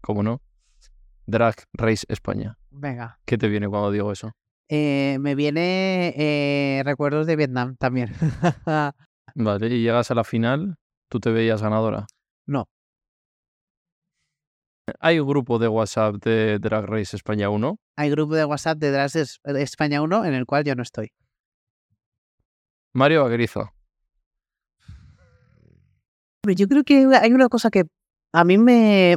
[0.00, 0.40] ¿Cómo no?
[1.26, 2.58] Drag Race España.
[2.70, 3.20] Venga.
[3.26, 4.32] ¿Qué te viene cuando digo eso?
[4.68, 8.12] Eh, me viene eh, recuerdos de Vietnam también.
[9.34, 10.76] Vale, y llegas a la final,
[11.08, 12.06] ¿tú te veías ganadora?
[12.46, 12.66] no,
[15.00, 17.76] ¿Hay un grupo de WhatsApp de Drag Race España 1?
[17.96, 21.12] hay grupo de WhatsApp de Drag Race España 1 en el cual yo no estoy.
[22.94, 23.24] Mario.
[23.24, 23.46] Hombre,
[26.56, 27.84] Yo creo que hay una cosa que
[28.32, 29.16] a mí me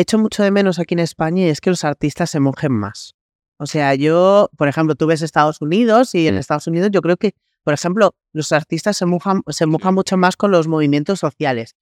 [0.00, 3.14] echo mucho de menos aquí en España y es que los artistas se mojen más.
[3.58, 6.38] O sea, yo, por ejemplo, tú ves Estados Unidos y en Mm.
[6.38, 10.36] Estados Unidos yo creo que, por ejemplo, los artistas se mojan, se mojan mucho más
[10.36, 11.74] con los movimientos sociales.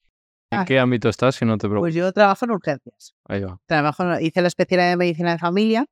[0.50, 0.64] ¿En Ah.
[0.64, 1.94] qué ámbito estás si no te Pues preocupes?
[1.94, 3.14] yo trabajo en urgencias.
[3.28, 3.59] Ahí va.
[3.67, 5.84] Trabajo, hice la especialidad de medicina de familia,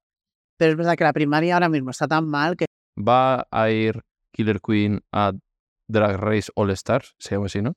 [0.56, 4.00] pero es verdad que la primaria ahora mismo está tan mal que ¿Va a ir
[4.32, 5.32] Killer Queen a
[5.88, 7.14] Drag Race All Stars?
[7.18, 7.74] Se llama así, ¿no?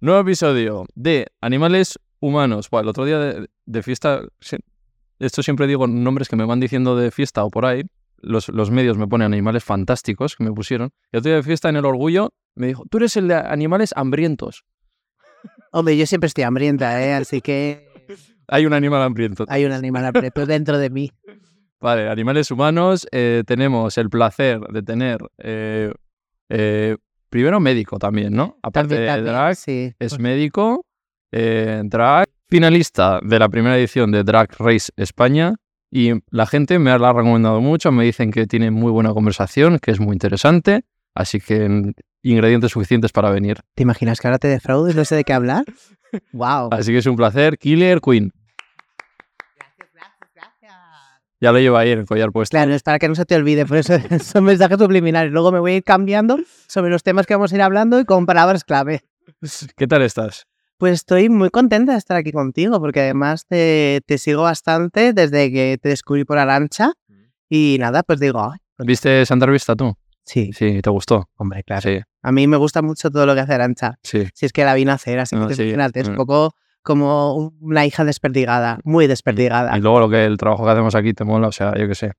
[0.00, 2.68] Nuevo episodio de Animales Humanos.
[2.70, 4.22] Buah, el otro día de, de fiesta,
[5.18, 7.82] esto siempre digo nombres que me van diciendo de fiesta o por ahí.
[8.20, 10.90] Los, los medios me ponen animales fantásticos que me pusieron.
[11.12, 13.92] El otro día de fiesta en el orgullo me dijo, tú eres el de animales
[13.96, 14.64] hambrientos.
[15.72, 17.14] Hombre, yo siempre estoy hambrienta, ¿eh?
[17.14, 17.88] así que
[18.48, 19.44] Hay un animal hambriento.
[19.48, 21.12] hay un animal aprieto dentro de mí.
[21.80, 25.92] Vale, animales humanos, eh, tenemos el placer de tener eh,
[26.48, 26.96] eh,
[27.30, 28.56] primero médico también, ¿no?
[28.62, 29.92] Aparte También- de drag, sí.
[29.98, 30.84] es médico,
[31.32, 35.54] eh, drag, finalista de la primera edición de Drag Race España.
[35.90, 39.78] Y la gente me la ha recomendado mucho, me dicen que tiene muy buena conversación,
[39.78, 40.82] que es muy interesante,
[41.14, 43.60] así que ingredientes suficientes para venir.
[43.74, 44.94] ¿Te imaginas que ahora te defraudes?
[44.96, 45.64] No sé de qué hablar.
[46.32, 46.68] wow.
[46.72, 48.32] Así que es un placer, Killer Queen.
[49.56, 50.74] Gracias, gracias, gracias.
[51.40, 52.50] Ya lo lleva ahí en el collar puesto.
[52.56, 53.94] Claro, es para que no se te olvide, por eso
[54.24, 55.32] son mensajes subliminales.
[55.32, 58.04] Luego me voy a ir cambiando sobre los temas que vamos a ir hablando y
[58.04, 59.02] con palabras clave.
[59.76, 60.44] ¿Qué tal estás?
[60.78, 65.50] Pues estoy muy contenta de estar aquí contigo, porque además te, te sigo bastante desde
[65.52, 66.92] que te descubrí por Arancha.
[67.48, 69.94] Y nada, pues digo, "Ay, ¿Viste esa entrevista tú?
[70.24, 71.28] sí, Sí, ¿te gustó?
[71.36, 71.82] hombre, claro.
[71.82, 73.98] Sí, A mí me gusta mucho todo lo que hace Arancha.
[74.02, 74.28] sí.
[74.34, 76.16] Si es que la vine a hacer, así No, que sí, imagínate, es un mm.
[76.16, 79.76] poco como una hija desperdigada, muy desperdigada.
[79.76, 81.94] Y luego lo que el trabajo que hacemos aquí te mola, o sea, yo qué
[81.94, 82.12] sé.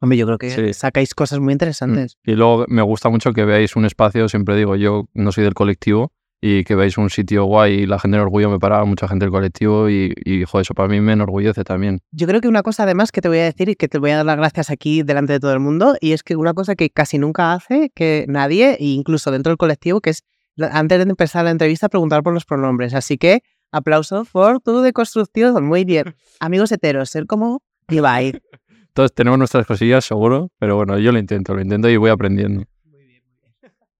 [0.00, 0.74] Hombre, yo creo que Sí.
[0.74, 2.18] sacáis cosas muy interesantes.
[2.24, 5.54] Y luego me gusta mucho que veáis un espacio, siempre digo, yo no soy del
[5.54, 9.08] colectivo, y que veáis un sitio guay y la gente en orgullo me para, mucha
[9.08, 12.00] gente del colectivo, y, y joder, eso para mí me enorgullece también.
[12.12, 14.10] Yo creo que una cosa además que te voy a decir y que te voy
[14.10, 16.74] a dar las gracias aquí delante de todo el mundo, y es que una cosa
[16.74, 20.24] que casi nunca hace que nadie, e incluso dentro del colectivo, que es
[20.58, 22.94] antes de empezar la entrevista preguntar por los pronombres.
[22.94, 23.40] Así que
[23.72, 25.64] aplauso por tu deconstrucción.
[25.64, 26.14] Muy bien.
[26.40, 28.38] Amigos heteros, ser como Levi.
[28.88, 32.64] Entonces tenemos nuestras cosillas, seguro, pero bueno, yo lo intento, lo intento y voy aprendiendo.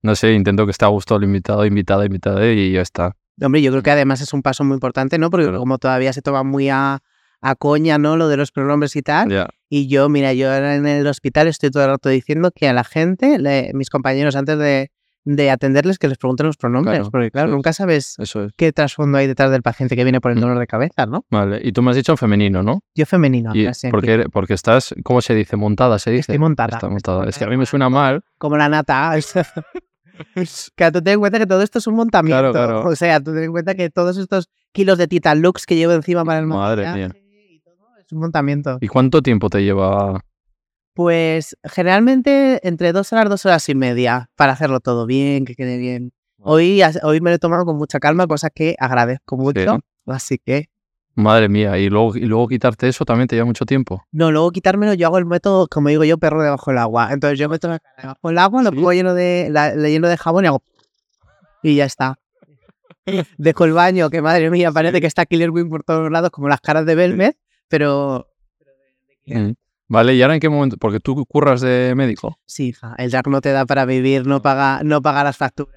[0.03, 3.15] No sé, intento que esté a gusto el invitado, invitada, invitada y ya está.
[3.41, 5.29] Hombre, yo creo que además es un paso muy importante, ¿no?
[5.29, 5.59] Porque Claro.
[5.59, 6.99] como todavía se toma muy a,
[7.41, 8.15] a coña, ¿no?
[8.15, 9.47] Lo de los pronombres y tal.
[9.69, 12.73] Y yo, mira, yo ahora en el hospital estoy todo el rato diciendo que a
[12.73, 14.91] la gente, le- mis compañeros, antes de,
[15.35, 16.99] de atenderles, que les pregunten los pronombres.
[16.99, 18.53] Claro, porque claro, nunca sabes Eso es.
[18.55, 20.41] qué trasfondo hay detrás del paciente que viene por el Mm.
[20.41, 21.25] dolor de cabeza, ¿no?
[21.29, 22.79] Vale, y tú me has dicho femenino, ¿no?
[22.95, 25.57] Yo femenino, Y porque, porque estás, ¿cómo se dice?
[25.57, 26.21] Montada, se dice.
[26.21, 26.67] Estoy montada.
[26.67, 27.29] Está estoy montada.
[27.29, 28.23] Es que a mí me suena mal.
[28.37, 29.13] Como la nata.
[30.75, 32.51] que tú ten en cuenta que todo esto es un montamiento.
[32.51, 32.89] Claro, claro.
[32.89, 35.93] O sea, tú ten en cuenta que todos estos kilos de Titan Lux que llevo
[35.93, 37.21] encima para el Madre maquillaje
[37.51, 38.77] y todo es un montamiento.
[38.81, 40.19] ¿Y cuánto tiempo te lleva?
[40.97, 45.77] Pues generalmente entre dos horas, dos horas y media para hacerlo todo bien, que quede
[45.77, 46.11] bien.
[46.39, 49.79] Hoy, hoy me lo he tomado con mucha calma, cosa que agradezco mucho.
[50.07, 50.69] Así que,
[51.15, 54.05] Madre mía, y luego, y luego quitarte eso también te lleva mucho tiempo.
[54.11, 57.09] no, luego quitármelo, yo hago el método, como digo yo, perro debajo del agua.
[57.11, 58.75] Entonces yo meto la cara debajo del agua, lo ¿Sí?
[58.75, 60.63] pongo lleno de, la- le lleno de jabón y hago.
[61.63, 62.19] Y ya está.
[63.37, 66.49] Dejo el baño, que madre mía, parece que está Killer Wing por todos lados, como
[66.49, 67.35] las caras de Belmez,
[67.67, 68.27] pero.
[69.25, 69.51] Mm.
[69.89, 70.77] Vale, ¿y ahora en qué momento?
[70.77, 72.37] Porque tú curras de médico.
[72.45, 75.75] Sí, hija, el drag no te da para vivir, no paga, no paga las facturas.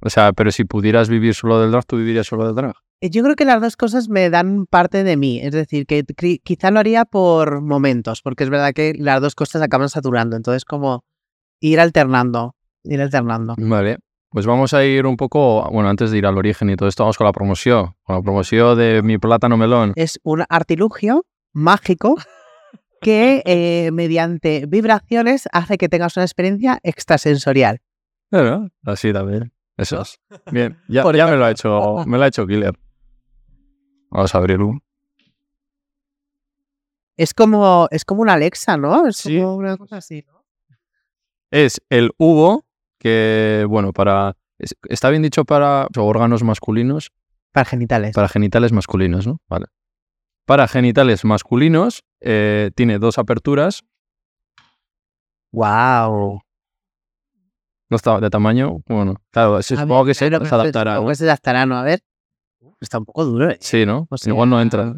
[0.00, 2.74] O sea, pero si pudieras vivir solo del drag, tú vivirías solo del drag.
[3.00, 6.04] Eh, Yo creo que las dos cosas me dan parte de mí, es decir, que
[6.42, 10.64] quizá lo haría por momentos, porque es verdad que las dos cosas acaban saturando, entonces
[10.64, 11.04] como
[11.60, 12.54] ir alternando.
[12.84, 13.54] ir alternando.
[13.58, 13.98] Vale.
[14.30, 17.04] Pues vamos a ir un poco, bueno, antes de ir al origen y todo esto,
[17.04, 17.94] vamos con la promoción.
[18.02, 19.92] Con la promoción de mi plátano melón.
[19.96, 22.16] Es un artilugio mágico
[23.00, 27.80] que eh, mediante vibraciones hace que tengas una experiencia extrasensorial.
[28.30, 29.52] Claro, así también.
[29.76, 30.18] Eso es.
[30.50, 32.74] Bien, ya, me lo ha hecho, me lo ha hecho Killer.
[34.10, 34.80] Vamos a abrirlo.
[37.16, 39.06] Es como, es como una Alexa, ¿no?
[39.06, 39.38] Es Sí.
[39.38, 40.44] como una cosa así, ¿no?
[41.50, 42.64] Es el Hugo,
[42.98, 44.36] que, bueno, para.
[44.58, 47.12] es- Está bien dicho para órganos masculinos,
[47.52, 48.14] Para genitales.
[48.14, 49.40] para genitales masculinos, ¿no?
[49.48, 49.66] Vale.
[50.44, 53.82] Para genitales masculinos, eh, tiene dos aperturas.
[55.52, 56.40] ¡Wow!
[57.88, 58.80] No está de tamaño.
[58.86, 61.00] Bueno, claro, supongo que se, se adaptará.
[61.00, 61.14] ¿no?
[61.14, 61.76] se adaptará, ¿no?
[61.76, 62.00] A ver.
[62.80, 63.50] Está un poco duro.
[63.50, 63.58] ¿eh?
[63.60, 64.06] Sí, ¿no?
[64.10, 64.94] O sea, Igual no entra.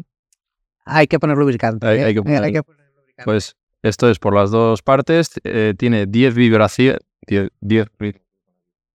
[0.85, 1.85] Hay que poner lubricante.
[1.87, 2.03] Hay- ¿eh?
[2.05, 3.23] hay que poner- poner lubricante.
[3.23, 5.31] Pues esto es por las dos partes.
[5.43, 6.99] eh, tiene 10 vibraciones.
[7.27, 7.87] 10, 10,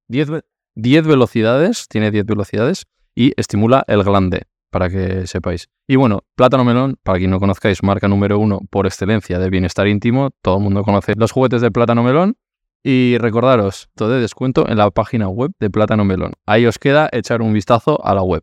[0.08, 0.44] 10, ve-
[0.76, 1.88] 10 velocidades.
[1.88, 2.86] Tiene 10 velocidades.
[3.16, 5.70] Y estimula el glande, para que sepáis.
[5.88, 9.88] Y bueno, Plátano Melón, para quien no conozcáis, marca número uno por excelencia de bienestar
[9.88, 10.32] íntimo.
[10.42, 12.36] Todo el mundo conoce los juguetes de Plátano Melón.
[12.84, 16.34] Y recordaros, todo de descuento en la página web de Plátano Melón.
[16.48, 18.42] Ahí os queda echar un vistazo a la web.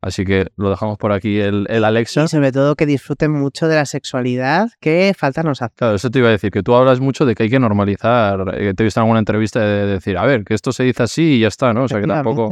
[0.00, 2.24] Así que lo dejamos por aquí el, el Alexa.
[2.24, 5.74] Y sobre todo que disfruten mucho de la sexualidad que falta nos hace.
[5.76, 8.54] Claro, eso te iba a decir, que tú hablas mucho de que hay que normalizar.
[8.54, 11.02] eh, Te he visto en alguna entrevista de decir, a ver, que esto se dice
[11.02, 11.84] así y ya está, ¿no?
[11.84, 12.48] O sea, que tampoco.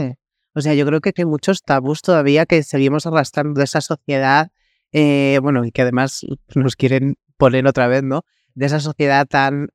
[0.55, 4.51] O sea, yo creo que hay muchos tabús todavía que seguimos arrastrando de esa sociedad,
[4.93, 6.25] eh, bueno, y que además
[6.55, 8.23] nos quieren poner otra vez, ¿no?
[8.55, 9.69] De esa sociedad tan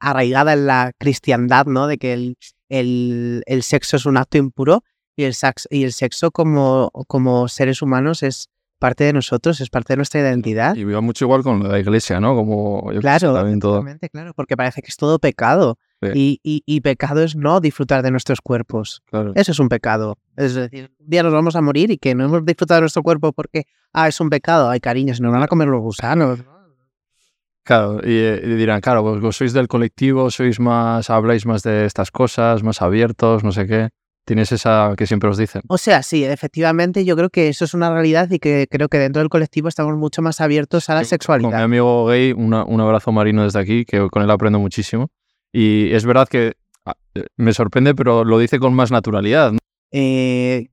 [0.00, 1.86] arraigada en la cristiandad, ¿no?
[1.86, 2.36] De que el,
[2.68, 4.82] el- el sexo es un acto impuro
[5.16, 8.48] y el, sax- y el sexo como, como seres humanos es
[8.78, 10.74] parte de nosotros, es parte de nuestra identidad.
[10.74, 12.34] Y va mucho igual con la iglesia, ¿no?
[12.34, 13.82] Como yo sé, Claro, también todo.
[14.12, 15.78] claro, porque parece que es todo pecado.
[16.12, 16.18] Sí.
[16.18, 19.02] Y, y- y pecado es no disfrutar de nuestros cuerpos.
[19.06, 19.32] Claro.
[19.34, 20.18] Eso es un pecado.
[20.36, 23.02] Es decir, un día nos vamos a morir y que no hemos disfrutado de nuestro
[23.02, 24.68] cuerpo porque, ah, es un pecado.
[24.68, 26.40] Ay, cariño, se nos van a comer los gusanos.
[27.66, 31.62] Claro, y, eh, y dirán, claro, vos, vos sois del colectivo, sois más, habláis más
[31.62, 33.88] de estas cosas, más abiertos, no sé qué.
[34.26, 35.62] Tienes esa que siempre os dicen.
[35.68, 38.98] O sea, sí, efectivamente, yo creo que eso es una realidad y que creo que
[38.98, 41.62] dentro del colectivo estamos mucho más abiertos a la Con mi sexualidad.
[41.62, 45.10] amigo gay, una- un abrazo marino desde aquí, que con él aprendo muchísimo.
[45.56, 46.54] Y es verdad que
[46.84, 49.52] ah, eh, me sorprende, pero lo dice con más naturalidad.
[49.52, 49.58] ¿no?
[49.92, 50.70] Eh,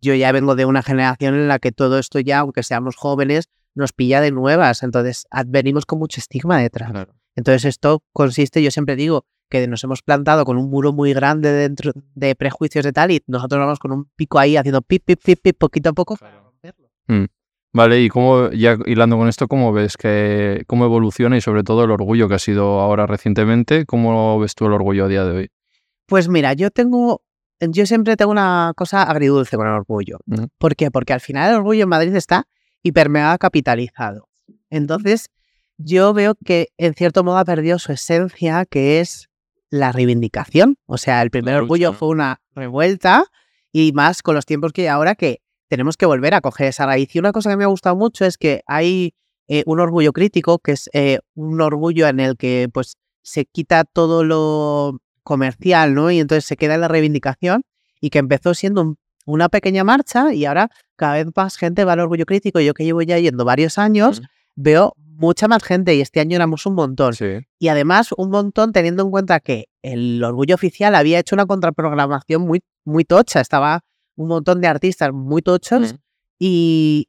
[0.00, 3.48] yo ya vengo de una generación en la que todo esto ya, aunque seamos jóvenes,
[3.74, 4.84] nos pilla de nuevas.
[4.84, 6.92] Entonces, venimos con mucho estigma detrás.
[7.34, 11.52] Entonces esto consiste, yo siempre digo, que nos hemos plantado con un muro muy grande
[11.52, 15.20] dentro de prejuicios de tal y nosotros vamos con un pico ahí haciendo pip, pip,
[15.20, 16.88] pip, pip, poquito a poco para romperlo.
[17.72, 21.84] Vale, y cómo, ya hilando con esto, ¿cómo ves que cómo evoluciona y sobre todo
[21.84, 23.86] el orgullo que ha sido ahora recientemente?
[23.86, 25.50] ¿Cómo ves tú el orgullo a día de hoy?
[26.06, 27.22] Pues mira, yo tengo,
[27.60, 30.18] yo siempre tengo una cosa agridulce con el orgullo.
[30.26, 30.48] Ujú.
[30.58, 30.90] ¿Por qué?
[30.90, 32.48] Porque al final el orgullo en Madrid está
[32.82, 34.28] hiper mega capitalizado.
[34.68, 35.28] Entonces,
[35.78, 39.28] yo veo que en cierto modo ha perdido su esencia, que es
[39.70, 40.76] la reivindicación.
[40.86, 43.24] O sea, el primer orgullo fue una revuelta
[43.72, 45.40] y más con los tiempos que hay ahora que
[45.70, 47.14] tenemos que volver a coger esa raíz.
[47.14, 49.14] Y una cosa que me ha gustado mucho es que hay
[49.48, 53.84] eh, un orgullo crítico, que es eh, un orgullo en el que pues se quita
[53.84, 56.10] todo lo comercial, ¿no?
[56.10, 57.62] Y entonces se queda en la reivindicación
[58.00, 58.96] y que empezó siendo un-
[59.26, 62.58] una pequeña marcha y ahora cada vez más gente va al orgullo crítico.
[62.60, 64.22] Yo que llevo ya yendo varios años,
[64.56, 67.14] veo mucha más gente y este año éramos un montón.
[67.14, 67.38] Sí.
[67.60, 72.42] Y además un montón teniendo en cuenta que el orgullo oficial había hecho una contraprogramación
[72.42, 73.40] muy, muy tocha.
[73.40, 73.80] Estaba
[74.20, 75.94] un montón de artistas muy tochos
[76.38, 77.08] y,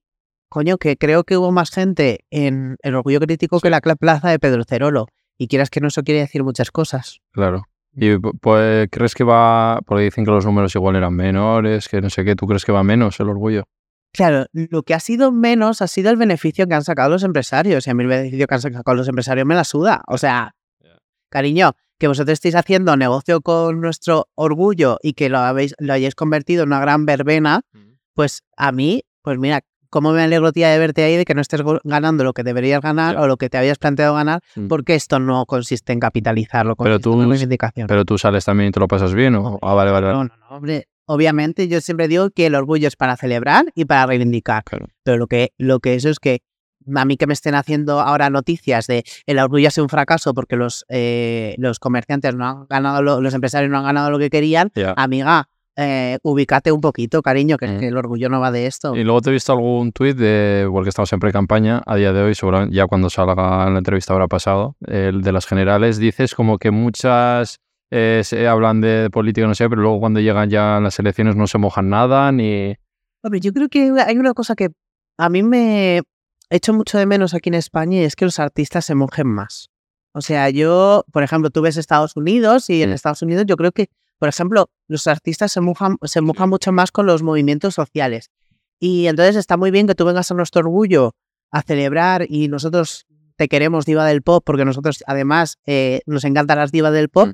[0.50, 4.40] coño, que creo que hubo más gente en el orgullo crítico que la plaza de
[4.40, 5.08] Pedro Cerolo.
[5.38, 7.20] Y quieras que no, eso quiere decir muchas cosas.
[7.32, 7.64] Claro.
[7.94, 12.00] ¿Y pu- pues, crees que va, porque dicen que los números igual eran menores, que
[12.00, 13.64] no sé qué, ¿tú crees que va menos el orgullo?
[14.14, 17.88] Claro, lo que ha sido menos ha sido el beneficio que han sacado los empresarios.
[17.88, 20.04] Y a mí el beneficio que han sacado los empresarios me la suda.
[20.08, 20.54] O sea,
[21.30, 26.16] cariño, que vosotros estéis haciendo negocio con nuestro orgullo y que lo, habéis, lo hayáis
[26.16, 27.62] convertido en una gran verbena,
[28.16, 31.42] pues a mí, pues mira, cómo me alegro, tía, de verte ahí, de que no
[31.42, 34.68] estés ganando lo que deberías ganar o lo que te habías planteado ganar, Mm.
[34.68, 37.88] porque esto no consiste en capitalizarlo, Pero consiste tú- en reivindicación.
[37.88, 39.60] Pero tú sales también y te lo pasas bien, ¿o?
[39.62, 40.08] Ah, vale, vale.
[40.08, 40.18] vale.
[40.18, 40.88] No, no, no, hombre.
[41.06, 44.64] Obviamente, yo siempre digo que el orgullo es para celebrar y para reivindicar.
[44.64, 44.88] Claro.
[45.04, 46.40] Pero lo que, lo que eso es que
[46.96, 50.34] a mí que me estén haciendo ahora noticias de el orgullo ha sido un fracaso
[50.34, 54.20] porque los, eh, los comerciantes no han ganado, lo- los empresarios no han ganado lo
[54.20, 55.48] que querían, amiga,
[55.78, 57.80] eh, ubícate un poquito, cariño, que, Mm.
[57.80, 58.94] que el orgullo no va de esto.
[58.96, 62.22] Y luego te he visto algún tuit de, porque estamos en pre-campaña a día de
[62.22, 66.58] hoy, seguramente ya cuando salga la entrevista habrá pasado, el de las generales, dices como
[66.58, 67.60] que muchas
[67.94, 71.46] eh, se hablan de política, no sé, pero luego cuando llegan ya las elecciones no
[71.48, 72.76] se mojan nada ni...
[73.24, 74.70] Hombre, yo creo que hay una cosa que
[75.18, 76.02] a mí me
[76.52, 79.70] echo mucho de menos aquí en España y es que los artistas se mojen más.
[80.14, 82.94] O sea, yo, por ejemplo, tú ves Estados Unidos y en Mm.
[82.94, 83.90] Estados Unidos yo creo que,
[84.20, 88.30] por ejemplo, los artistas se mojan, se mojan mucho más con los movimientos sociales.
[88.80, 91.16] Y entonces está muy bien que tú vengas a nuestro orgullo
[91.52, 93.06] a celebrar y nosotros
[93.38, 97.30] te queremos diva del pop porque nosotros además eh, nos encantan las divas del pop,
[97.30, 97.34] Mm.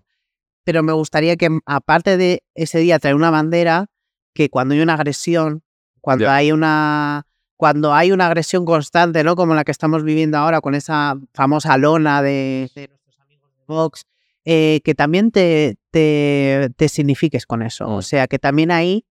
[0.63, 3.87] pero me gustaría que aparte de ese día traer una bandera,
[4.33, 5.63] que cuando hay una agresión,
[6.01, 7.25] cuando hay una
[7.57, 9.35] cuando hay una agresión constante, ¿no?
[9.35, 13.63] Como la que estamos viviendo ahora con esa famosa lona de, de nuestros amigos de
[13.67, 14.03] Vox,
[14.45, 17.87] eh, que también te, te, te signifiques con eso.
[17.87, 18.01] O Mm.
[18.03, 19.05] sea, que también ahí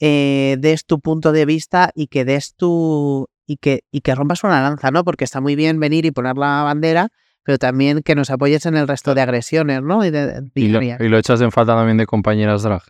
[0.00, 3.28] eh, des tu punto de vista y que des tu.
[3.46, 5.04] y que, y que rompas una lanza, ¿no?
[5.04, 7.08] Porque está muy bien venir y poner la bandera,
[7.44, 10.04] pero también que nos apoyes en el resto de agresiones, ¿no?
[10.04, 11.00] Y de, de Y lo, diarias.
[11.06, 12.82] y lo echas en falta también de compañeras drag.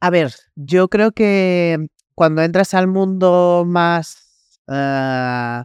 [0.00, 1.86] A ver, yo creo que
[2.20, 5.62] cuando entras al mundo más eh,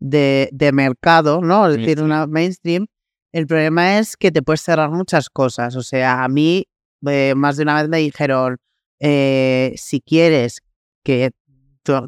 [0.00, 1.68] de, de mercado, ¿no?
[1.68, 2.86] Es decir, una mainstream,
[3.30, 5.76] el problema es que te puedes cerrar muchas cosas.
[5.76, 6.64] O sea, a mí
[7.06, 8.56] eh, más de una vez me dijeron,
[9.00, 10.62] eh, si quieres
[11.04, 11.32] que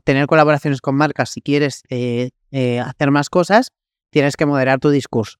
[0.02, 2.30] tener colaboraciones con marcas, si quieres eh,
[2.82, 3.70] hacer más cosas,
[4.08, 5.36] tienes que moderar tu discurso.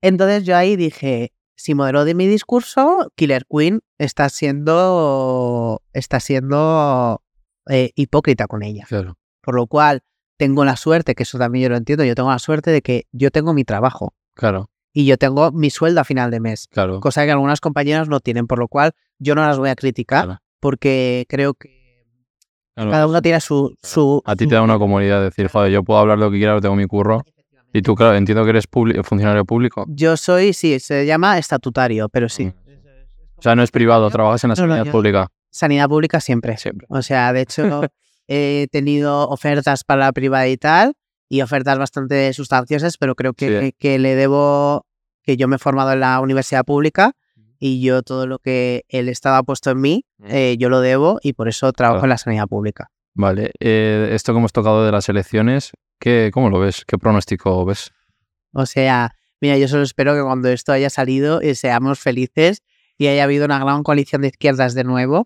[0.00, 1.32] Entonces yo ahí dije,
[1.62, 7.22] si modero de mi discurso, Killer Queen está siendo, está siendo
[7.68, 8.84] eh, hipócrita con ella.
[8.88, 9.16] Claro.
[9.40, 10.02] Por lo cual,
[10.36, 13.06] tengo la suerte, que eso también yo lo entiendo, yo tengo la suerte de que
[13.12, 16.98] yo tengo mi trabajo Claro, y yo tengo mi sueldo a final de mes, claro.
[16.98, 18.90] cosa que algunas compañeras no tienen, por lo cual
[19.20, 20.40] yo no las voy a criticar Claro.
[20.58, 22.06] porque creo que
[22.74, 22.90] claro.
[22.90, 23.72] cada uno tiene su...
[23.84, 26.60] su A ti te da una comodidad decir, joder, yo puedo hablar lo que quiera,
[26.60, 27.24] tengo mi curro.
[27.72, 28.66] Y tú, claro, entiendo que eres
[29.04, 29.84] funcionario público.
[29.88, 32.46] Yo soy, sí, se llama estatutario, pero sí.
[32.46, 32.52] Mm.
[33.36, 35.28] O sea, no es privado, trabajas en la No, no, sanidad pública.
[35.50, 36.56] Sanidad pública siempre.
[36.58, 36.86] Siempre.
[36.90, 37.62] O sea, de hecho,
[38.28, 40.92] he tenido ofertas para la privada y tal,
[41.28, 43.74] y ofertas bastante sustanciosas, pero creo que, Sí.
[43.78, 44.86] que le debo,
[45.22, 47.12] que yo me he formado en la universidad pública
[47.58, 51.18] y yo todo lo que el Estado ha puesto en mí, eh, yo lo debo
[51.22, 52.06] y por eso trabajo Claro.
[52.06, 52.90] en la sanidad pública.
[53.14, 56.84] Vale, eh, esto que hemos tocado de las elecciones, ¿qué, ¿cómo lo ves?
[56.84, 57.92] ¿Qué pronóstico ves?
[58.52, 62.62] O sea, mira, yo solo espero que cuando esto haya salido eh, seamos felices
[62.98, 65.24] y haya habido una gran coalición de izquierdas de nuevo,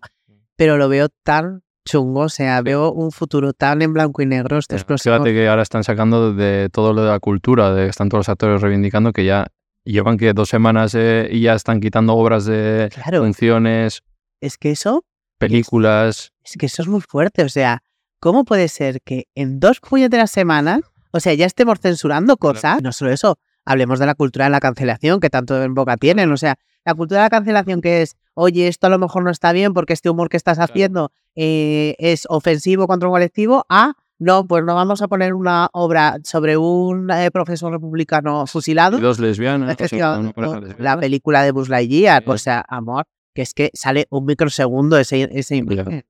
[0.55, 4.57] pero lo veo tan chungo, o sea, veo un futuro tan en blanco y negro
[4.57, 7.89] estos próximos Fíjate que ahora están sacando de todo lo de la cultura, de que
[7.89, 9.47] están todos los actores reivindicando que ya
[9.83, 14.03] llevan que dos semanas eh, y ya están quitando obras de Claro, funciones,
[14.41, 15.05] es que eso
[15.37, 16.33] películas.
[16.43, 17.43] Es que eso es muy fuerte.
[17.43, 17.83] O sea,
[18.19, 20.81] ¿cómo puede ser que en dos puñeteras semanas,
[21.11, 22.81] o sea, ya estemos censurando cosas?
[22.81, 26.31] No solo eso, hablemos de la cultura de la cancelación, que tanto en boca tienen.
[26.31, 29.29] O sea, la cultura de la cancelación que es, oye, esto a lo mejor no
[29.29, 33.93] está bien porque este humor que estás haciendo eh, es ofensivo contra un colectivo, a
[34.19, 38.97] no, pues no vamos a poner una obra sobre un eh, profesor republicano fusilado.
[38.97, 39.79] Y dos lesbianas.
[39.79, 40.33] lesbiana.
[40.79, 42.29] la película de Buzz Lightyear, Sí.
[42.31, 43.05] o sea, amor,
[43.35, 46.03] que es que sale un microsegundo ese, ese imagen.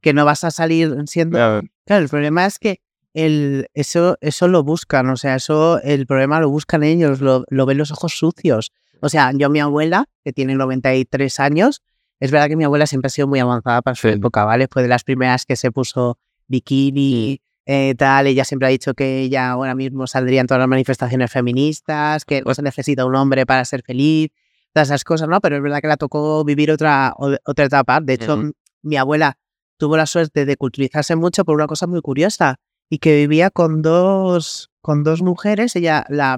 [0.00, 1.38] Que no vas a salir siendo.
[1.84, 2.80] Claro, el problema es que
[3.14, 7.66] el, eso, eso lo buscan, o sea, eso, el problema lo buscan ellos, lo, lo
[7.66, 8.70] ven los ojos sucios.
[9.00, 11.82] O sea, yo, mi abuela, que tiene 93 años,
[12.20, 14.14] es verdad que mi abuela siempre ha sido muy avanzada para su Sí.
[14.14, 14.68] época, ¿vale?
[14.70, 16.18] Fue de las primeras que se puso
[16.64, 18.26] bikini, eh, tal.
[18.26, 22.42] Ella siempre ha dicho que ella ahora mismo saldría en todas las manifestaciones feministas, que
[22.42, 24.30] no se necesita un hombre para ser feliz,
[24.72, 25.40] todas esas cosas, ¿no?
[25.40, 28.00] Pero es verdad que la tocó vivir otra, otra etapa.
[28.00, 28.52] De hecho, Ujú.
[28.82, 29.36] mi abuela
[29.80, 32.56] tuvo la suerte de culturizarse mucho por una cosa muy curiosa
[32.88, 35.74] y que vivía con dos, con dos mujeres.
[35.74, 36.36] Ella la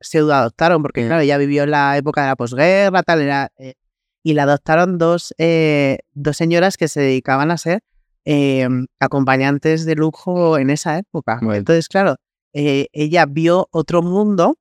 [0.00, 3.74] pseudo adoptaron porque, claro, ella vivió en la época de la posguerra, tal, era, eh,
[4.22, 7.80] y la adoptaron dos, eh, dos señoras que se dedicaban a ser
[8.24, 8.68] eh,
[9.00, 11.38] acompañantes de lujo en esa época.
[11.42, 11.54] Bueno.
[11.56, 12.16] Entonces, claro,
[12.52, 14.56] ella vio otro mundo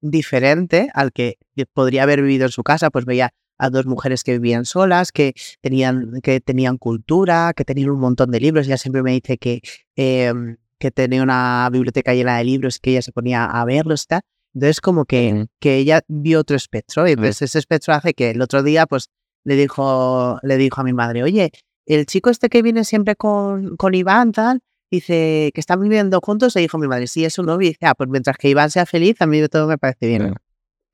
[0.00, 1.36] diferente al que
[1.72, 5.34] podría haber vivido en su casa, pues veía a dos mujeres que vivían solas, que
[5.60, 8.66] tenían, que tenían cultura, que tenían un montón de libros.
[8.66, 9.60] Ella siempre me dice que,
[9.96, 14.06] em, que tenía una biblioteca llena de libros, que ella se ponía a verlos y
[14.06, 14.22] tal.
[14.54, 17.06] Entonces, como que, que ella vio otro espectro.
[17.06, 19.10] Y entonces ese espectro hace que el otro día, pues,
[19.44, 21.52] le dijo, le dijo a mi madre, oye,
[21.86, 26.54] el chico este que viene siempre con, con Iván, tal, dice que están viviendo juntos,
[26.54, 27.66] le dijo mi madre, sí, es un novio.
[27.66, 30.28] Y dice, ah, pues mientras que Iván sea feliz, a mí todo me parece bien.
[30.28, 30.34] Sí.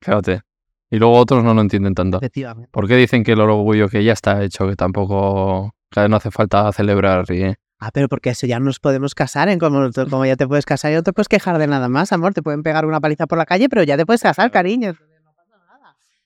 [0.01, 0.41] Fíjate.
[0.89, 2.17] Y luego otros no lo entienden tanto.
[2.17, 2.69] Efectivamente.
[2.71, 6.31] ¿Por qué dicen que el orgullo que ya está hecho, que tampoco que no hace
[6.31, 7.25] falta celebrar?
[7.31, 10.65] Y, Ah, pero porque eso ya nos podemos casar, en como, como ya te puedes
[10.65, 12.33] casar y no te puedes quejar de nada más, amor.
[12.33, 14.95] Te pueden pegar una paliza por la calle, pero ya te puedes casar, cariño.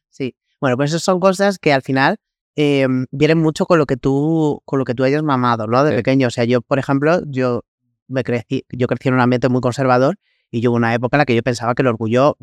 [0.09, 0.35] Sí.
[0.59, 2.17] Bueno, pues esas son cosas que al final
[2.55, 5.83] eh, vienen mucho con lo que tú, con lo que tú hayas mamado, ¿no?
[5.83, 5.95] De Sí.
[5.97, 6.27] pequeño.
[6.27, 7.63] O sea, yo, por ejemplo, yo
[8.07, 10.17] me crecí, yo crecí en un ambiente muy conservador
[10.51, 12.37] y yo hubo una época en la que yo pensaba que el orgullo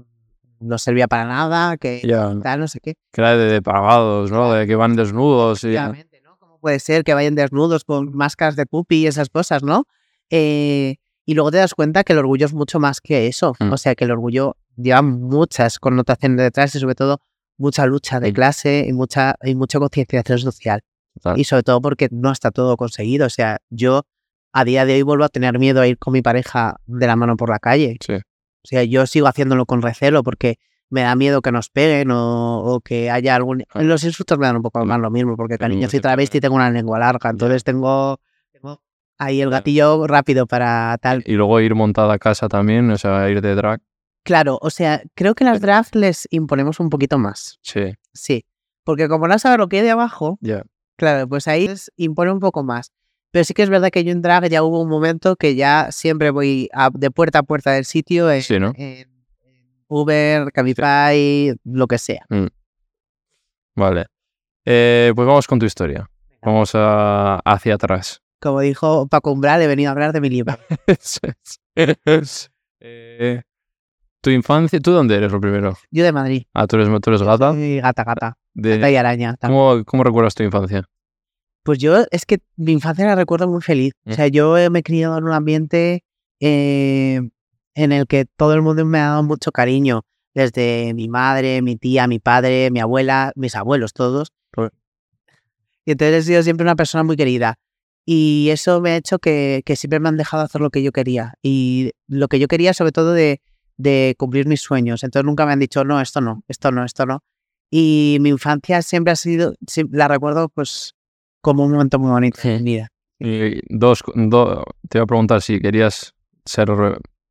[0.61, 2.03] no servía para nada, que
[2.43, 2.95] tal, no sé qué.
[3.13, 4.53] que era de, de pagados, ¿no?
[4.53, 5.75] De que van desnudos y...
[5.75, 5.95] ¿no?
[6.39, 9.85] ¿Cómo puede ser que vayan desnudos con máscaras de pupi y esas cosas, ¿no?
[10.31, 13.55] Eh, y luego te das cuenta que el orgullo es mucho más que eso.
[13.61, 13.73] Mm.
[13.73, 17.21] O sea, que el orgullo lleva muchas connotaciones detrás y sobre todo
[17.59, 18.35] mucha lucha de Mm.
[18.35, 20.81] clase y mucha, y mucha concienciación social.
[21.15, 21.39] Total.
[21.39, 23.27] Y sobre todo porque no está todo conseguido.
[23.27, 24.05] O sea, yo
[24.53, 27.17] a día de hoy vuelvo a tener miedo a ir con mi pareja de la
[27.17, 27.97] mano por la calle.
[28.05, 28.15] Sí.
[28.69, 30.59] O sea, yo sigo haciéndolo con recelo porque
[30.91, 33.65] me da miedo que nos peguen o, o que haya algún...
[33.73, 36.55] Los insultos me dan un poco más lo mismo porque cariño soy travesti y tengo
[36.57, 38.21] una lengua larga, entonces tengo,
[38.53, 38.83] tengo
[39.17, 41.23] ahí el gatillo rápido para tal.
[41.25, 43.81] Y luego ir montada a casa también, o sea, ir de drag.
[44.23, 48.45] Claro, o sea, creo que las drags les imponemos un poquito más, Sí, sí.
[48.85, 50.63] Porque como no sabes lo que hay de abajo, ya.
[50.97, 52.93] claro, pues ahí les impone un poco más.
[53.31, 55.89] Pero sí que es verdad que yo en drag ya hubo un momento que ya
[55.91, 58.73] siempre voy a- de puerta a puerta del sitio en, Sí, ¿no?
[58.77, 59.09] en-
[59.45, 62.25] en Uber, Cabify, lo que sea.
[63.77, 64.07] Vale.
[64.65, 66.09] Eh, pues vamos con tu historia.
[66.43, 68.21] Vamos a- hacia atrás.
[68.41, 70.57] Como dijo Paco Umbral, he venido a hablar de mi libro.
[72.81, 73.43] Eh,
[74.21, 75.77] tu infancia, ¿tú dónde eres lo primero?
[75.91, 76.45] Yo de Madrid.
[76.55, 77.51] Ah, tú eres, tú eres gata.
[77.51, 78.39] Soy gata, gata.
[78.55, 79.35] De- Gata y araña.
[79.41, 80.89] ¿cómo, ¿Cómo recuerdas tu infancia?
[81.63, 83.93] Pues yo, es que mi infancia la recuerdo muy feliz.
[84.07, 86.05] O sea, yo eh, me he criado en un ambiente
[86.41, 87.21] eh,
[87.75, 90.03] en el que todo el mundo me ha dado mucho cariño.
[90.35, 94.33] Desde mi madre, mi tía, mi padre, mi abuela, mis abuelos, todos.
[95.85, 97.59] Y entonces he sido siempre una persona muy querida.
[98.05, 100.93] Y eso me ha hecho que, que siempre me han dejado hacer lo que yo
[100.93, 101.35] quería.
[101.43, 103.41] Y lo que yo quería, sobre todo, de,
[103.79, 105.03] de cumplir mis sueños.
[105.03, 107.23] Entonces nunca me han dicho, no, esto no, esto no, esto no.
[107.71, 109.55] Y mi infancia siempre ha sido,
[109.91, 110.95] la recuerdo pues
[111.41, 112.89] como un momento muy bonito en mi vida.
[113.21, 116.69] Y dos, do- te voy a preguntar si querías ser,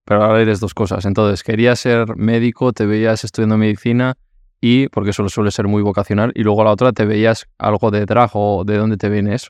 [0.03, 1.05] pero ahora eres dos cosas.
[1.05, 4.17] Entonces, querías ser médico, te veías estudiando medicina
[4.59, 8.05] y, porque eso suele ser muy vocacional, y luego la otra te veías algo de
[8.05, 9.49] drag o de dónde te viene eso.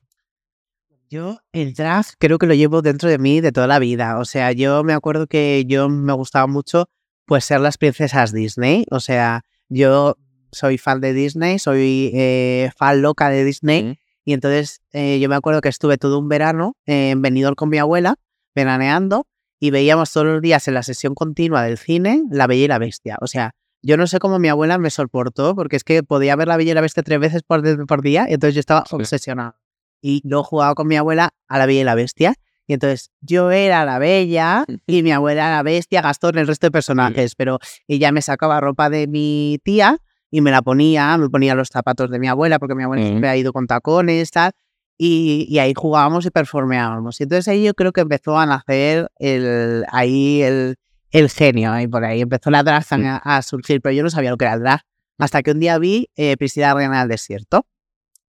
[1.09, 4.19] Yo el drag creo que lo llevo dentro de mí de toda la vida.
[4.19, 6.89] O sea, yo me acuerdo que yo me gustaba mucho
[7.25, 8.85] pues ser las princesas Disney.
[8.91, 10.17] O sea, yo
[10.51, 13.83] soy fan de Disney, soy eh, fan loca de Disney.
[13.83, 13.93] Mm.
[14.27, 17.69] Y entonces eh, yo me acuerdo que estuve todo un verano eh, en Benidorm con
[17.69, 18.15] mi abuela,
[18.53, 19.25] veraneando,
[19.57, 22.77] y veíamos todos los días en la sesión continua del cine La Bella y la
[22.77, 23.15] Bestia.
[23.21, 26.49] O sea, yo no sé cómo mi abuela me soportó, porque es que podía ver
[26.49, 28.95] La Bella y la Bestia tres veces por, por día, y entonces yo estaba Sí.
[28.97, 29.55] obsesionado.
[30.01, 32.33] Y luego jugaba con mi abuela a La Bella y la Bestia.
[32.67, 36.71] Y entonces yo era la bella y mi abuela la bestia, Gastón, el resto de
[36.71, 37.33] personajes.
[37.35, 39.99] Pero ella me sacaba ropa de mi tía
[40.31, 43.07] y me la ponía, me ponía los zapatos de mi abuela, porque mi abuela Mm.
[43.07, 44.51] siempre ha ido con tacones, tal.
[44.97, 47.19] Y, y ahí jugábamos y performeábamos.
[47.19, 50.75] Y entonces ahí yo creo que empezó a nacer el, ahí el,
[51.11, 52.21] el genio, ahí por ahí.
[52.21, 53.05] Empezó la drag Mm.
[53.05, 54.81] a, a surgir, pero yo no sabía lo que era el drag.
[55.19, 57.65] Hasta que un día vi eh, Priscila Reina del Desierto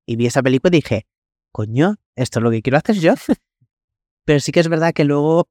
[0.06, 1.08] y vi esa película y dije,
[1.52, 3.14] coño, esto es lo que quiero hacer yo.
[4.26, 5.50] Pero sí que es verdad que luego,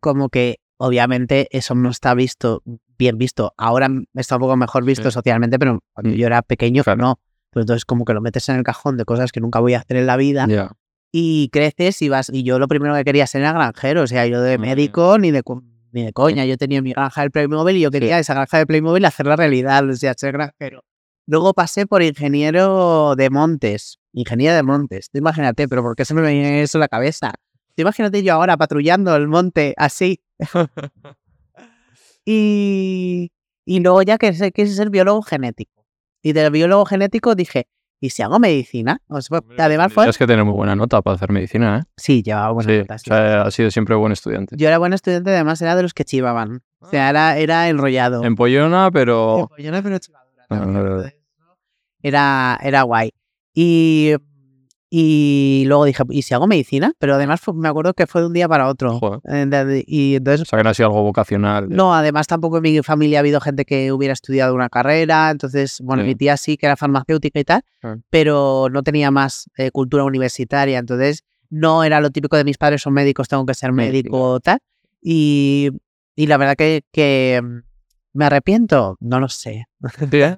[0.00, 2.62] como que obviamente eso no está visto,
[3.02, 3.52] bien visto.
[3.58, 5.14] Ahora está un poco mejor visto Sí.
[5.14, 6.16] socialmente, pero cuando Mm.
[6.16, 7.02] yo era pequeño, Claro.
[7.02, 7.20] no.
[7.50, 9.78] Pero entonces como que lo metes en el cajón de cosas que nunca voy a
[9.80, 10.70] hacer en la vida Ya.
[11.12, 12.30] y creces y vas.
[12.32, 15.30] Y yo lo primero que quería ser era granjero, o sea, yo de médico ni
[15.32, 15.42] de,
[15.92, 16.44] ni de coña.
[16.46, 19.86] Yo tenía mi granja del Playmobil y yo quería esa granja de Playmobil hacerla realidad,
[19.88, 20.84] o sea, ser granjero.
[21.26, 25.08] Luego pasé por ingeniero de montes, ingeniero de montes.
[25.10, 27.32] Tú imagínate, pero ¿por qué se me viene eso en la cabeza?
[27.76, 30.20] Tú imagínate yo ahora patrullando el monte así.
[32.24, 33.30] y,
[33.64, 35.84] y luego ya que sé- quise ser biólogo genético.
[36.22, 37.66] Y del biólogo genético dije,
[38.00, 39.00] ¿y si hago medicina?
[39.08, 40.04] O sea, además fue...
[40.04, 41.82] Tienes que tener muy buena nota para hacer medicina, ¿eh?
[41.96, 43.08] Sí, llevaba buenas Sí, notas, o sí.
[43.10, 44.56] sea, has sido siempre buen estudiante.
[44.56, 46.62] Yo era buen estudiante, además era de los que chivaban.
[46.80, 48.24] O sea, era, era enrollado.
[48.24, 49.40] Empollona, pero...
[49.40, 50.74] Empollona, pero también.
[50.74, 50.88] vale, vale.
[50.88, 51.14] Entonces,
[52.02, 53.10] Era, era guay.
[53.54, 54.14] Y,
[54.94, 56.92] y luego dije, ¿y si hago medicina?
[56.98, 58.98] Pero además fue- me acuerdo que fue de un día para otro.
[58.98, 59.20] Joder.
[59.24, 61.70] Eh, Y entonces O sea, que no ha sido algo vocacional.
[61.70, 65.80] No, además tampoco en mi familia ha habido gente que hubiera estudiado una carrera, entonces,
[65.82, 66.08] bueno, Sí.
[66.08, 68.02] mi tía sí que era farmacéutica y tal, Claro.
[68.10, 72.82] pero no tenía más eh, cultura universitaria, entonces no era lo típico de mis padres
[72.82, 74.58] son médicos, tengo que ser médico o tal.
[75.00, 75.70] Y,
[76.14, 77.58] y la verdad que, que mm,
[78.12, 79.68] me arrepiento, no lo sé.
[80.10, 80.36] Sí, ¿eh?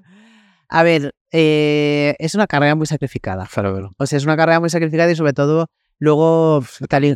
[0.68, 3.48] A ver, eh, es una carrera muy sacrificada.
[3.52, 3.90] Claro.
[3.98, 5.66] O sea, es una carrera muy sacrificada y sobre todo
[5.98, 7.14] luego, tal y,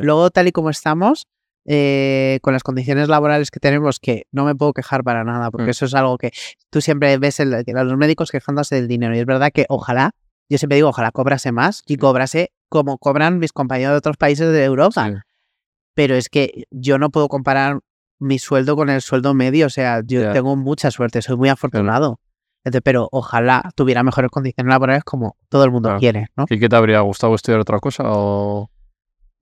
[0.00, 1.26] luego tal y como estamos,
[1.66, 5.66] eh, con las condiciones laborales que tenemos, que no me puedo quejar para nada, porque
[5.66, 5.70] Mm.
[5.70, 6.30] eso es algo que
[6.70, 9.14] tú siempre ves el- a los médicos quejándose del dinero.
[9.14, 10.12] Y es verdad que ojalá,
[10.48, 14.50] yo siempre digo, ojalá cobrase más y cobrase como cobran mis compañeros de otros países
[14.50, 15.08] de Europa.
[15.08, 15.14] Sí.
[15.94, 17.80] Pero es que yo no puedo comparar
[18.18, 19.66] mi sueldo con el sueldo medio.
[19.66, 22.18] O sea, yo tengo mucha suerte, soy muy afortunado.
[22.66, 26.00] Entonces, pero ojalá tuviera mejores condiciones laborales como todo el mundo Claro.
[26.00, 26.46] quiere, ¿no?
[26.50, 28.02] ¿Y qué te habría gustado estudiar otra cosa?
[28.06, 28.68] O...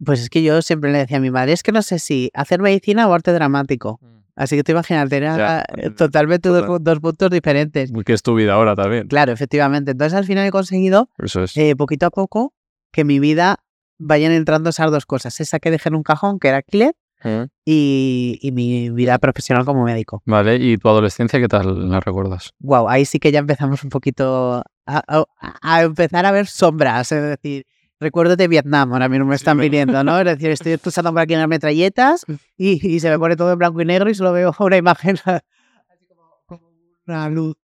[0.04, 2.30] Pues es que yo siempre le decía a mi madre, es que no sé si
[2.34, 3.98] hacer medicina o arte dramático.
[4.36, 6.82] Así que tú imagínate, era eh, totalmente dos, total.
[6.82, 7.90] dos puntos diferentes.
[8.04, 9.06] Que es tu vida ahora también.
[9.08, 9.92] Claro, efectivamente.
[9.92, 11.56] Entonces al final he conseguido, Eso es.
[11.56, 12.52] eh, poquito a poco,
[12.92, 13.60] que mi vida
[13.96, 15.40] vayan entrando esas dos cosas.
[15.40, 17.44] Esa que dejé en un cajón, que era alquiler, Mm.
[17.64, 20.22] y, y mi vida profesional como médico.
[20.26, 22.52] Vale, ¿y tu adolescencia qué tal la recuerdas?
[22.60, 25.24] Wow, ahí sí que ya empezamos un poquito a, a-
[25.62, 27.10] a empezar a ver sombras.
[27.12, 27.66] Es decir,
[27.98, 30.18] recuerdos de Vietnam, ahora mismo me están viniendo, ¿no?
[30.18, 32.26] Es decir, estoy escuchando por aquí unas metralletas
[32.58, 35.16] y, y se me pone todo en blanco y negro y solo veo una imagen
[35.24, 36.06] así
[36.46, 36.60] como,
[37.06, 37.56] una luz.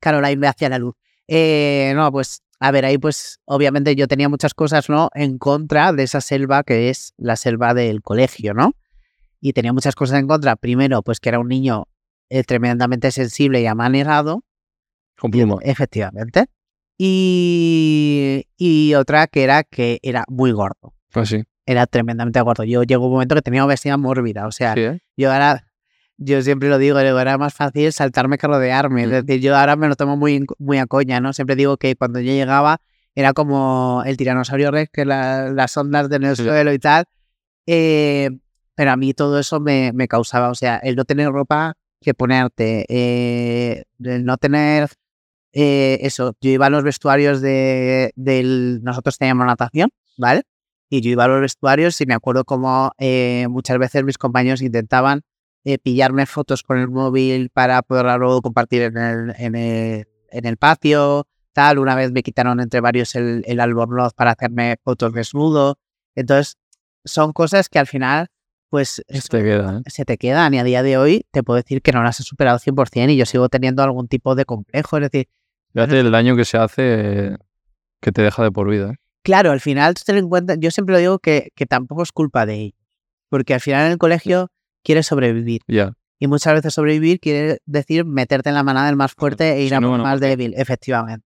[0.00, 0.94] Caroline hacia la luz.
[1.28, 5.10] Eh, no, pues, a ver, ahí pues obviamente yo tenía muchas cosas, ¿no?
[5.14, 8.72] En contra de esa selva que es la selva del colegio, ¿no?
[9.44, 10.56] Y tenía muchas cosas en contra.
[10.56, 11.88] Primero, pues que era un niño
[12.30, 14.44] eh, tremendamente sensible y amanejado.
[15.18, 15.56] Con pluma.
[15.62, 16.46] Efectivamente.
[16.96, 20.94] Y, y otra que era que era muy gordo.
[21.10, 21.42] Pues sí.
[21.66, 22.64] Era tremendamente gordo.
[22.64, 24.46] Yo llegó un momento que tenía obesidad mórbida.
[24.46, 25.00] O sea, Sí, ¿eh?
[25.16, 25.66] yo ahora,
[26.16, 29.02] yo siempre lo digo, digo, era más fácil saltarme que rodearme.
[29.02, 29.12] Es Mm.
[29.26, 31.32] decir, yo ahora me lo tomo muy, muy a coña, ¿no?
[31.32, 32.80] Siempre digo que cuando yo llegaba
[33.14, 36.44] era como el tiranosaurio rex, que la- las ondas en el Sí.
[36.44, 37.04] suelo y tal.
[37.66, 38.30] Eh,
[38.74, 42.14] pero a mí todo eso me, me causaba, o sea, el no tener ropa que
[42.14, 44.90] ponerte, eh, el no tener
[45.52, 50.42] eh, eso, yo iba a los vestuarios de, del, nosotros teníamos natación, ¿vale?
[50.90, 54.62] Y yo iba a los vestuarios y me acuerdo como eh, muchas veces mis compañeros
[54.62, 55.22] intentaban
[55.84, 60.56] pillarme fotos con el móvil para poderla luego compartir en el, en el, en el
[60.56, 61.78] patio, tal.
[61.78, 65.78] Una vez me quitaron entre varios el, el albornoz para hacerme fotos desnudo.
[66.16, 66.56] Entonces,
[67.04, 68.28] son cosas que al final,
[68.72, 69.90] pues, Se te queda, ¿eh?
[69.90, 72.22] se te quedan y a día de hoy te puedo decir que no las he
[72.22, 74.96] superado 100% y yo sigo teniendo algún tipo de complejo.
[74.96, 75.28] Es decir,
[75.74, 77.36] Fíjate el daño que se hace
[78.00, 78.92] que te deja de por vida.
[78.92, 78.96] ¿eh?
[79.22, 82.12] claro, al final tú ten en cuenta, yo siempre lo digo que, que tampoco es
[82.12, 82.78] culpa de ellos,
[83.28, 84.48] porque al final en el colegio
[84.82, 85.92] quieres sobrevivir Ya.
[86.18, 89.68] y muchas veces sobrevivir quiere decir meterte en la manada del más fuerte e ir
[89.68, 90.02] si a no, por no.
[90.04, 91.24] más débil, efectivamente.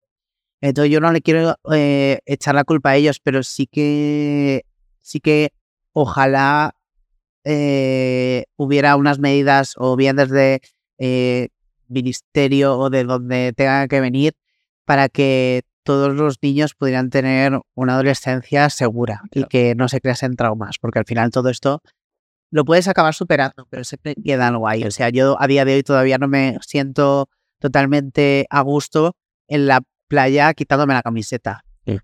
[0.60, 4.64] Entonces yo no le quiero eh, echar la culpa a ellos, pero sí que
[5.00, 5.52] sí que
[5.92, 6.75] ojalá
[7.48, 10.60] eh, hubiera unas medidas o bien desde
[10.98, 11.50] eh,
[11.86, 14.34] ministerio o de donde tenga que venir
[14.84, 20.34] para que todos los niños pudieran tener una adolescencia segura y que no se creasen
[20.34, 21.82] traumas, porque al final todo esto
[22.50, 24.82] lo puedes acabar superando, pero siempre queda algo ahí.
[24.82, 27.28] O sea, yo a día de hoy todavía no me siento
[27.60, 29.14] totalmente a gusto
[29.46, 31.64] en la playa quitándome la camiseta.
[31.86, 31.98] Sí.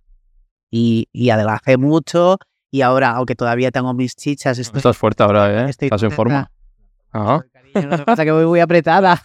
[0.71, 2.39] Y, y adelgacé mucho
[2.73, 5.71] y ahora, aunque todavía tengo mis chichas, estoy, Estás fuerte ahora, ¿eh?
[5.71, 6.51] estoy Estás en forma.
[7.13, 7.45] Ajá.
[7.53, 9.21] Cariño, pasa que voy muy apretada.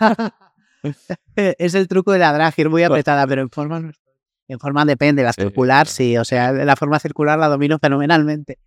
[1.36, 4.14] es el truco de la drag, ir muy apretada, pero en forma no estoy.
[4.50, 8.60] En forma depende, la Sí, circular sí, o sea, la forma circular la domino fenomenalmente.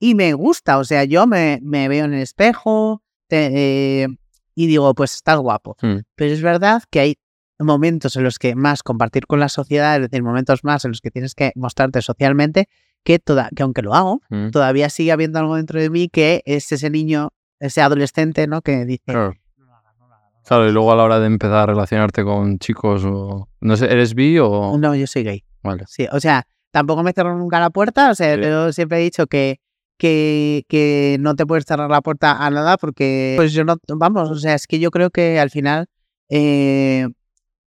[0.00, 4.08] Y me gusta, o sea, yo me, me veo en el espejo te- eh,
[4.54, 5.76] y digo, pues estás guapo.
[5.82, 5.98] Mm.
[6.16, 7.18] Pero es verdad que hay
[7.60, 11.00] momentos en los que más compartir con la sociedad, es decir, momentos más en los
[11.00, 12.68] que tienes que mostrarte socialmente,
[13.04, 14.50] que, toda, que aunque lo hago, Mm.
[14.50, 18.62] todavía sigue habiendo algo dentro de mí que es ese niño, ese adolescente, ¿no?
[18.62, 19.34] Que dice, Claro.
[20.46, 23.48] Claro, y luego a la hora de empezar a relacionarte con chicos o...
[23.60, 24.76] No sé, ¿eres bi o...?
[24.78, 25.44] no, yo soy gay.
[25.62, 25.84] Vale.
[25.86, 28.42] Sí, o sea, tampoco me cierro nunca la puerta, o sea, Sí.
[28.42, 29.60] yo siempre he dicho que,
[29.96, 34.28] que, que no te puedes cerrar la puerta a nada porque, pues yo no, vamos,
[34.30, 35.86] o sea, es que yo creo que al final
[36.30, 37.06] eh,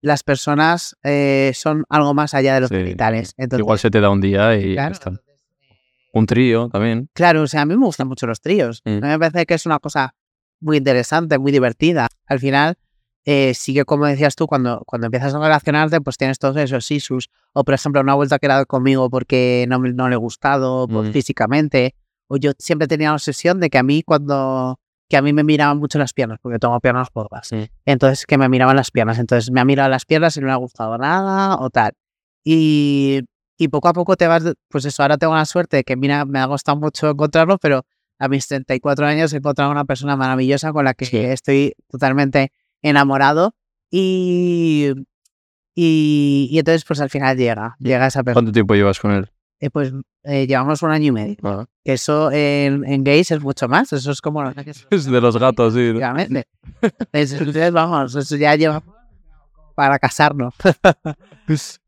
[0.03, 2.75] las personas eh, son algo más allá de los Sí.
[2.75, 3.33] genitales.
[3.37, 5.09] Entonces, Igual se te da un día y claro, está.
[5.09, 5.75] entonces, eh,
[6.11, 7.09] Un trío también.
[7.13, 8.81] Claro, o sea, a mí me gustan mucho los tríos.
[8.85, 8.89] Mm.
[8.89, 10.13] A mí me parece que es una cosa
[10.59, 12.07] muy interesante, muy divertida.
[12.27, 12.75] Al final,
[13.25, 16.89] eh, sí que como decías tú, cuando, cuando empiezas a relacionarte, pues tienes todos esos
[16.91, 17.29] issues.
[17.53, 21.09] O, por ejemplo, una vuelta que era conmigo porque no, no le he gustado pues,
[21.09, 21.11] Mm.
[21.13, 21.95] físicamente.
[22.27, 24.79] O yo siempre tenía la obsesión de que a mí cuando...
[25.13, 27.51] que a mí me miraban mucho las piernas, porque tengo piernas gordas.
[27.51, 27.65] Mm.
[27.85, 29.19] Entonces, que me miraban las piernas.
[29.19, 31.91] Entonces, me ha mirado las piernas y no le ha gustado nada o tal.
[32.43, 33.21] Y,
[33.55, 36.25] y poco a poco te vas, pues eso, ahora tengo la suerte de que, mira,
[36.25, 37.85] me ha costado mucho encontrarlo, pero
[38.17, 41.17] a mis 34 años he encontrado una persona maravillosa con la que Sí.
[41.17, 43.53] estoy totalmente enamorado
[43.91, 44.93] y,
[45.75, 48.33] y, y entonces pues al final llega, llega esa persona.
[48.33, 49.29] ¿Cuánto tiempo llevas con él?
[49.59, 51.35] Eh, pues eh, llevamos un año y medio.
[51.43, 53.91] Ah, Que eso en, en gays es mucho más.
[53.93, 54.43] Eso es como...
[54.89, 55.79] Es de los gatos, sí.
[55.79, 55.85] ¿no?
[55.99, 56.47] Efectivamente.
[57.13, 58.83] Entonces, vamos, eso ya lleva
[59.75, 60.53] para casarnos.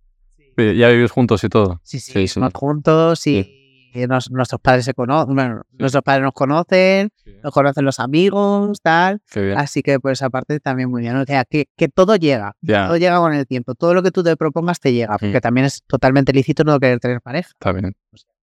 [0.57, 1.81] Ya vivís juntos y todo.
[1.83, 2.39] Sí, sí, Sí, sí.
[2.39, 3.64] vivimos juntos y,
[4.07, 7.09] nos- nuestros padres se conocen, bueno, nuestros padres nos conocen,
[7.43, 9.21] nos conocen los amigos, tal.
[9.57, 11.15] Así que, pues, aparte también muy bien.
[11.17, 12.55] O sea, que, que todo llega,
[12.87, 13.75] todo llega con el tiempo.
[13.75, 15.41] Todo lo que tú te propongas te llega, porque Mm.
[15.41, 17.49] también es totalmente lícito no querer tener pareja.
[17.53, 17.95] está bien.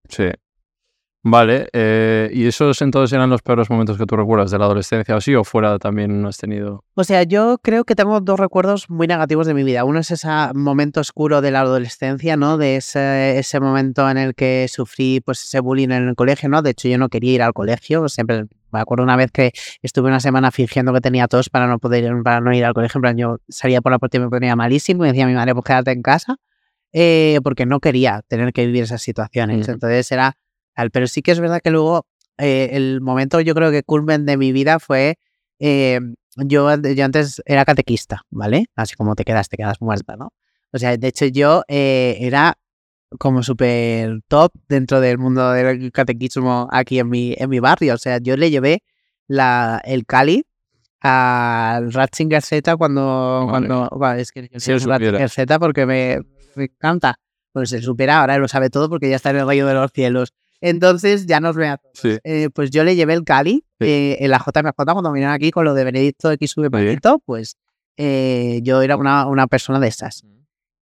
[0.08, 0.24] Sí.
[1.22, 5.14] Vale, eh, ¿y esos entonces eran los peores momentos que tú recuerdas de la adolescencia
[5.14, 5.34] o así?
[5.34, 6.82] ¿O fuera también no has tenido?
[6.94, 9.84] O sea, yo creo que tengo dos recuerdos muy negativos de mi vida.
[9.84, 12.56] Uno es ese momento oscuro de la adolescencia, ¿no?
[12.56, 16.62] De ese, ese momento en el que sufrí pues ese bullying en el colegio, ¿no?
[16.62, 18.08] De hecho, yo no quería ir al colegio.
[18.08, 19.52] Siempre me acuerdo una vez que
[19.82, 22.96] estuve una semana fingiendo que tenía tos para no poder para no ir al colegio.
[22.96, 25.34] En plan, yo salía por la puerta y me ponía malísimo y decía a mi
[25.34, 26.36] madre, pues quédate en casa.
[26.92, 29.68] eh, porque no quería tener que vivir esas situaciones.
[29.68, 30.36] Entonces era
[30.74, 30.90] tal.
[30.90, 32.06] Pero sí que es verdad que luego
[32.38, 35.18] eh, el momento, yo creo que culmen de mi vida fue
[35.58, 36.00] eh,
[36.36, 38.66] yo, yo antes era catequista, ¿vale?
[38.76, 40.32] Así como te quedas, te quedas muerta, ¿no?
[40.72, 42.56] O sea, de hecho yo eh, era
[43.18, 47.94] como súper top dentro del mundo del catequismo aquí en mi, en mi barrio.
[47.94, 48.82] O sea, yo le llevé
[49.26, 50.46] la, el Cali
[51.00, 53.46] al Ratzinger Z cuando...
[53.50, 55.28] Madre cuando bueno, es que yo Si Ratzinger.
[55.28, 56.20] Z porque me,
[56.54, 57.18] me encanta.
[57.52, 59.90] Pues él supera, ahora lo sabe todo porque ya está en el rayo de los
[59.92, 60.32] cielos.
[60.60, 61.98] Entonces ya nos ve a todos.
[61.98, 62.18] Sí.
[62.24, 63.86] Eh, pues yo le llevé el Cali Sí.
[63.86, 67.56] eh, en la JMJ cuando vinieron aquí con lo de Benedicto XV poquito, pues
[67.96, 70.22] eh, yo era una, una persona de esas.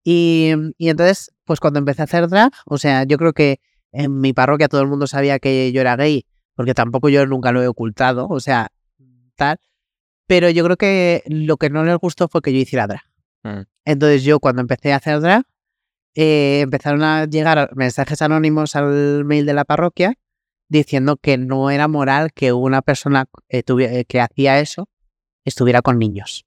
[0.04, 3.60] Y, y entonces, pues cuando empecé a hacer drag, o sea, yo creo que
[3.92, 7.52] en mi parroquia todo el mundo sabía que yo era gay, porque tampoco yo nunca
[7.52, 8.68] lo he ocultado, o sea,
[9.36, 9.58] tal.
[10.26, 13.02] Pero yo creo que lo que no les gustó fue que yo hiciera drag.
[13.44, 13.62] Mm.
[13.84, 15.44] Entonces yo cuando empecé a hacer drag,
[16.14, 20.14] eh, empezaron a llegar mensajes anónimos al mail de la parroquia
[20.68, 23.62] diciendo que no era moral que una persona eh,
[24.06, 24.88] que hacía eso
[25.44, 26.44] estuviera con niños.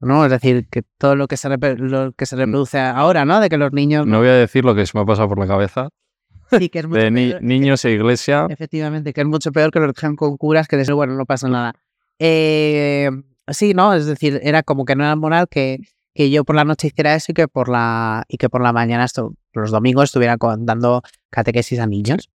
[0.00, 0.24] ¿no?
[0.24, 3.40] Es decir, que todo lo que se, lo que se reproduce ahora, ¿no?
[3.40, 4.06] De que los niños...
[4.06, 5.88] No voy a decir lo que se me ha pasado por la cabeza.
[6.56, 7.42] Sí, que es mucho De ni- peor.
[7.42, 8.46] niños e iglesia.
[8.48, 11.48] Efectivamente, que es mucho peor que los dejan con curas que de bueno, no pasa
[11.48, 11.74] nada.
[12.20, 13.10] Eh,
[13.48, 13.92] sí, ¿no?
[13.92, 15.78] Es decir, era como que no era moral que,
[16.18, 18.72] que yo por la noche hiciera eso y que por la, y que por la
[18.72, 22.28] mañana, esto, los domingos, estuviera con- dando catequesis a niños.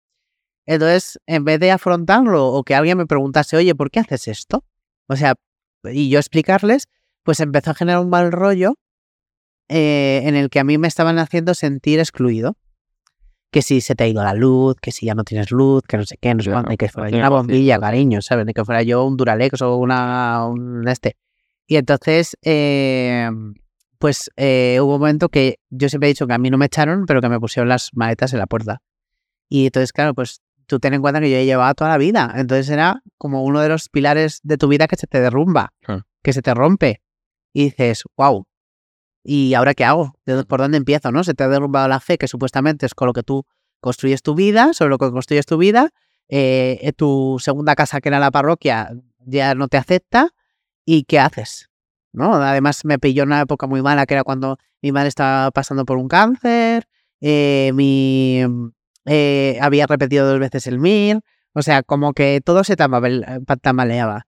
[0.67, 4.65] Entonces, en vez de afrontarlo o que alguien me preguntase, oye, ¿por qué haces esto?
[5.09, 5.37] O sea,
[5.91, 6.89] y yo explicarles,
[7.23, 8.75] pues empezó a generar un mal rollo
[9.71, 12.59] eh, en el que a mí me estaban haciendo sentir excluido.
[13.51, 15.97] Que si se te ha ido la luz, que si ya no tienes luz, que
[15.97, 18.45] no sé qué, no sé Ya, cuánto, y que fuera yo una bombilla, cariño, ¿sabes?
[18.45, 21.17] Ni que fuera yo un Duralex o una, un este.
[21.67, 23.31] Y entonces, eh,
[24.01, 26.67] pues eh, hubo un momento que yo siempre he dicho que a mí no me
[26.67, 28.83] echaron, pero que me pusieron las maletas en la puerta.
[29.49, 32.33] Y entonces, claro, pues tú ten en cuenta que yo he llevado toda la vida.
[32.37, 35.73] Entonces era como uno de los pilares de tu vida que se te derrumba,
[36.23, 37.03] que se te rompe.
[37.53, 38.47] Y dices, wow,
[39.25, 40.15] ¿y ahora qué hago?
[40.27, 41.11] ¿De dó- ¿Por dónde empiezo?
[41.13, 41.25] ¿no?
[41.25, 43.45] Se te ha derrumbado la fe, que supuestamente es con lo que tú
[43.81, 45.91] construyes tu vida, sobre lo que construyes tu vida.
[46.33, 50.29] eh, eh, tu segunda casa, que era la parroquia, ya no te acepta.
[50.85, 51.70] ¿Y qué haces?
[52.13, 52.35] ¿No?
[52.35, 55.97] Además, me pilló una época muy mala, que era cuando mi madre estaba pasando por
[55.97, 56.89] un cáncer,
[57.21, 58.41] eh, mi,
[59.07, 61.21] eh, había repetido dos veces el MIR,
[61.53, 62.77] o sea, como que todo se eh,
[63.63, 64.27] tamaleaba.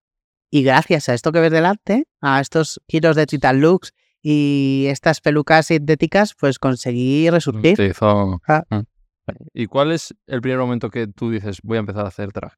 [0.50, 3.92] Y gracias a esto que ves delante, a estos kilos de Titan Lux
[4.22, 7.76] y estas pelucas sintéticas, pues conseguí resurgir.
[7.76, 8.62] Te hizo- Ah.
[8.70, 8.80] Mm.
[9.54, 12.52] ¿Y cuál es el primer momento que tú dices, voy a empezar a hacer drag?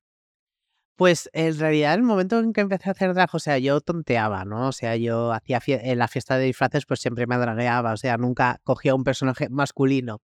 [0.96, 4.44] Pues en realidad el momento en que empecé a hacer drag, o sea, yo tonteaba,
[4.44, 4.68] ¿no?
[4.68, 7.96] O sea, yo hacía fie- en la fiesta de disfraces, pues siempre me dragueaba, o
[7.96, 10.20] sea, nunca cogía un personaje masculino.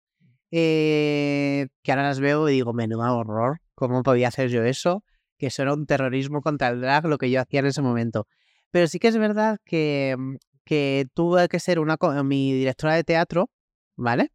[0.53, 5.05] Eh, que ahora las veo y digo, menudo horror, ¿cómo podía hacer yo eso?
[5.39, 8.27] Que eso era un terrorismo contra el drag, lo que yo hacía en ese momento.
[8.71, 13.05] Pero sí que es verdad que, mm, que tuve que ser una mi directora de
[13.05, 13.51] teatro,
[13.97, 14.33] ¿vale?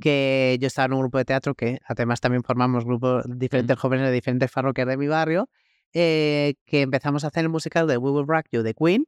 [0.00, 4.06] Que yo estaba en un grupo de teatro que además también formamos grupos diferentes jóvenes
[4.06, 5.48] de diferentes parroquias de mi barrio
[5.94, 9.04] eh, que empezamos a hacer el musical de We Will Rock You de Queen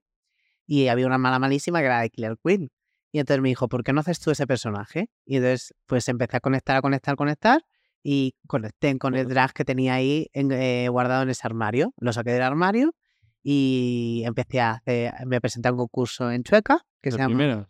[0.67, 2.71] y había una mala malísima que era de Killer Queen.
[3.13, 5.09] Y entonces me dijo, ¿por qué no haces tú ese personaje?
[5.27, 7.63] Y entonces pues empecé a conectar, a conectar, a conectar
[8.03, 11.93] y conecté con el drag que tenía ahí en- eh, guardado en ese armario.
[11.99, 12.95] Lo saqué del armario
[13.43, 17.67] y empecé a hacer, me presenté a un concurso en Chueca que ¿De se llama...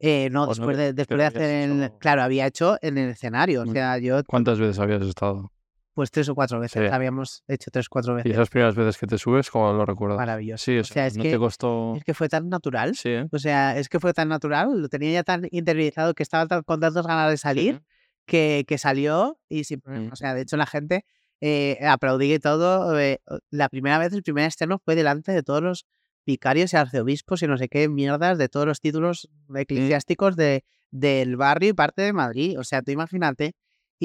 [0.00, 1.82] Eh, no, ¿O no después de, después de hacer el...
[1.84, 3.62] hecho- Claro, había hecho en el escenario.
[3.62, 5.50] O sea, yo ¿Cuántas veces habías estado?
[5.94, 6.82] Pues tres o cuatro veces.
[6.88, 6.92] Sí.
[6.92, 8.32] Habíamos hecho tres o cuatro Y veces.
[8.32, 10.18] esas primeras veces que te subes, ¿cómo lo recuerdas?
[10.18, 10.64] Maravilloso.
[10.64, 11.94] Sí, O o sea, es no que- te costó...
[11.96, 12.94] Es que fue tan natural.
[12.94, 13.28] Sí, ¿eh?
[13.32, 16.62] O sea, es que fue tan natural, lo tenía ya tan interiorizado que estaba tan-
[16.64, 17.82] con tantas ganas de salir
[18.26, 20.08] que, que salió y sin problema.
[20.08, 20.12] Mm.
[20.12, 21.04] O sea, de hecho la gente
[21.40, 22.98] eh, aplaudí y todo.
[22.98, 25.86] eh, la primera vez, el primer estreno fue delante de todos los
[26.26, 31.36] vicarios y arzobispos y no sé qué mierdas de todos los títulos eclesiásticos de, del
[31.36, 32.58] barrio y parte de Madrid.
[32.58, 33.54] O sea, tú imagínate.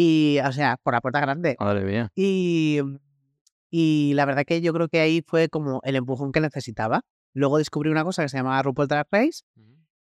[0.02, 1.58] Y, o sea, por la puerta grande.
[1.60, 2.10] Madre mía.
[2.16, 2.80] Y,
[3.70, 7.02] y la verdad que yo creo que ahí fue como el empujón que necesitaba.
[7.34, 9.42] Luego descubrí una cosa que se llamaba RuPaul Drag Race,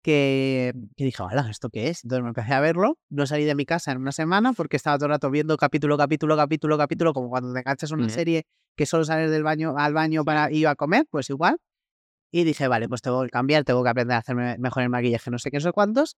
[0.01, 2.03] que, que dije, hola, ¿esto qué es?
[2.03, 2.97] Entonces me empecé a verlo.
[3.11, 5.95] No salí de mi casa en una semana porque estaba todo el rato viendo capítulo,
[5.95, 8.15] capítulo, capítulo, capítulo, como cuando te enganchas a una Ujú.
[8.15, 11.57] serie que solo sales del baño al baño para ir a comer, pues igual.
[12.31, 15.29] Y dije, vale, pues tengo que cambiar, tengo que aprender a hacerme mejor el maquillaje,
[15.29, 16.17] no sé qué, no sé cuántos.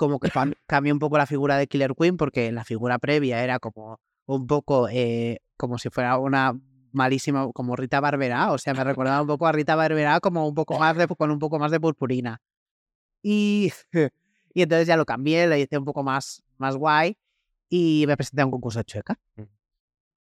[0.00, 3.44] Como que cam- cambié un poco la figura de Killer Queen porque la figura previa
[3.44, 6.58] era como un poco eh, como si fuera una
[6.92, 10.54] malísima, como Rita Barberá, o sea, me recordaba un poco a Rita Barberá como un
[10.54, 12.40] poco más de, con un poco más de purpurina.
[13.22, 13.70] Y,
[14.54, 17.18] y entonces ya lo cambié, lo hice un poco más, más guay
[17.68, 19.20] y me presenté a un concurso de chueca.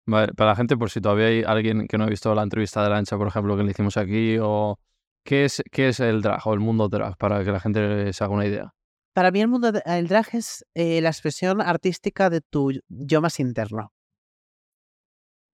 [0.07, 2.83] Vale, para la gente, por si todavía hay alguien que no ha visto la entrevista
[2.83, 4.81] de Lancha, por ejemplo, que le hicimos aquí, o
[5.23, 8.25] ¿qué es, qué es el drag o el mundo drag, para que la gente se
[8.25, 8.75] haga una idea?
[9.18, 13.40] Para mí el mundo del drag es eh, la expresión artística de tu yo más
[13.40, 13.92] interno.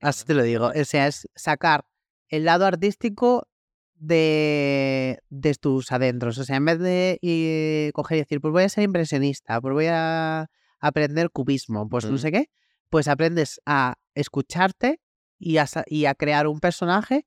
[0.03, 0.67] Así te lo digo.
[0.79, 1.87] O sea, es sacar
[2.29, 3.49] el lado artístico
[3.95, 6.37] de, de tus adentros.
[6.37, 9.73] O sea, en vez de eh, coger y decir, pues voy a ser impresionista, pues
[9.73, 12.51] voy a aprender cubismo, pues no sé qué,
[12.91, 15.01] pues aprendes a escucharte
[15.39, 17.25] y a, y a crear un personaje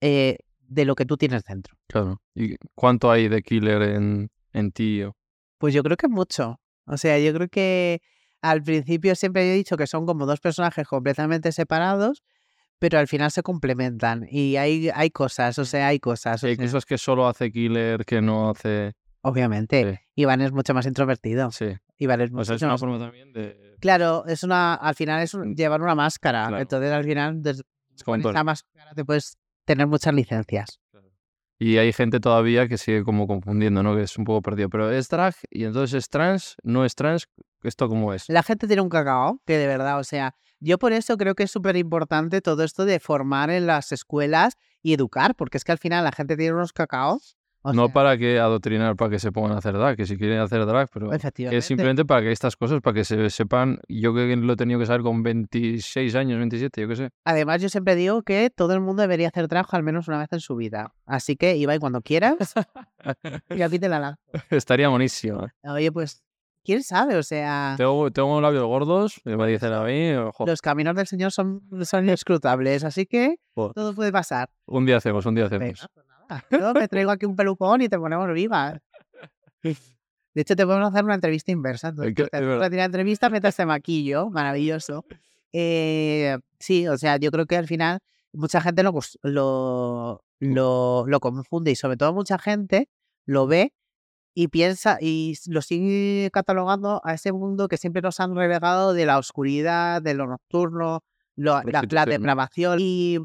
[0.00, 1.76] eh, de lo que tú tienes dentro.
[1.86, 2.22] Claro.
[2.34, 5.02] ¿Y cuánto hay de killer en, en ti?
[5.02, 5.14] o-
[5.58, 6.60] Pues yo creo que mucho.
[6.86, 8.00] O sea, yo creo que
[8.42, 12.22] al principio siempre he dicho que son como dos personajes completamente separados,
[12.78, 16.44] pero al final se complementan y hay, hay cosas, o sea, hay cosas.
[16.44, 18.92] Hay cosas que solo hace killer que no hace.
[19.22, 19.98] obviamente, Sí.
[20.22, 21.50] Iván es mucho más introvertido.
[21.50, 21.74] Sí.
[21.98, 22.80] Iván es O mucho sea, es una más...
[22.80, 23.76] forma también de.
[23.80, 26.46] Claro, es una, al final es un- llevar una máscara.
[26.48, 26.62] Claro.
[26.62, 27.62] Entonces al final, desde
[27.94, 28.32] Es como con todo.
[28.32, 30.78] esa máscara te puedes tener muchas licencias.
[31.58, 33.96] Y hay gente todavía que sigue como confundiendo, ¿no?
[33.96, 34.68] Que es un poco perdido.
[34.68, 37.28] Pero es drag y entonces es trans, no es trans.
[37.62, 38.28] ¿Esto cómo es?
[38.28, 41.44] La gente tiene un cacao, que de verdad, o sea, yo por eso creo que
[41.44, 45.72] es súper importante todo esto de formar en las escuelas y educar, porque es que
[45.72, 47.36] al final la gente tiene unos cacaos.
[47.66, 50.16] O no sea, para que adoctrinar, para que se pongan a hacer drag, que si
[50.16, 53.78] quieren hacer drag, pero es simplemente para que estas cosas, para que se sepan.
[53.88, 57.10] Yo que lo he tenido que saber con 26 años, 27, yo qué sé.
[57.24, 60.28] Además, yo siempre digo que todo el mundo debería hacer trabajo al menos una vez
[60.32, 60.92] en su vida.
[61.06, 62.36] Así que, Ibai, cuando quieras,
[63.50, 64.20] y aquí te la lanzo.
[64.50, 65.46] Estaría buenísimo.
[65.46, 65.68] ¿eh?
[65.68, 66.22] Oye, pues,
[66.64, 67.16] ¿quién sabe?
[67.16, 70.12] O sea, Tengo, tengo labios gordos, me dicen a mí.
[70.46, 73.72] los caminos del Señor son, son inescrutables, así que joder.
[73.74, 74.48] todo puede pasar.
[74.66, 75.88] Un día hacemos, un día hacemos.
[75.94, 76.05] pues.
[76.50, 78.80] Yo me traigo aquí un pelucón y te ponemos viva.
[79.62, 81.88] De hecho, te podemos hacer una entrevista inversa.
[81.88, 84.28] Entonces, te la entrevista mientras te maquillo.
[84.30, 85.04] Maravilloso.
[85.52, 88.00] Eh, sí, o sea, yo creo que al final
[88.32, 92.90] mucha gente lo, lo, lo, lo confunde y sobre todo mucha gente
[93.24, 93.72] lo ve
[94.34, 99.06] y piensa y lo sigue catalogando a ese mundo que siempre nos han relegado de
[99.06, 101.02] la oscuridad, de lo nocturno,
[101.36, 102.78] lo- la, la depravación.
[102.80, 103.18] Y,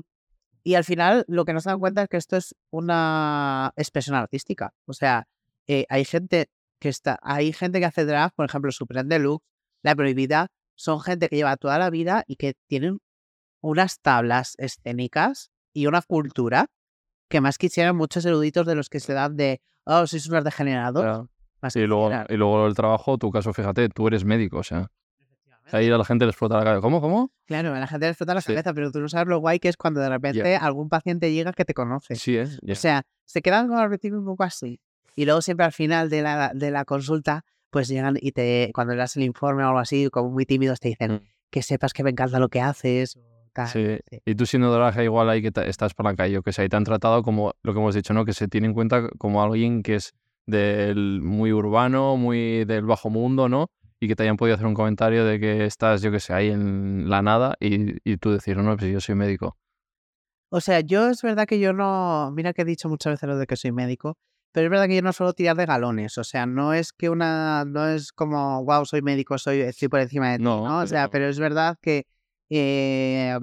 [0.63, 4.15] y al final lo que no se dan cuenta es que esto es una expresión
[4.15, 4.74] artística.
[4.86, 5.28] O sea,
[5.67, 9.45] eh, hay gente que está, hay gente que hace drag, por ejemplo, Supreme Deluxe,
[9.84, 13.00] La Prohibida, son gente que lleva toda la vida y que tienen
[13.62, 16.67] unas tablas escénicas y una cultura
[17.30, 21.04] que más quisieran muchos eruditos de los que se dan de, oh, sois unos degenerados.
[21.04, 21.30] Claro.
[21.62, 24.91] Más Y luego, y luego el trabajo, tu caso, fíjate, tú eres médico, o sea.
[25.73, 26.81] Ahí a la gente le explota la cabeza.
[26.81, 27.01] ¿Cómo?
[27.01, 27.31] ¿Cómo?
[27.45, 28.47] Claro, a la gente le explota la Sí.
[28.53, 31.53] cabeza, pero tú no sabes lo guay que es cuando de repente algún paciente llega
[31.53, 32.15] que te conoce.
[32.15, 32.60] Sí, es.
[32.62, 32.73] ya.
[32.73, 34.79] O sea, se quedan con el principio un poco así.
[35.15, 38.93] Y luego siempre al final de la, de la consulta, pues llegan y te, cuando
[38.93, 41.19] le das el informe o algo así, como muy tímidos, te dicen Mm.
[41.49, 43.17] que sepas que me encanta lo que haces.
[43.53, 43.97] tal, Sí.
[44.10, 44.21] sí.
[44.25, 46.69] Y tú siendo drag, igual ahí que estás por la calle, o que sé, ahí
[46.69, 48.23] te han tratado como lo que hemos dicho, ¿no?
[48.23, 50.13] Que se tiene en cuenta como alguien que es
[50.45, 53.69] del muy urbano, muy del bajo mundo, ¿no?
[54.03, 56.49] Y que te hayan podido hacer un comentario de que estás, yo que sé, ahí
[56.49, 59.57] en la nada y, y tú decir, no, pues yo soy médico.
[60.49, 63.38] O sea, yo es verdad que yo no, mira que he dicho muchas veces lo
[63.38, 64.17] de que soy médico,
[64.51, 67.09] pero es verdad que yo no suelo tirar de galones, o sea, no es que
[67.11, 70.80] una, no es como, wow, soy médico, soy, estoy por encima de ti, No, ¿no?
[70.80, 72.07] O sea, pero- pero es verdad que
[72.49, 73.38] eh,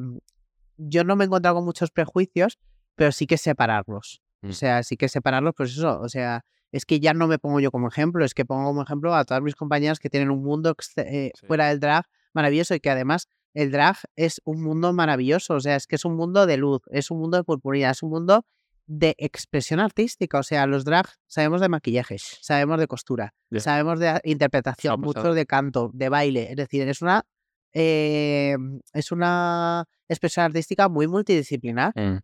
[0.76, 2.58] yo no me he encontrado con muchos prejuicios,
[2.96, 4.20] pero sí que separarlos.
[4.42, 4.50] Mm.
[4.50, 7.60] O sea, sí que separarlos, pues eso, o sea, es que ya no me pongo
[7.60, 10.42] yo como ejemplo, es que pongo como ejemplo a todas mis compañeras que tienen un
[10.42, 11.46] mundo eh, Sí.
[11.46, 15.76] fuera del drag maravilloso y que además el drag es un mundo maravilloso, o sea,
[15.76, 18.44] es que es un mundo de luz, es un mundo de purpurina, es un mundo
[18.86, 20.38] de expresión artística.
[20.38, 25.46] O sea, los drags sabemos de maquillajes, sabemos de costura, sabemos de interpretación, mucho de
[25.46, 26.50] canto, de baile.
[26.50, 27.24] Es decir, es una,
[27.72, 28.56] eh,
[28.92, 31.92] es una expresión artística muy multidisciplinar.
[31.96, 32.18] Mm.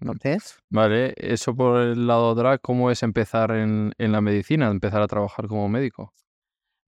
[0.00, 5.00] Entonces, Vale, eso por el lado drag, ¿cómo es empezar en, en la medicina, empezar
[5.00, 6.12] a trabajar como médico?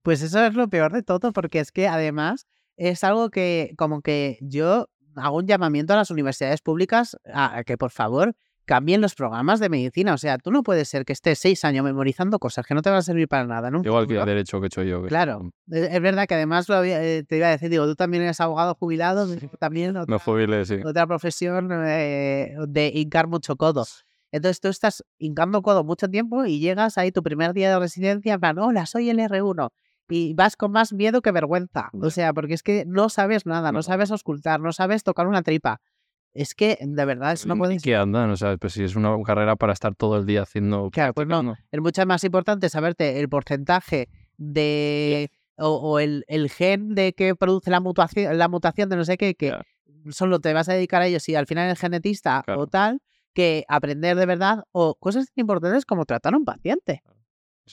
[0.02, 2.46] pues eso es lo peor de todo, porque es que además
[2.76, 7.64] es algo que como que yo hago un llamamiento a las universidades públicas a, a
[7.64, 8.36] que por favor
[8.66, 10.12] cambien los programas de medicina.
[10.12, 12.90] O sea, tú no puedes ser que estés seis años memorizando cosas que no te
[12.90, 13.68] van a servir para nada.
[13.68, 15.02] un Igual que el derecho que he hecho yo.
[15.02, 17.94] que- Claro, es verdad que además lo había- eh, te iba a decir, digo, tú
[17.94, 19.26] también eres abogado jubilado,
[19.60, 20.80] también otra, jubilé, sí.
[20.84, 23.84] otra profesión eh, de hincar mucho codo.
[24.32, 28.34] Entonces tú estás hincando codo mucho tiempo y llegas ahí tu primer día de residencia,
[28.34, 29.70] en plan, hola, soy el R1.
[30.08, 31.90] Y vas con más miedo que vergüenza.
[32.00, 33.82] O sea, porque es que no sabes nada, no No.
[33.82, 35.80] sabes auscultar, no sabes tocar una tripa.
[36.38, 39.16] Es que, de verdad, eso no puede que andan, o sea, pues si es una
[39.24, 40.90] carrera para estar todo el día haciendo.
[40.90, 41.56] Claro, pues no.
[41.70, 45.30] Es mucho más importante saberte el porcentaje de.
[45.58, 49.16] O, o el, el gen de que produce la mutación, la mutación de no sé
[49.16, 49.54] qué, que
[50.10, 52.60] solo te vas a dedicar a ello si al final eres genetista Claro.
[52.60, 53.00] o tal,
[53.32, 57.02] que aprender de verdad o cosas tan importantes como tratar a un paciente.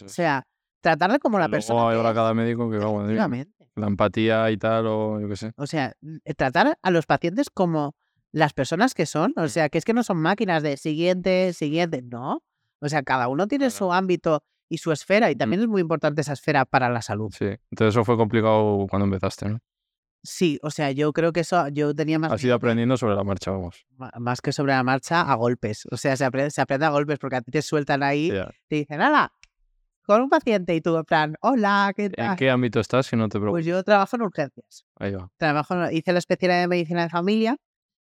[0.01, 0.47] O sea,
[0.79, 1.89] tratarle como la Luego persona.
[1.91, 3.67] que ahora cada médico que, vamos, efectivamente.
[3.75, 5.51] la empatía y tal, o yo qué sé.
[5.57, 5.93] O sea,
[6.37, 7.95] tratar a los pacientes como
[8.33, 9.31] las personas que son.
[9.37, 9.39] Mm.
[9.41, 12.01] O sea, que es que no son máquinas de siguiente, siguiente.
[12.01, 12.43] No.
[12.79, 13.77] O sea, cada uno tiene Claro.
[13.77, 15.31] su ámbito y su esfera.
[15.31, 17.31] Y también es muy importante esa esfera para la salud.
[17.37, 17.45] Sí.
[17.45, 19.59] Entonces eso fue complicado cuando empezaste, ¿no?
[20.25, 23.23] Sí, o sea, yo creo que eso, yo tenía más, Has ido aprendiendo sobre la
[23.25, 23.85] marcha, vamos.
[24.19, 25.85] más que sobre la marcha a golpes.
[25.91, 28.29] O sea, se aprende, se aprende a golpes porque a ti te sueltan ahí,
[28.69, 29.33] te dicen, ¡hala!
[30.05, 32.37] Con un paciente y tú en plan, hola, ¿qué ¿En tal?
[32.37, 33.05] qué ámbito estás?
[33.07, 33.65] Si no te Pues preocupes.
[33.65, 34.85] yo trabajo en urgencias.
[34.97, 35.29] Ahí va.
[35.37, 37.57] Trabajo, en- hice la especialidad de medicina de familia,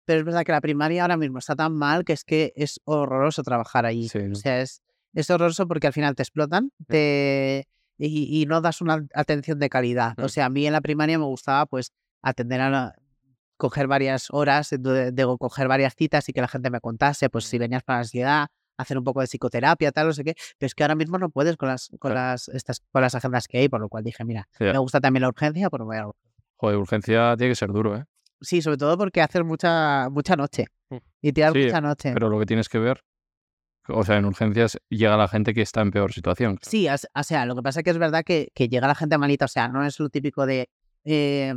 [0.08, 2.80] pero es verdad que la primaria ahora mismo está tan mal que es que es
[2.84, 4.08] horroroso trabajar allí.
[4.08, 4.80] Sí, O sea, es,
[5.12, 9.68] es horroroso porque al final te explotan te, y, y no das una atención de
[9.68, 10.18] calidad.
[10.18, 11.92] O sea, a mí en la primaria me gustaba pues
[12.22, 12.94] atender a la-
[13.58, 17.44] coger varias horas, de, de coger varias citas y que la gente me contase, pues
[17.44, 18.46] si venías para ansiedad,
[18.78, 21.28] hacer un poco de psicoterapia, tal, no sé qué, pero es que ahora mismo no
[21.28, 22.14] puedes con las, con Claro.
[22.30, 25.20] las, estas, con las agendas que hay, por lo cual dije, mira, me gusta también
[25.22, 26.10] la urgencia, pues me voy a la.
[26.56, 28.04] Joder, urgencia tiene que ser duro, ¿eh?
[28.40, 30.66] Sí, sobre todo porque haces mucha, mucha noche.
[30.90, 30.96] Mm.
[31.22, 32.12] Y tiras Sí, mucha noche.
[32.12, 33.00] Pero lo que tienes que ver,
[33.88, 36.58] o sea, en urgencias llega la gente que está en peor situación.
[36.62, 39.18] Sí, o sea, lo que pasa es que es verdad que, que llega la gente
[39.18, 40.68] malita, o sea, no es lo típico de
[41.04, 41.54] eh,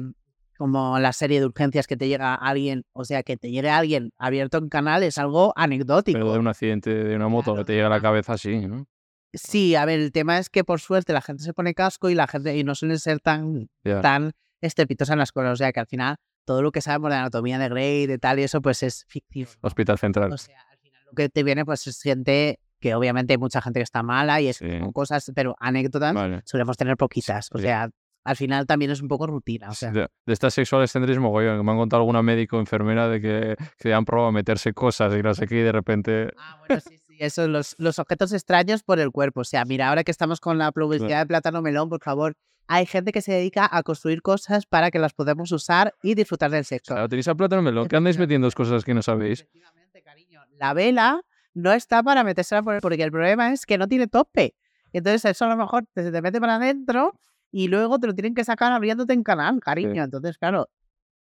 [0.57, 4.11] como la serie de urgencias que te llega alguien, o sea, que te llegue alguien
[4.17, 6.17] abierto en canal es algo anecdótico.
[6.19, 8.67] Pero de un accidente de una moto Claro, que te llega a la cabeza, sí,
[8.67, 8.85] ¿no?
[9.33, 12.15] Sí, a ver, el tema es que por suerte la gente se pone casco y
[12.15, 14.01] la gente y no suelen ser tan, Ya.
[14.01, 17.17] tan estrepitosas en las cosas, o sea, que al final todo lo que sabemos de
[17.17, 19.57] anatomía de Grey, de tal y eso, pues es ficticio.
[19.61, 19.67] ¿no?
[19.67, 20.31] Hospital Central.
[20.31, 23.61] O sea, al final lo que te viene, pues es gente que obviamente hay mucha
[23.61, 24.67] gente que está mala y es Sí.
[24.93, 26.41] cosas, pero anécdotas Vale.
[26.45, 27.49] solemos tener poquitas.
[27.51, 27.65] O Sí.
[27.65, 27.89] sea,
[28.23, 29.69] al final también es un poco rutina.
[29.69, 31.57] O sea, de, de estas sexuales tendréis mogollón.
[31.57, 34.73] que Me han contado alguna médico o enfermera de que, que han probado a meterse
[34.73, 36.29] cosas y no sé qué, y de repente.
[36.37, 39.41] Ah, bueno, sí, eso, los, los objetos extraños por el cuerpo.
[39.41, 42.35] O sea, mira, ahora que estamos con la publicidad de plátano melón, por favor,
[42.67, 46.49] hay gente que se dedica a construir cosas para que las podamos usar y disfrutar
[46.49, 46.93] del sexo.
[46.93, 47.87] Claro, tenéis a plátano melón.
[47.87, 49.41] ¿Qué andáis metiendo cosas que no sabéis?
[49.41, 50.41] Efectivamente, cariño.
[50.57, 51.21] La vela
[51.53, 54.55] no está para metérsela por el, porque el problema es que no tiene tope.
[54.91, 57.19] Entonces, eso a lo mejor se te mete para adentro
[57.51, 60.03] y luego te lo tienen que sacar abriéndote en canal, cariño.
[60.03, 60.69] Entonces, claro,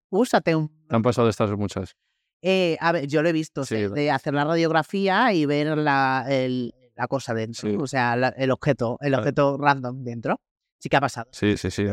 [0.09, 0.69] úsate un.
[0.89, 1.95] Te han pasado estas muchas.
[2.43, 6.25] Eh, a ver, yo lo he visto, Sí, de- hacer la radiografía y ver la,
[6.29, 7.77] el- la cosa dentro, Sí.
[7.79, 10.41] o sea, la- el objeto, el objeto random dentro.
[10.79, 11.29] Sí que ha pasado.
[11.33, 11.85] Sí, sí, sí.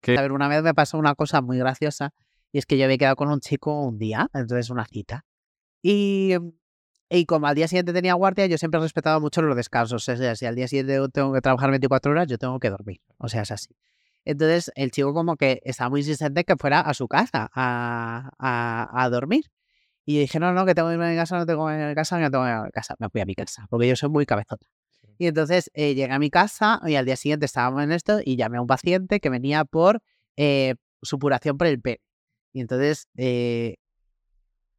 [0.00, 0.16] ¿Qué?
[0.16, 2.14] A ver, una vez me pasó una cosa muy graciosa
[2.52, 5.24] y es que yo había quedado con un chico un día, entonces una cita.
[5.82, 6.34] Y,
[7.10, 10.08] y como al día siguiente tenía guardia, yo siempre he respetado mucho los descansos.
[10.08, 13.00] O sea, si al día siguiente tengo que trabajar 24 horas, yo tengo que dormir.
[13.18, 13.74] O sea, es así.
[14.24, 19.04] Entonces el chico como que estaba muy insistente que fuera a su casa a, a,
[19.04, 19.44] a dormir.
[20.04, 21.84] Y dije, no, no, que tengo que irme a mi casa, no tengo que irme
[21.84, 22.94] a mi casa, no tengo que irme a mi casa.
[22.98, 24.66] Me fui a mi casa, porque yo soy muy cabezota.
[25.18, 28.36] Y entonces eh, llegué a mi casa y al día siguiente estábamos en esto y
[28.36, 30.00] llamé a un paciente que venía por
[30.36, 32.00] eh, supuración por el pene.
[32.52, 33.76] Y entonces eh,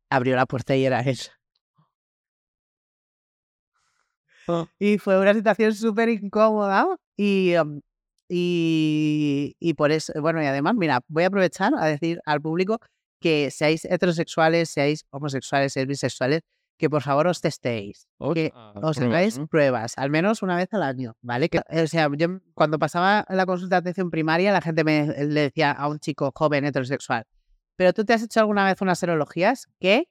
[0.10, 1.20] abrió la puerta y era él.
[4.80, 7.82] Y fue una situación súper incómoda y, um,
[8.30, 12.80] y, y por eso, bueno, y además, mira, voy a aprovechar a decir al público
[13.20, 16.42] que seáis heterosexuales, seáis homosexuales, seáis bisexuales,
[16.78, 18.08] que por favor os testéis.
[18.34, 21.50] Que os pruebas, hagáis pruebas, al menos una vez al año, ¿vale?
[21.50, 25.42] Que, o sea, yo cuando pasaba la consulta de atención primaria, la gente me le
[25.42, 27.26] decía a un chico joven heterosexual,
[27.76, 29.68] ¿pero tú te has hecho alguna vez unas serologías?
[29.80, 30.08] ¿Qué?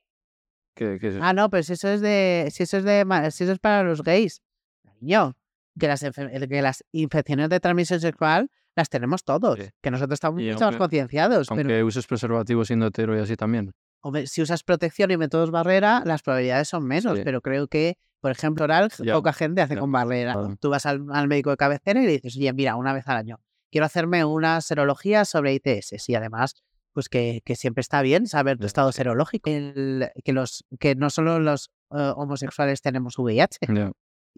[0.74, 1.24] ¿Qué, qué es eso?
[1.24, 2.48] Ah, no, pero si eso es de.
[2.52, 3.30] Si eso es de.
[3.30, 4.42] Si eso es para los gays.
[4.84, 5.37] Cariño,
[5.78, 9.58] que las, que las infecciones de transmisión sexual las tenemos todos.
[9.58, 9.66] Sí.
[9.82, 11.50] Que nosotros estamos Y mucho más aunque- concienciados.
[11.50, 13.72] Aunque Pero uses preservativo siendo hetero y así también.
[14.00, 17.16] hombre, si usas protección y métodos barrera, las probabilidades son menos.
[17.18, 17.22] Sí.
[17.24, 20.36] Pero creo que, por ejemplo, oral, Ya, poca gente hace con barrera.
[20.60, 23.16] Tú vas al, al médico de cabecera y le dices, oye, mira, una vez al
[23.16, 23.40] año,
[23.72, 26.08] quiero hacerme una serología sobre ITS.
[26.08, 26.54] Y además,
[26.92, 29.50] pues que, que siempre está bien saber tu estado serológico.
[29.50, 33.58] El- que, los, que no solo los eh, homosexuales tenemos VIH.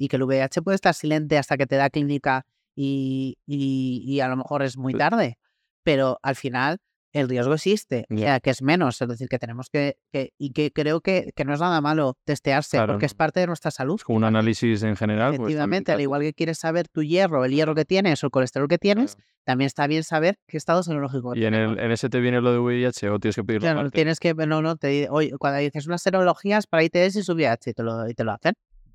[0.01, 4.21] Y que el VIH puede estar silente hasta que te da clínica y, y- y
[4.21, 5.37] a lo mejor es muy tarde,
[5.83, 6.79] pero al final
[7.13, 10.53] el riesgo existe, o sea, que es menos, es decir, que tenemos que, que- y
[10.53, 13.71] que creo que, que no es nada malo testearse, Claro, porque es parte de nuestra
[13.71, 13.97] salud.
[13.97, 15.31] Es como un análisis en general.
[15.37, 18.27] Pues, Efectivamente, al te- igual que quieres saber tu hierro, el hierro que tienes o
[18.29, 19.29] el colesterol que tienes, Claro.
[19.45, 22.53] también está bien saber qué estado serológico Y en, el, en ese te viene lo
[22.53, 23.97] de VIH o tienes que pedirlo Claro, aparte.
[23.97, 27.71] tienes que, no, no, te, oye, cuando dices unas serologías para ITS y su VIH
[27.71, 28.55] y te lo, y te lo hacen.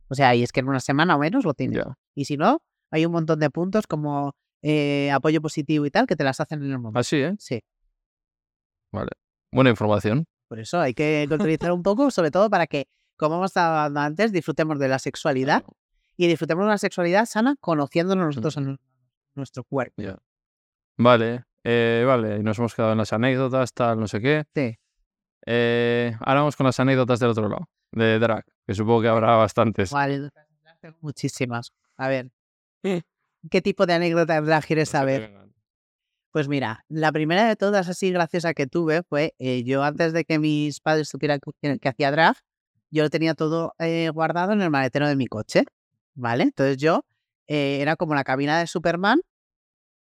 [0.10, 1.84] O sea, y es que en una semana o menos lo tienes.
[2.14, 6.16] Y si no, hay un montón de puntos como eh, apoyo positivo y tal que
[6.16, 7.00] te las hacen en el momento.
[7.00, 7.36] Así, ¿eh?
[7.40, 7.62] Sí,
[9.52, 10.26] Buena información.
[10.48, 12.88] por eso hay que utilizar un poco, sobre todo para que,
[13.18, 15.64] como hemos estado hablando antes, disfrutemos de la sexualidad
[16.18, 18.78] y disfrutemos de una sexualidad sana conociéndonos nosotros en
[19.34, 20.02] nuestro cuerpo.
[20.02, 20.18] Ya.
[20.98, 22.38] Vale, eh, vale.
[22.38, 24.44] Y nos hemos quedado en las anécdotas, tal, no sé qué.
[24.54, 24.78] Sí.
[25.46, 29.36] Eh, ahora vamos con las anécdotas del otro lado, de drag, que supongo que habrá
[29.36, 29.92] bastantes.
[29.92, 30.30] Vale,
[31.02, 31.72] muchísimas.
[31.98, 32.32] A ver,
[32.82, 35.46] ¿qué tipo de anécdota de drag quieres te saber?
[36.32, 40.26] Pues mira, la primera de todas así graciosa que tuve fue eh, yo antes de
[40.26, 42.36] que mis padres supieran que, que hacía drag,
[42.92, 45.64] yo lo tenía todo eh, guardado en el maletero de mi coche,
[46.14, 46.44] ¿vale?
[46.44, 47.06] Entonces yo
[47.48, 49.22] eh, era como la cabina de Superman,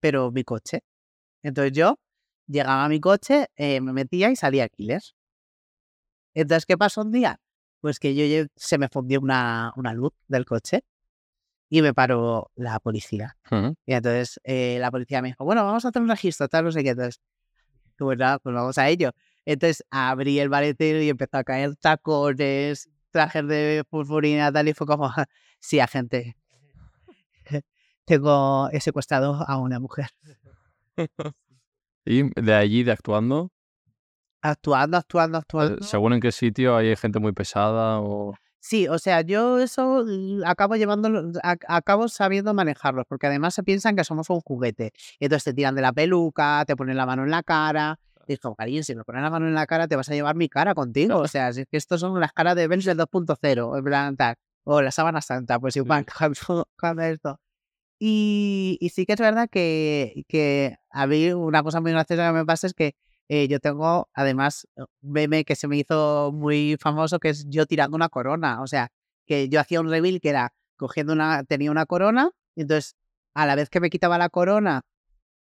[0.01, 0.81] pero mi coche.
[1.43, 1.99] Entonces yo
[2.47, 5.03] llegaba a mi coche, eh, me metía y salía killer.
[6.35, 7.41] Entonces, ¿qué pasó un día?
[7.81, 10.85] Pues que yo se me fundió una, una luz del coche
[11.71, 13.37] y me paró la policía.
[13.51, 13.75] Ujú.
[13.87, 16.73] Y entonces eh, la policía me dijo, bueno, vamos a hacer un registro, tal, no
[16.73, 16.91] sé qué.
[16.91, 17.21] Entonces,
[17.97, 19.13] pues nada, pues vamos a ello.
[19.45, 24.87] Entonces abrí el maletero y empezó a caer tacones, trajes de purpurina, tal, y fue
[24.87, 25.11] como,
[25.61, 26.37] sí, agente,
[28.05, 30.09] tengo he secuestrado a una mujer.
[32.11, 33.53] Y de allí, de actuando,
[34.43, 35.85] Actuando, actuando, eh, actuando.
[35.85, 38.35] según en qué sitio hay gente muy pesada o...
[38.61, 40.05] Sí, o sea, yo eso
[40.45, 44.93] acabo llevándolo, ac- acabo sabiendo manejarlos, porque además se piensan que somos un juguete.
[45.21, 47.99] Y entonces te tiran de la peluca, te ponen la mano en la cara.
[48.27, 50.35] Y digo, cariño, si me pones la mano en la cara, te vas a llevar
[50.35, 51.17] mi cara contigo.
[51.19, 54.17] O sea, si es que estos son las caras de Benz del 2.0, en plan
[54.17, 54.35] tal.
[54.65, 56.05] O la sábana santa, pues igual,
[56.79, 57.41] cuando esto.
[58.01, 62.33] Y, y sí que es verdad que, que a mí una cosa muy graciosa que
[62.33, 62.95] me pasa es que
[63.29, 67.67] eh, yo tengo, además, un meme que se me hizo muy famoso, que es yo
[67.67, 68.63] tirando una corona.
[68.63, 68.91] O sea,
[69.27, 72.97] que yo hacía un reveal que era cogiendo una, tenía una corona, y entonces
[73.35, 74.83] a la vez que me quitaba la corona,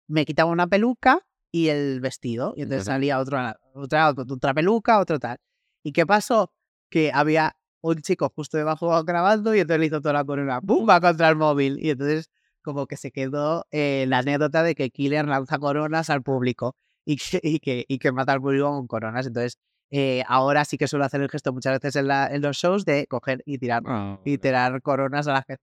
[0.07, 2.55] me quitaba una peluca y el vestido.
[2.57, 5.39] Y entonces salía otra, otra, otra peluca, otro tal.
[5.83, 6.53] ¿Y qué pasó?
[6.91, 10.89] Que había un chico justo debajo grabando y entonces le hizo toda la corona, ¡pum!
[10.89, 11.79] va contra el móvil.
[11.81, 12.31] Y entonces
[12.63, 17.17] como que se quedó eh, la anécdota de que Killer lanza coronas al público y
[17.17, 19.27] que, y que, y que mata al público con coronas.
[19.27, 19.59] Entonces,
[19.91, 22.85] eh, ahora sí que suelo hacer el gesto muchas veces en, la- en los shows
[22.85, 25.63] de coger y tirar, Ah, y tirar coronas a la gente.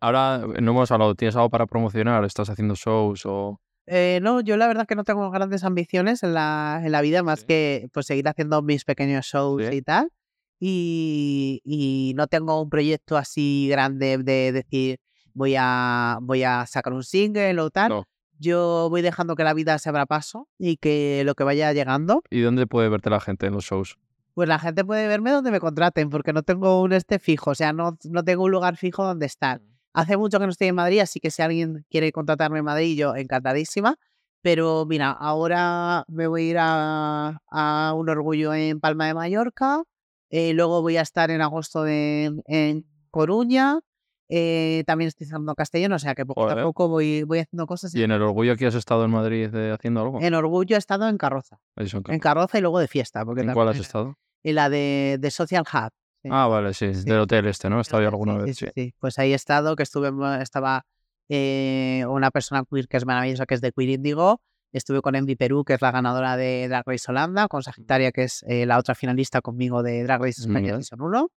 [0.00, 2.24] Ahora eh, no hemos hablado, ¿tienes algo para promocionar?
[2.24, 3.60] ¿Estás haciendo shows o...?
[3.88, 7.22] Eh, no, yo la verdad que no tengo grandes ambiciones en la, en la vida,
[7.22, 7.46] más Sí.
[7.46, 9.76] que pues seguir haciendo mis pequeños shows Sí.
[9.76, 10.10] y tal.
[10.58, 14.98] Y, y no tengo un proyecto así grande de decir
[15.34, 17.90] voy a, voy a sacar un single o tal.
[17.90, 18.04] No.
[18.38, 22.22] Yo voy dejando que la vida se abra paso y que lo que vaya llegando,
[22.30, 23.98] ¿Y dónde puede verte la gente en los shows?
[24.34, 27.54] pues la gente puede verme donde me contraten, porque no tengo un este fijo, o
[27.54, 29.62] sea, no, no tengo un lugar fijo donde estar.
[29.94, 32.98] Hace mucho que no estoy en Madrid, así que si alguien quiere contratarme en Madrid,
[32.98, 33.96] yo encantadísima.
[34.42, 39.82] Pero mira, ahora me voy a ir a, a un orgullo en Palma de Mallorca.
[40.28, 43.80] eh, luego voy a estar en agosto en Coruña.
[44.28, 47.94] Eh, también estoy haciendo Castellón, o sea que poco a poco voy, voy haciendo cosas.
[47.94, 50.20] ¿Y en el orgullo aquí has estado en Madrid eh, haciendo algo?
[50.20, 51.58] En orgullo he estado en carroza.
[51.76, 53.24] Eso, En carroza y luego de fiesta.
[53.24, 54.18] Porque ¿En cuál has estado?
[54.42, 55.90] En la de, de Social Hub.
[56.22, 56.28] sí.
[56.32, 57.04] Ah, vale, sí, Sí.
[57.04, 57.78] del hotel este, ¿no?
[57.78, 58.94] He estado yo alguna sí, vez, sí.
[58.98, 60.10] Pues ahí he estado, que estuve,
[60.42, 60.84] estaba
[61.28, 64.40] eh, una persona queer que es maravillosa, que es de Queer Indigo.
[64.72, 68.24] Estuve con Envy Perú, que es la ganadora de Drag Race Holanda, con Sagitaria, que
[68.24, 70.82] es la otra finalista conmigo de Drag Race España Vale.
[70.82, 71.30] Season 1.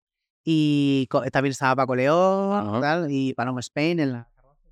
[0.50, 4.28] Y co- también estaba Paco León tal, y Paloma Spain en la...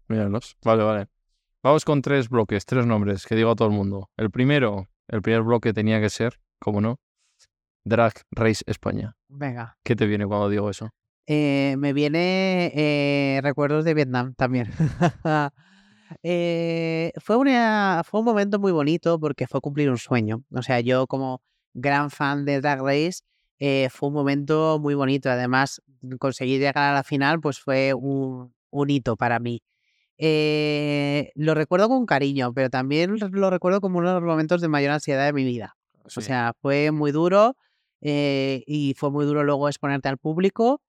[0.08, 0.56] Míralos.
[0.64, 1.06] Vale, vale.
[1.62, 4.08] Vamos con tres bloques, tres nombres que digo a todo el mundo.
[4.16, 6.98] El primero, el primer bloque tenía que ser, como no,
[7.84, 9.16] Drag Race España.
[9.28, 9.76] Venga.
[9.84, 10.88] ¿Qué te viene cuando digo eso?
[11.26, 14.70] Eh, me viene eh, recuerdos de Vietnam también.
[16.22, 20.44] Eh, fue, una, fue un momento muy bonito porque fue cumplir un sueño.
[20.52, 21.42] O sea, yo como
[21.74, 23.22] gran fan de Drag Race,
[23.58, 25.30] eh, fue un momento muy bonito.
[25.30, 25.82] Además,
[26.18, 29.62] conseguir llegar a la final pues fue un, un hito para mí.
[30.18, 34.68] Eh, lo recuerdo con cariño, pero también lo recuerdo como uno de los momentos de
[34.68, 35.76] mayor ansiedad de mi vida.
[36.04, 37.56] O sea, fue muy duro
[38.00, 40.80] eh, y fue muy duro luego exponerte al público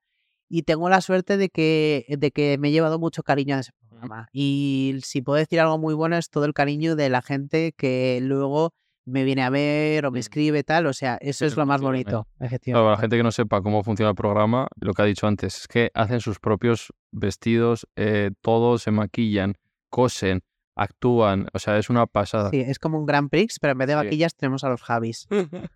[0.49, 3.71] y tengo la suerte de que, de que me he llevado mucho cariño a ese
[3.89, 4.27] programa.
[4.31, 8.19] Y si puedo decir algo muy bueno es todo el cariño de la gente que
[8.21, 8.73] luego
[9.07, 10.19] me viene a ver o me Mm.
[10.19, 10.85] escribe tal.
[10.85, 12.11] O sea, eso es lo más Efectivamente.
[12.15, 15.05] bonito, Claro, para la gente que no sepa cómo funciona el programa, lo que ha
[15.05, 19.55] dicho antes es que hacen sus propios vestidos, eh, todos se maquillan,
[19.89, 20.41] cosen,
[20.75, 22.49] actúan, o sea, es una pasada.
[22.51, 23.97] Sí, es como un Grand Prix, pero en vez de Sí.
[24.03, 25.27] vaquillas tenemos a los Javis.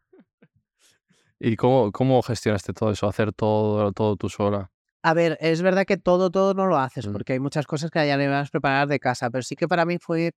[1.39, 3.07] ¿Y cómo, cómo gestionaste todo eso?
[3.07, 4.69] Hacer todo, todo tú sola.
[5.03, 7.11] A ver, es verdad que todo, todo no lo haces, Mm.
[7.13, 9.67] porque hay muchas cosas que ya le vas a preparar de casa, pero sí que
[9.67, 10.34] para mí fue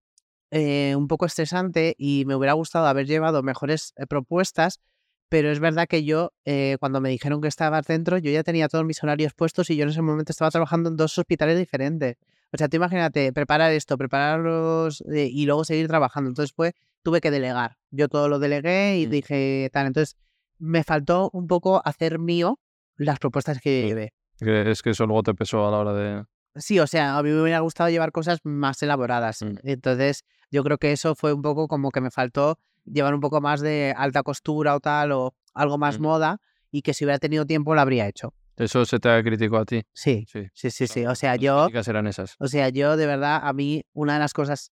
[0.57, 4.81] eh, un poco estresante y me hubiera gustado haber llevado mejores eh, propuestas,
[5.29, 8.69] pero es verdad que yo, eh, cuando me dijeron que estabas dentro, yo ya tenía
[8.69, 12.17] todos mis horarios puestos y yo en ese momento estaba trabajando en dos hospitales diferentes.
[12.53, 16.29] O sea, tú imagínate, preparar esto, prepararlos y luego seguir trabajando.
[16.29, 17.79] Entonces, pues, tuve que delegar.
[17.91, 19.11] Yo todo lo delegué y Mm.
[19.11, 19.87] dije tal.
[19.89, 20.17] Entonces,
[20.61, 22.61] me faltó un poco hacer mío
[22.97, 23.89] las propuestas que Sí.
[23.89, 24.13] llevé.
[24.39, 26.25] Que Es que eso luego te pesó a la hora de...
[26.57, 29.43] Sí, o sea, a mí me hubiera gustado llevar cosas más elaboradas.
[29.43, 29.55] Mm.
[29.65, 33.41] Entonces, yo creo que eso fue un poco como que me faltó llevar un poco
[33.41, 36.03] más de alta costura o tal, o algo más Mm.
[36.03, 36.41] moda,
[36.71, 38.35] y que si hubiera tenido tiempo lo habría hecho.
[38.57, 39.83] ¿Eso se te ha criticado a ti?
[39.93, 40.47] Sí, Sí.
[40.53, 42.37] sí, sí, O sea, las yo, críticas eran esas.
[42.39, 44.71] o sea, yo de verdad, a mí una de las cosas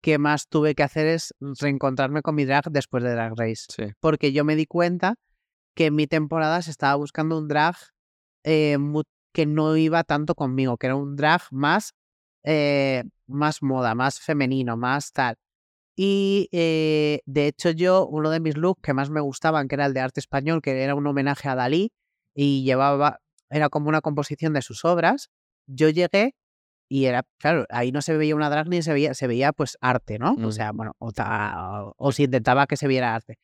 [0.00, 3.66] que más tuve que hacer es reencontrarme con mi drag después de Drag Race.
[3.68, 3.84] Sí.
[4.00, 5.14] Porque yo me di cuenta
[5.74, 7.76] que en mi temporada se estaba buscando un drag
[8.44, 9.02] eh, mu-
[9.32, 11.92] que no iba tanto conmigo, que era un drag más,
[12.44, 15.36] eh, más moda, más femenino, más tal.
[15.96, 19.86] Y eh, de hecho yo, uno de mis looks que más me gustaban, que era
[19.86, 21.92] el de arte español, que era un homenaje a Dalí,
[22.34, 23.20] y llevaba,
[23.50, 25.28] era como una composición de sus obras,
[25.66, 26.34] yo llegué
[26.88, 29.76] y era, claro, ahí no se veía una drag ni se veía, se veía pues
[29.80, 30.32] arte, ¿no?
[30.32, 30.52] O Mm.
[30.52, 33.38] sea, bueno, o, ta- o- o se intentaba que se viera arte.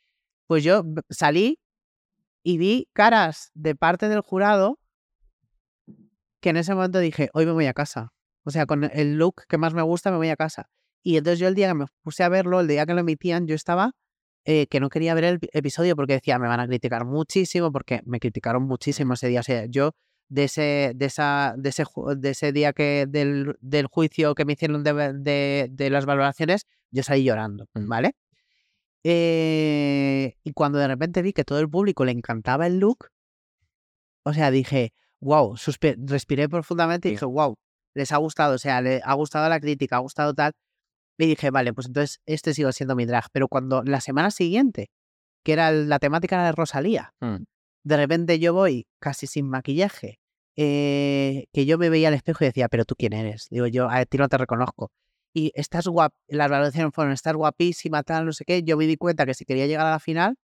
[0.49, 1.59] Pues yo salí
[2.45, 4.78] y vi caras de parte del jurado
[6.47, 8.12] que en ese momento dije, hoy me voy a casa.
[8.44, 10.68] O sea, con el look que más me gusta me voy a casa.
[11.03, 13.49] Y entonces yo el día que me puse a verlo, el día que lo emitían,
[13.49, 13.90] yo estaba
[14.44, 17.72] eh, que no quería ver el pi- episodio porque decía, me van a criticar muchísimo,
[17.72, 19.40] porque me criticaron muchísimo ese día.
[19.40, 19.90] O sea, yo
[20.28, 21.82] de ese, de esa, de ese,
[22.16, 26.64] de ese día que del, del juicio que me hicieron de, de, de las valoraciones,
[26.92, 27.88] yo salí llorando, Mm.
[27.88, 28.12] ¿vale?
[29.03, 33.09] Eh, y cuando de repente vi que todo el público le encantaba el look,
[34.24, 35.56] o sea, dije, wow,
[36.06, 37.56] respiré profundamente y dije, wow,
[37.94, 40.52] les ha gustado, o sea, le ha gustado la crítica, ha gustado tal.
[41.18, 43.24] Y dije, vale, pues entonces este sigue siendo mi drag.
[43.32, 44.90] Pero cuando la semana siguiente,
[45.44, 47.44] que era la temática de Rosalía, Mm.
[47.84, 50.18] de repente yo voy casi sin maquillaje,
[50.56, 53.46] eh, que yo me veía al espejo y decía, pero tú quién eres?
[53.50, 54.90] Digo yo, a ti no te reconozco.
[55.32, 58.62] Y estás guap, las valoraciones fueron, estás guapísima, tal, no sé qué.
[58.62, 60.36] Yo me di cuenta que si quería llegar a la final,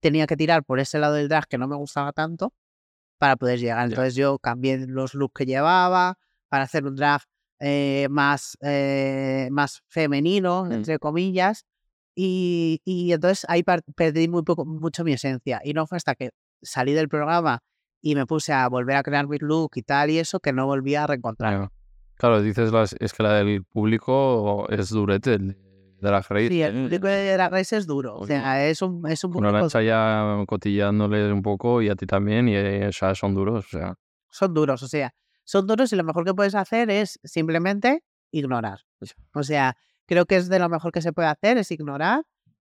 [0.00, 2.52] tenía que tirar por ese lado del drag que no me gustaba tanto
[3.20, 3.86] para poder llegar.
[3.86, 6.16] Entonces yo cambié los looks que llevaba
[6.48, 7.20] para hacer un drag
[7.60, 10.72] eh, más, eh, más femenino, Mm.
[10.72, 11.66] entre comillas.
[12.16, 13.62] Y, y entonces ahí
[13.94, 15.60] perdí muy poco, mucho mi esencia.
[15.62, 16.30] Y no fue hasta que
[16.62, 17.60] salí del programa
[18.00, 20.64] y me puse a volver a crear mi look y tal y eso que no
[20.64, 21.52] volví a reencontrar.
[21.52, 21.72] Claro,
[22.16, 25.38] Claro, dices las, es que la del público es durete,
[26.00, 26.48] de la Race.
[26.48, 26.82] Sí, el ¿eh?
[26.82, 28.14] público de Drag Race es duro.
[28.14, 29.54] O Oye, sea, es un, es un público...
[29.56, 33.66] Arancha ya cotillándoles un poco y a ti también, y eh, o sea, son duros.
[33.66, 33.94] O sea,
[34.30, 38.80] Son duros, o sea, son duros y lo mejor que puedes hacer es simplemente ignorar.
[39.34, 39.76] O sea,
[40.06, 42.22] creo que es de lo mejor que se puede hacer, es ignorar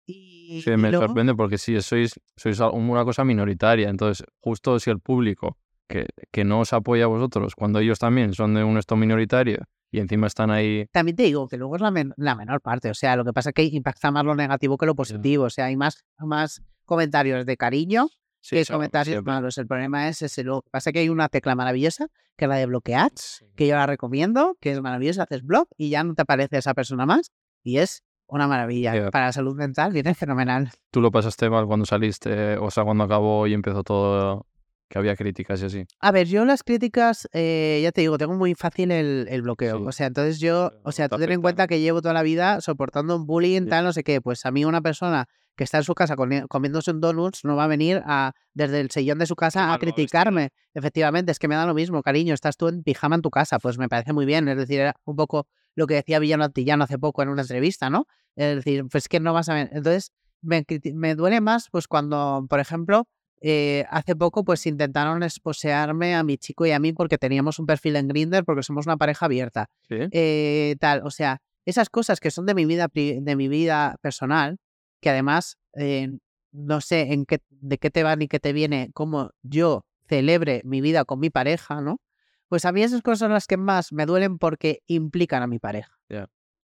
[0.05, 3.89] y, sí, y me luego- sorprende porque sí, sois, sois una cosa minoritaria.
[3.89, 5.57] Entonces, justo si el público
[5.87, 9.63] que, que no os apoya a vosotros, cuando ellos también son de un esto minoritario
[9.93, 10.87] y encima están ahí.
[10.91, 13.31] También te digo que luego es la, men- la menor parte, o sea, lo que
[13.31, 16.61] pasa es que impacta más lo negativo que lo positivo, o sea, hay más, más
[16.83, 18.07] comentarios de cariño
[18.41, 19.33] Sí, que comentarios siempre.
[19.33, 19.57] malos.
[19.57, 20.43] El problema es ese.
[20.43, 23.11] Lo que pasa es que hay una tecla maravillosa, que es la de bloquear,
[23.55, 26.73] que yo la recomiendo, que es maravillosa, haces blog y ya no te aparece esa
[26.73, 27.31] persona más
[27.63, 29.11] y es una maravilla.
[29.11, 30.71] Para la salud mental viene fenomenal.
[30.91, 34.45] Tú lo pasaste mal cuando saliste, o sea, cuando acabó y empezó todo,
[34.93, 35.85] que había críticas y así.
[36.01, 39.79] A ver, yo las críticas, eh, ya te digo, tengo muy fácil el, el bloqueo.
[39.79, 39.83] Sí.
[39.87, 42.61] O sea, entonces yo, o sea, tú ten en cuenta que llevo toda la vida
[42.61, 44.21] soportando un bullying, tal, no sé qué.
[44.21, 45.25] Pues a mí una persona
[45.55, 48.81] que está en su casa comi- comiéndose un donuts no va a venir a, desde
[48.81, 50.49] el sillón de su casa a criticarme.
[50.75, 53.57] Efectivamente, es que me da lo mismo, cariño, estás tú en pijama en tu casa,
[53.57, 54.47] pues me parece muy bien.
[54.47, 57.89] Es decir, era un poco lo que decía Villano Antillano hace poco en una entrevista,
[57.89, 58.05] ¿no?
[58.35, 59.59] Es decir, pues que no vas a.
[59.59, 60.11] Entonces,
[60.43, 60.63] me,
[60.93, 63.07] me duele más, pues cuando, por ejemplo,
[63.45, 67.65] eh, hace poco, pues intentaron esposearme a mi chico y a mí porque teníamos un
[67.65, 69.97] perfil en Grindr, porque somos una pareja abierta Sí.
[70.11, 74.59] eh, tal, o sea, esas cosas que son de mi vida, de mi vida personal,
[75.01, 76.09] que además eh,
[76.53, 80.61] no sé en qué, de qué te va ni qué te viene, cómo yo celebre
[80.63, 81.99] mi vida con mi pareja, ¿no?
[82.47, 85.59] Pues a mí esas cosas son las que más me duelen porque implican a mi
[85.59, 85.97] pareja.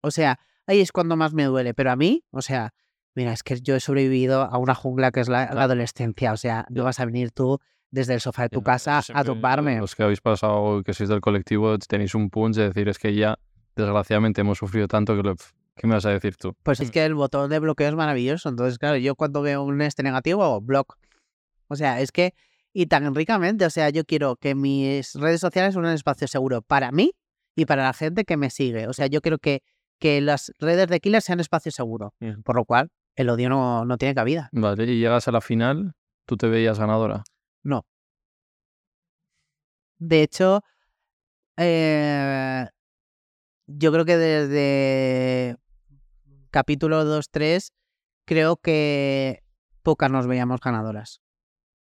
[0.02, 2.74] O sea, ahí es cuando más me duele, pero a mí, o sea,
[3.16, 6.38] mira, es que yo he sobrevivido a una jungla que es la, la adolescencia, o
[6.38, 7.60] sea, no vas a venir tú
[7.92, 9.80] desde el sofá de tu casa a tumbarme.
[9.80, 13.14] Los que habéis pasado, que sois del colectivo, tenéis un punch de decir, es que
[13.16, 13.38] ya,
[13.76, 15.36] desgraciadamente, hemos sufrido tanto que lo-
[15.76, 16.56] ¿Qué me vas a decir tú?
[16.64, 18.50] Pues es que el botón de bloqueo es maravilloso.
[18.50, 20.98] Entonces, claro, yo cuando veo un este negativo, block.
[21.70, 22.34] O sea, es que,
[22.74, 26.62] y tan ricamente, o sea, yo quiero que mis redes sociales sean un espacio seguro
[26.62, 27.14] para mí
[27.56, 28.88] y para la gente que me sigue.
[28.88, 29.64] O sea, yo quiero que,
[30.00, 32.14] que las redes de Killer sean espacio seguro.
[32.44, 32.90] Por lo cual,
[33.20, 34.48] el odio no, no tiene cabida.
[34.54, 35.92] Vale, y llegas a la final,
[36.26, 37.26] tú te veías ganadora.
[37.64, 37.86] No.
[39.98, 40.62] De hecho,
[41.58, 42.66] eh,
[43.68, 45.58] yo creo que desde
[46.50, 47.74] capítulo 2-3,
[48.24, 49.44] creo que
[49.84, 51.20] pocas nos veíamos ganadoras.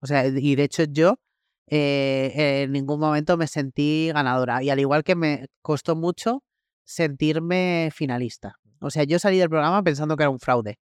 [0.00, 1.18] O sea, y de hecho yo
[1.66, 4.62] eh, en ningún momento me sentí ganadora.
[4.62, 6.44] Y al igual que me costó mucho
[6.84, 8.60] sentirme finalista.
[8.80, 10.78] O sea, yo salí del programa pensando que era un fraude.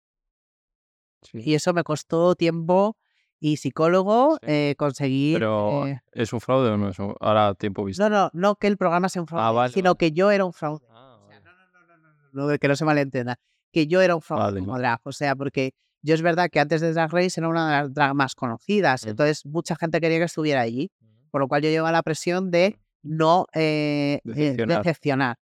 [1.33, 2.97] Y eso me costó tiempo
[3.41, 4.47] y psicólogo Sí.
[4.51, 5.37] eh, conseguir...
[5.39, 7.15] Pero, eh, ¿es un fraude o no es un...
[7.21, 8.09] Ahora tiempo visto.
[8.09, 9.99] no, no, no que el programa sea un fraude, vale, sino vale.
[9.99, 10.85] que yo era un fraude.
[10.91, 11.45] Ah, O sea, vale.
[11.45, 11.97] no, no, no, no,
[12.33, 13.37] no, no, no, que no se malentienda.
[13.73, 15.01] Que yo era un fraude como drag.
[15.05, 17.95] O sea, porque yo es verdad que antes de Drag Race era una de las
[17.95, 19.05] drag más conocidas.
[19.05, 19.11] Mm.
[19.11, 20.91] Entonces, mucha gente quería que estuviera allí.
[21.31, 24.79] Por lo cual yo llevaba la presión de no eh, eh, Decepcionar.
[24.83, 25.37] decepcionar.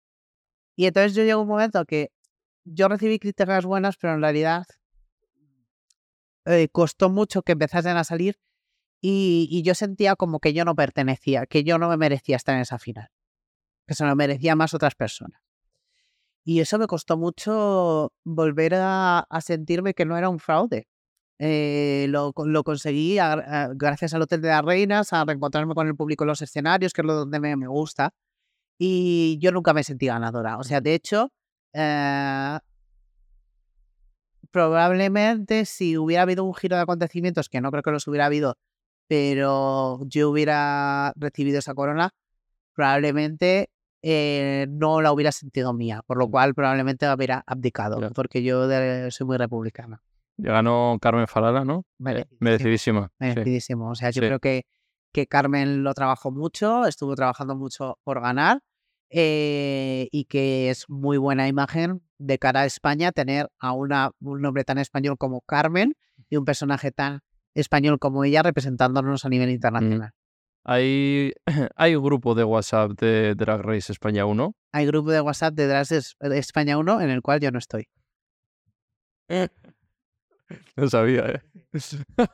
[0.77, 2.11] Y entonces yo llegó un momento que
[2.65, 4.65] yo recibí críticas buenas, pero en realidad
[6.47, 8.39] eh, costó mucho que empezasen a salir
[9.01, 12.63] y, yo sentía como que yo no pertenecía, que yo no me merecía estar en
[12.63, 13.09] esa final,
[13.87, 15.41] que se lo merecía más otras personas.
[16.45, 20.89] Y eso me costó mucho volver a, sentirme que no era un fraude.
[21.39, 23.17] Eh, lo, lo conseguí
[23.75, 27.03] gracias al Hotel de las Reinas, a reencontrarme con el público en los escenarios, que
[27.03, 28.15] es lo donde me, me gusta.
[28.79, 30.59] Y yo nunca me sentí ganadora.
[30.59, 31.33] O sea, de hecho,
[31.75, 32.59] eh,
[34.55, 38.57] probablemente si hubiera habido un giro de acontecimientos, que no creo que los hubiera habido,
[39.09, 42.11] pero yo hubiera recibido esa corona,
[42.73, 43.69] probablemente
[44.03, 48.11] eh, no la hubiera sentido mía, por lo cual probablemente hubiera abdicado, Ya.
[48.11, 50.01] porque yo de- soy muy republicana.
[50.37, 51.85] Ya ganó Carmen Farala, ¿no?
[51.99, 52.39] Merecidísimo.
[52.41, 53.09] Merecidísima.
[53.09, 53.15] sí.
[53.27, 53.91] Merecidísimo.
[53.91, 54.27] O sea, yo Sí.
[54.29, 54.67] creo que,
[55.13, 58.61] que Carmen lo trabajó mucho, estuvo trabajando mucho por ganar
[59.17, 64.43] eh, y que es muy buena imagen de cara a España tener a una, un
[64.43, 65.95] nombre tan español como Carmen
[66.29, 67.21] y un personaje tan
[67.55, 70.11] español como ella representándonos a nivel internacional.
[70.65, 71.33] Hay,
[71.77, 74.53] hay un grupo de WhatsApp de Drag Race España 1.
[74.73, 77.89] Hay grupo de WhatsApp de Drag Race España 1 en el cual yo no estoy.
[80.77, 81.43] No sabía, ¿eh?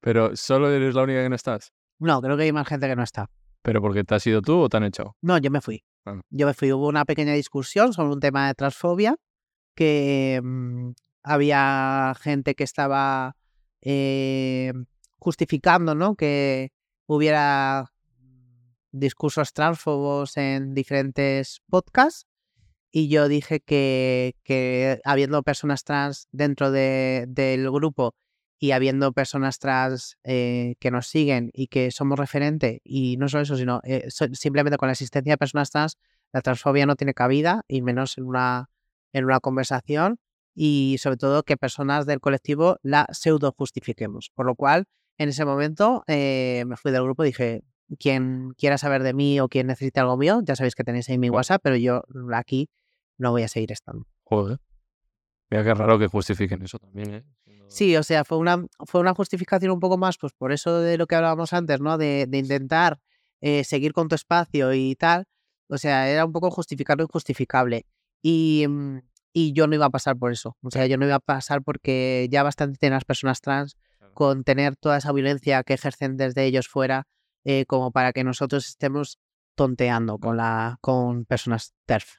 [0.00, 1.72] Pero solo eres la única que no estás.
[2.00, 3.30] No, creo que hay más gente que no está.
[3.62, 5.16] ¿Pero porque te has ido tú o te han echado?
[5.22, 5.84] No, yo me fui.
[6.30, 6.72] Yo me fui.
[6.72, 9.16] Hubo una pequeña discusión sobre un tema de transfobia
[9.76, 10.92] que mm,
[11.24, 13.36] había gente que estaba
[13.82, 14.72] eh,
[15.18, 16.16] justificando ¿no?
[16.16, 16.70] que
[17.06, 17.92] hubiera
[18.92, 22.26] discursos transfobos en diferentes podcasts
[22.90, 28.14] y yo dije que, que habiendo personas trans dentro de- del grupo
[28.62, 33.42] y habiendo personas trans eh, que nos siguen y que somos referente, y no solo
[33.42, 35.98] eso, sino eh, so- simplemente con la existencia de personas trans,
[36.32, 38.70] la transfobia no tiene cabida, y menos en una,
[39.12, 40.20] en una conversación,
[40.54, 44.30] y sobre todo que personas del colectivo la pseudo justifiquemos.
[44.32, 44.84] Por lo cual,
[45.18, 47.64] en ese momento eh, me fui del grupo y dije,
[47.98, 51.18] quien quiera saber de mí o quien necesite algo mío, ya sabéis que tenéis ahí
[51.18, 52.70] mi WhatsApp, pero yo aquí
[53.18, 54.06] no voy a seguir estando.
[54.22, 54.58] Joder.
[55.50, 57.24] Mira qué raro que justifiquen eso también, ¿eh?
[57.72, 60.98] Sí, o sea, fue una, fue una justificación un poco más, pues por eso de
[60.98, 61.96] lo que hablábamos antes, ¿no?
[61.96, 62.98] De, de intentar
[63.40, 65.24] eh, seguir con tu espacio y tal.
[65.68, 67.86] O sea, era un poco justificar lo injustificable.
[68.20, 68.98] Y, mm,
[69.32, 70.56] y yo no iba a pasar por eso.
[70.62, 73.76] O sea, yo no iba a pasar porque ya bastante tienen las personas trans
[74.12, 77.06] con tener toda esa violencia que ejercen desde ellos fuera,
[77.44, 79.18] eh, como para que nosotros estemos
[79.54, 82.18] tonteando con, la, con personas TERF.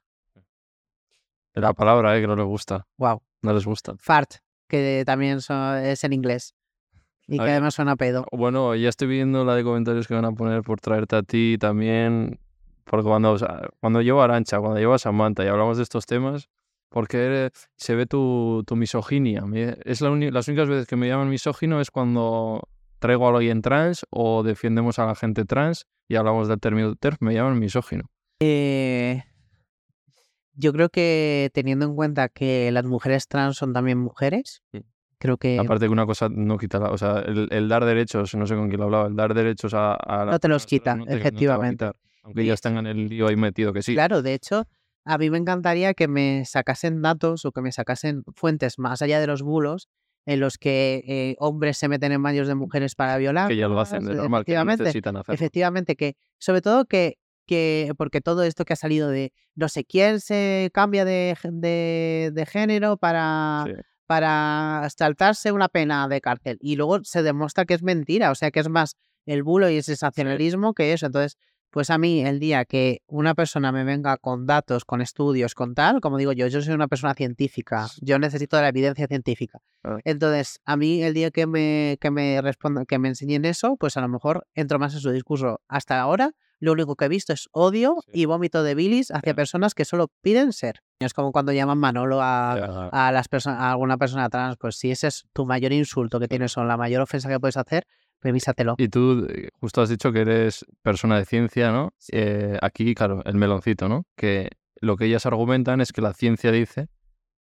[1.54, 2.22] La palabra, ¿eh?
[2.22, 2.88] Que no les gusta.
[2.98, 3.22] Wow.
[3.44, 3.94] No les gusta.
[4.00, 4.38] Fart.
[4.68, 6.56] Que también son- es en inglés.
[7.28, 8.26] Y que además suena pedo.
[8.32, 11.58] Bueno, ya estoy viendo la de comentarios que van a poner por traerte a ti
[11.60, 12.40] también.
[12.84, 15.84] Porque cuando, o sea, cuando llevo a Arancha, cuando llevo a Samantha y hablamos de
[15.84, 16.50] estos temas,
[16.90, 19.44] porque se ve tu, tu misoginia.
[19.86, 22.68] Es la las únicas veces que me llaman misógino es cuando
[23.00, 27.18] traigo a alguien trans o defiendemos a la gente trans y hablamos del término TERF,
[27.22, 28.10] me llaman misógino.
[28.42, 29.24] Eh,
[30.56, 34.78] yo creo que teniendo en cuenta que las mujeres trans son también mujeres, Mm.
[35.18, 36.90] creo que Aparte que una cosa no quita la...
[36.92, 39.74] O sea, el, el dar derechos, no sé con quién lo hablaba, el dar derechos
[39.74, 39.98] a,
[40.30, 41.76] No te los quita, no te- no te va a efectivamente.
[41.86, 43.94] quitar, aunque Y ya es- están en el lío ahí metido que sí.
[43.94, 44.66] Claro, de hecho,
[45.06, 49.20] a mí me encantaría que me sacasen datos o que me sacasen fuentes más allá
[49.20, 49.88] de los bulos
[50.26, 53.50] en los que eh, hombres se meten en baños de mujeres para violar.
[53.50, 55.34] que ya lo hacen de normal, que necesitan hacerlo.
[55.36, 59.86] efectivamente, que sobre todo que, que porque todo esto que ha salido de no sé
[59.86, 63.74] quién se cambia de, de, de género para, Sí.
[64.06, 68.52] para saltarse una pena de cárcel y luego se demuestra que es mentira, o sea
[68.52, 71.06] que es más el bulo y el sensacionalismo que eso.
[71.06, 71.38] Entonces,
[71.70, 75.74] pues a mí el día que una persona me venga con datos, con estudios, con
[75.74, 79.60] tal, como digo yo, yo soy una persona científica, yo necesito la evidencia científica.
[80.04, 83.98] Entonces, a mí el día que me, que me respondan, que me enseñen eso, pues
[83.98, 85.62] a lo mejor entro más en su discurso.
[85.68, 86.34] Hasta ahora,
[86.64, 88.22] lo único que he visto es odio Sí.
[88.22, 90.82] y vómito de bilis hacia personas que solo piden ser.
[91.00, 94.92] Es como cuando llaman Manolo a, a las personas, a alguna persona trans, pues si
[94.92, 97.86] ese es tu mayor insulto que tienes o la mayor ofensa que puedes hacer,
[98.22, 98.76] revísatelo.
[98.78, 101.92] Y tú eh, justo has dicho que eres persona de ciencia, ¿no?
[101.98, 102.12] Sí.
[102.16, 104.06] Eh, aquí, claro, el meloncito, ¿no?
[104.16, 104.50] Que
[104.80, 106.88] lo que ellas argumentan es que la ciencia dice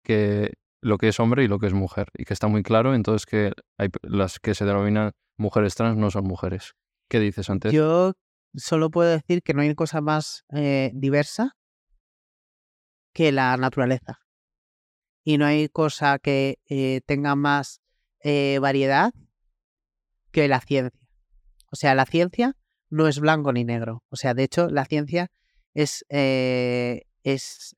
[0.03, 2.95] que lo que es hombre y lo que es mujer, y que está muy claro,
[2.95, 6.73] entonces que hay, las que se denominan mujeres trans no son mujeres.
[7.11, 7.73] ¿Qué dices antes?
[7.73, 8.15] Yo
[8.55, 11.57] solo puedo decir que no hay cosa más eh, diversa
[13.13, 14.21] que la naturaleza.
[15.25, 17.81] Y no hay cosa que eh, tenga más
[18.21, 19.13] eh, variedad
[20.33, 21.09] que la ciencia.
[21.71, 22.57] O sea, la ciencia
[22.89, 24.05] no es blanco ni negro.
[24.09, 25.31] O sea, de hecho, la ciencia
[25.75, 27.77] es, es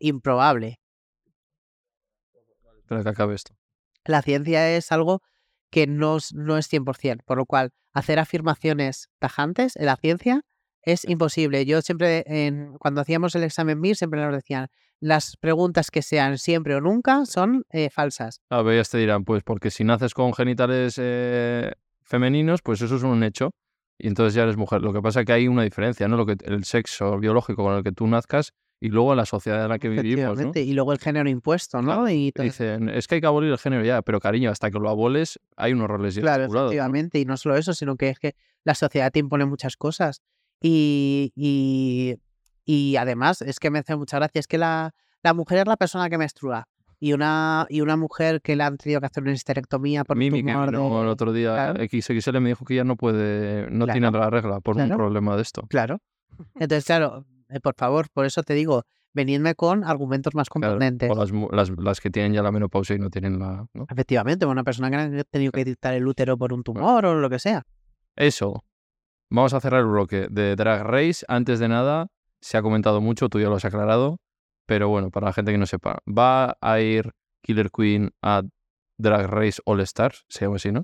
[0.00, 0.80] improbable.
[2.78, 3.56] Espera que acabe esto.
[4.04, 5.22] La ciencia es algo
[5.70, 10.42] que no, es- no es 100%, por lo cual hacer afirmaciones tajantes en la ciencia
[10.82, 11.64] es imposible.
[11.66, 14.68] Yo siempre, en- cuando hacíamos el examen MIR, siempre nos decían,
[15.00, 18.40] las preguntas que sean siempre o nunca son eh, falsas.
[18.50, 22.96] A ver, ellas te dirán, pues porque si naces con genitales eh, femeninos, pues eso
[22.96, 23.50] es un hecho.
[23.98, 24.80] Y entonces ya eres mujer.
[24.82, 26.16] Lo que pasa es que hay una diferencia, ¿no?
[26.16, 29.68] Lo que, el sexo biológico con el que tú nazcas y luego la sociedad en
[29.68, 30.30] la que vivimos, ¿no?
[30.32, 31.86] Efectivamente, Y luego el género impuesto, ¿no?
[31.92, 34.78] Claro, Y Dicen, es que hay que abolir el género ya, pero cariño, hasta que
[34.78, 36.68] lo aboles hay unos roles Claro, estipulados, ¿no?
[36.70, 37.18] efectivamente.
[37.18, 40.22] Y no solo eso, sino que es que la sociedad te impone muchas cosas.
[40.62, 42.16] Y, y,
[42.64, 45.76] y además, es que me hace mucha gracia, es que la, la mujer es la
[45.76, 46.66] persona que menstrua.
[47.02, 50.18] Y una, y una mujer que le han tenido que hacer una histerectomía por un
[50.18, 51.84] Mimi, que vino el otro día claro.
[51.88, 54.96] XXL me dijo que ya no puede, no tiene Claro, la regla por un claro.
[54.98, 55.62] problema de esto.
[55.70, 56.02] Claro.
[56.56, 61.10] Entonces, claro, eh, por favor, por eso te digo, venidme con argumentos más Claro, contundentes.
[61.10, 63.66] o las, mu- las, las que tienen ya la menopausia y no tienen la...
[63.74, 63.86] ¿no?
[63.90, 67.28] Efectivamente, una persona que ha tenido que dictar el útero por un tumor o lo
[67.30, 67.64] que sea.
[68.16, 68.64] Eso.
[69.30, 71.24] Vamos a cerrar el bloque de Drag Race.
[71.28, 72.08] Antes de nada,
[72.40, 74.18] se ha comentado mucho, tú ya lo has aclarado,
[74.66, 78.42] pero bueno, para la gente que no sepa, va a ir Killer Queen a
[78.98, 80.82] Drag Race All Stars, se llama así, ¿no?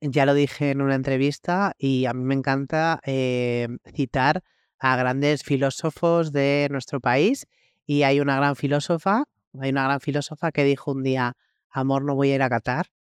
[0.00, 4.42] Ya lo dije en una entrevista y a mí me encanta eh, citar
[4.78, 7.46] a grandes filósofos de nuestro país
[7.86, 9.24] y hay una gran filósofa,
[9.58, 11.34] hay una gran filósofa que dijo un día,
[11.70, 12.86] amor, no voy a ir a Qatar.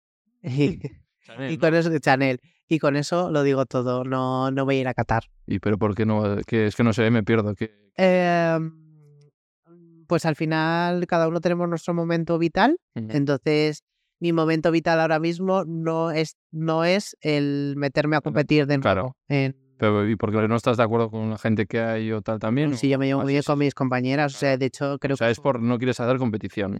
[0.47, 0.79] Y,
[1.49, 4.87] y con eso, Chanel, y con eso lo digo todo, no, no voy a ir
[4.87, 5.23] a Qatar.
[5.47, 6.37] ¿Y pero por qué no?
[6.45, 7.55] Que es que no sé, me pierdo.
[7.55, 7.71] Que...
[7.95, 8.71] Em,
[10.07, 13.83] pues al final cada uno tenemos nuestro momento vital, entonces
[14.19, 19.01] mi momento vital ahora mismo no es, no es el meterme a competir de claro.
[19.01, 22.11] nuevo en, Pero, ¿Y por qué no estás de acuerdo con la gente que hay
[22.11, 22.77] o tal también?
[22.77, 24.33] Sí, yo me llevo muy bien con mis compañeras.
[24.35, 26.79] O sea, de hecho, creo O sea, que es por no quieres hacer competición.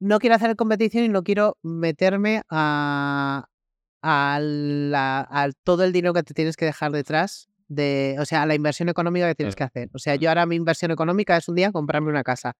[0.00, 3.46] no quiero hacer competición y no quiero meterme a,
[4.02, 7.48] a, la- a todo el dinero que te tienes que dejar detrás.
[7.68, 9.70] De, o sea, a la inversión económica que tienes Claro.
[9.72, 9.90] que hacer.
[9.94, 12.54] O sea, yo ahora mi inversión económica es un día comprarme una casa.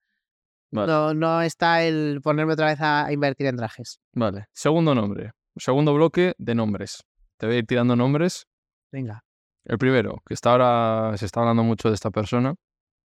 [0.71, 0.89] Vale.
[0.89, 3.99] No, no está el ponerme otra vez a invertir en trajes.
[4.13, 4.45] Vale.
[4.53, 5.31] Segundo nombre.
[5.57, 7.03] Segundo bloque de nombres.
[7.37, 8.45] Te voy a ir tirando nombres.
[8.89, 9.21] Venga.
[9.65, 12.55] El primero, que está ahora, se está hablando mucho de esta persona.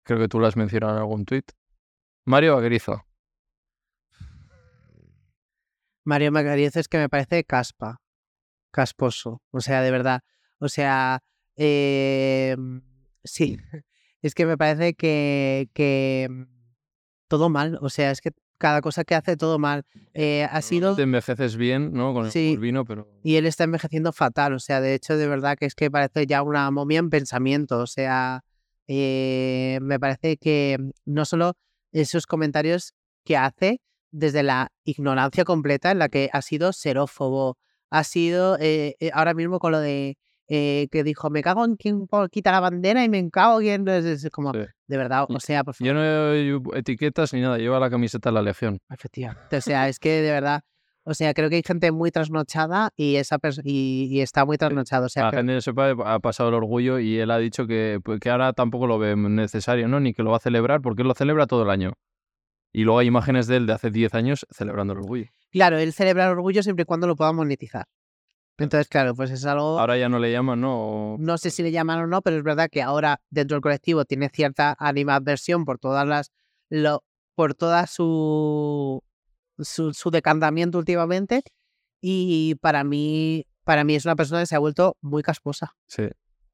[0.04, 1.50] Creo que tú lo has mencionado en algún tuit.
[2.24, 3.04] Mario Vaquerizo.
[6.04, 8.00] Mario Magariz es que me parece caspa.
[8.70, 9.42] Casposo.
[9.50, 10.22] O sea, de verdad.
[10.58, 11.20] O sea,
[11.56, 12.56] eh,
[13.24, 13.58] sí.
[14.22, 16.28] Es que me parece que, que
[17.26, 17.76] todo mal.
[17.82, 18.30] O sea, es que
[18.62, 19.82] cada cosa que hace todo mal.
[20.14, 20.94] Eh, ha sido...
[20.94, 22.14] Te envejeces bien, ¿no?
[22.14, 22.56] Con el Sí.
[22.56, 23.08] vino, pero...
[23.24, 26.26] Y él está envejeciendo fatal, o sea, de hecho, de verdad que es que parece
[26.26, 28.44] ya una momia en pensamiento, o sea,
[28.86, 31.54] eh, me parece que no solo
[31.90, 32.94] esos comentarios
[33.24, 33.80] que hace
[34.12, 37.58] desde la ignorancia completa en la que ha sido serófobo,
[37.90, 40.16] ha sido eh, eh, ahora mismo con lo de
[40.54, 43.88] eh, que dijo, me cago en quien quita la bandera y me cago en...
[43.88, 44.60] Es, es como, Sí.
[44.86, 45.86] de verdad, o sea, por favor.
[45.86, 48.78] Yo no llevo etiquetas ni nada, lleva la camiseta de la Legión.
[48.90, 49.56] Efectivamente.
[49.56, 50.60] O sea, es que de verdad,
[51.04, 55.06] o sea, creo que hay gente muy trasnochada y esa y, y está muy trasnochado.
[55.06, 58.20] O sea, la gente sepa, ha pasado el orgullo y él ha dicho que, pues,
[58.20, 60.00] que ahora tampoco lo ve necesario, ¿no?
[60.00, 61.94] Ni que lo va a celebrar, porque él lo celebra todo el año.
[62.74, 65.26] Y luego hay imágenes de él de hace 10 años celebrando el orgullo.
[65.50, 67.86] claro, él celebra el orgullo siempre y cuando lo pueda monetizar.
[68.62, 71.14] Entonces, claro, pues es algo, Ahora ya no le llaman, ¿no?
[71.14, 73.62] O- no sé si le llaman o no, pero es verdad que ahora dentro del
[73.62, 76.30] colectivo tiene cierta animadversión por todas las,
[76.70, 77.02] lo,
[77.34, 79.02] por toda su,
[79.58, 81.42] su, su decantamiento últimamente
[82.00, 86.08] y para mí, para mí es una persona que se ha vuelto muy casposa, Sí.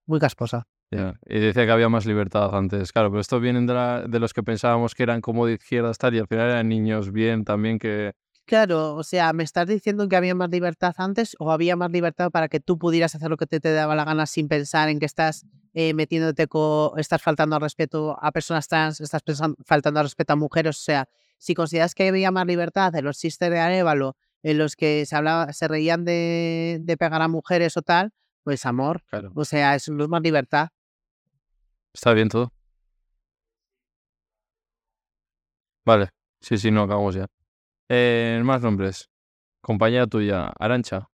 [0.06, 0.66] muy casposa.
[0.90, 2.92] Ya, Y decía que había más libertad antes.
[2.92, 5.98] Claro, pero estos vienen de, la- de los que pensábamos que eran como de izquierdas
[5.98, 8.14] tal, y al final eran niños bien también que...
[8.48, 12.30] Claro, o sea, ¿me estás diciendo que había más libertad antes o había más libertad
[12.30, 14.98] para que tú pudieras hacer lo que te, te daba la gana sin pensar en
[14.98, 15.44] que estás
[15.74, 20.32] eh, metiéndote con, estás faltando al respeto a personas trans, estás pensan- faltando al respeto
[20.32, 20.78] a mujeres?
[20.78, 24.76] O sea, si consideras que había más libertad en los chistes de Arevalo, en los
[24.76, 29.30] que se hablaba, se reían de, de pegar a mujeres o tal, pues amor, Claro.
[29.34, 30.68] o sea, no es más libertad.
[31.92, 32.50] Está bien todo.
[35.84, 36.08] Vale.
[36.40, 37.26] Sí, sí, no, acabamos ya.
[37.88, 39.08] Eh, más nombres.
[39.60, 41.08] Compañera tuya, Arancha.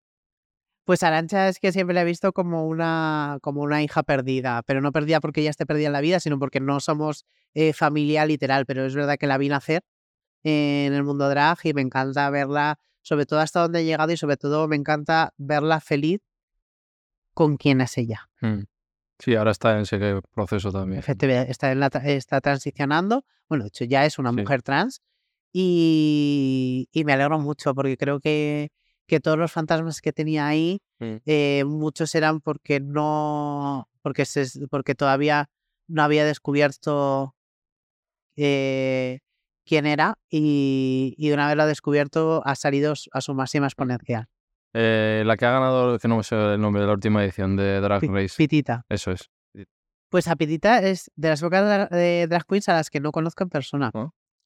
[0.86, 4.82] Pues Arancha es que siempre la he visto como una, como una hija perdida, pero
[4.82, 8.26] no perdida porque ella esté perdida en la vida, sino porque no somos eh, familia
[8.26, 9.84] literal, pero es verdad que la vi nacer
[10.44, 14.12] eh, en el mundo drag y me encanta verla, sobre todo hasta donde he llegado
[14.12, 16.20] y sobre todo me encanta verla feliz
[17.34, 18.30] con quien es ella.
[18.42, 18.64] Mm.
[19.20, 21.00] Sí, ahora está en ese proceso también.
[21.00, 24.38] Efectivamente, está, en la está transicionando, bueno, de hecho ya es una Sí.
[24.38, 25.02] mujer trans
[25.54, 28.72] y, y me alegro mucho porque creo que,
[29.08, 31.16] que todos los fantasmas que tenía ahí Mm.
[31.26, 35.50] eh, muchos eran porque no, porque, se, porque todavía
[35.88, 37.36] no había descubierto
[38.38, 39.20] eh,
[39.66, 44.28] quién era y, y una vez lo ha descubierto ha salido a su máxima exponencial.
[44.74, 47.56] Eh, la que ha ganado, que no me sé el nombre de la última edición
[47.56, 48.36] de Drag Race.
[48.38, 48.86] Pitita.
[48.90, 49.30] Eso es.
[50.10, 53.44] Pues a Pitita es de las pocas de drag queens a las que no conozco
[53.44, 53.92] en persona.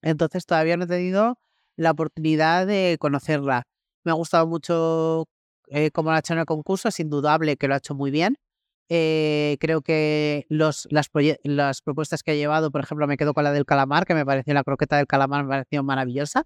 [0.07, 1.37] Entonces todavía no he tenido
[1.75, 3.63] la oportunidad de conocerla.
[4.05, 5.25] Me ha gustado mucho
[5.67, 8.09] eh, cómo lo ha hecho en el concurso, es indudable que lo ha hecho muy
[8.09, 8.37] bien.
[8.89, 11.09] Eh, creo que los, las,
[11.43, 14.25] las propuestas que ha llevado, por ejemplo, me quedo con la del calamar, que me
[14.25, 16.45] pareció la croqueta del calamar, me pareció maravillosa.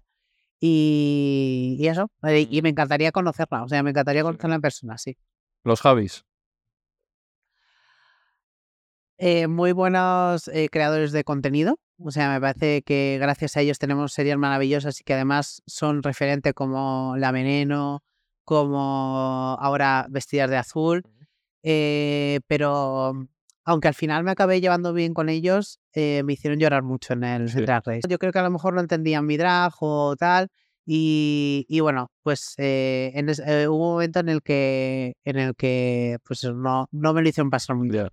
[0.58, 4.98] Y, y eso, eh, y me encantaría conocerla, o sea, me encantaría conocerla en persona,
[4.98, 5.16] sí.
[5.64, 6.24] Los Javis.
[9.24, 11.78] Eh, muy buenos eh, creadores de contenido.
[11.98, 16.02] O sea, me parece que gracias a ellos tenemos series maravillosas y que además son
[16.02, 18.02] referente como La Veneno,
[18.44, 21.04] como ahora Vestidas de Azul.
[21.62, 23.12] Eh, pero
[23.64, 27.22] aunque al final me acabé llevando bien con ellos, eh, me hicieron llorar mucho en
[27.22, 27.60] el Sí.
[27.60, 28.00] Drag Race.
[28.08, 30.48] Yo creo que a lo mejor no entendían mi drag o tal.
[30.84, 35.38] Y, y bueno, pues eh, en es- eh, hubo un momento en el que, en
[35.38, 38.08] el que pues no, no me lo hicieron pasar muy bien.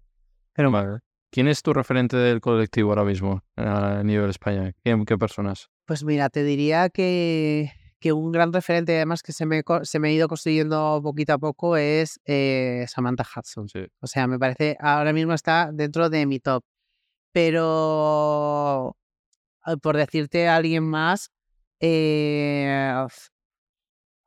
[0.59, 0.99] Pero.
[1.31, 4.73] ¿Quién es tu referente del colectivo ahora mismo a nivel España?
[4.83, 5.69] ¿Quién- ¿Qué personas?
[5.85, 10.09] Pues mira, te diría que, que un gran referente, además que se me, se me
[10.09, 13.69] ha ido construyendo poquito a poco, es eh, Samantha Hudson.
[13.69, 13.85] Sí.
[14.01, 16.63] O sea, me parece, ahora mismo está dentro de mi top.
[17.31, 18.97] Pero,
[19.81, 21.31] por decirte a alguien más,
[21.79, 22.91] eh,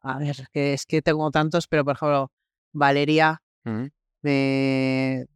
[0.00, 2.32] a ver, es que tengo tantos, pero por ejemplo,
[2.72, 3.42] Valeria,
[4.22, 5.26] me-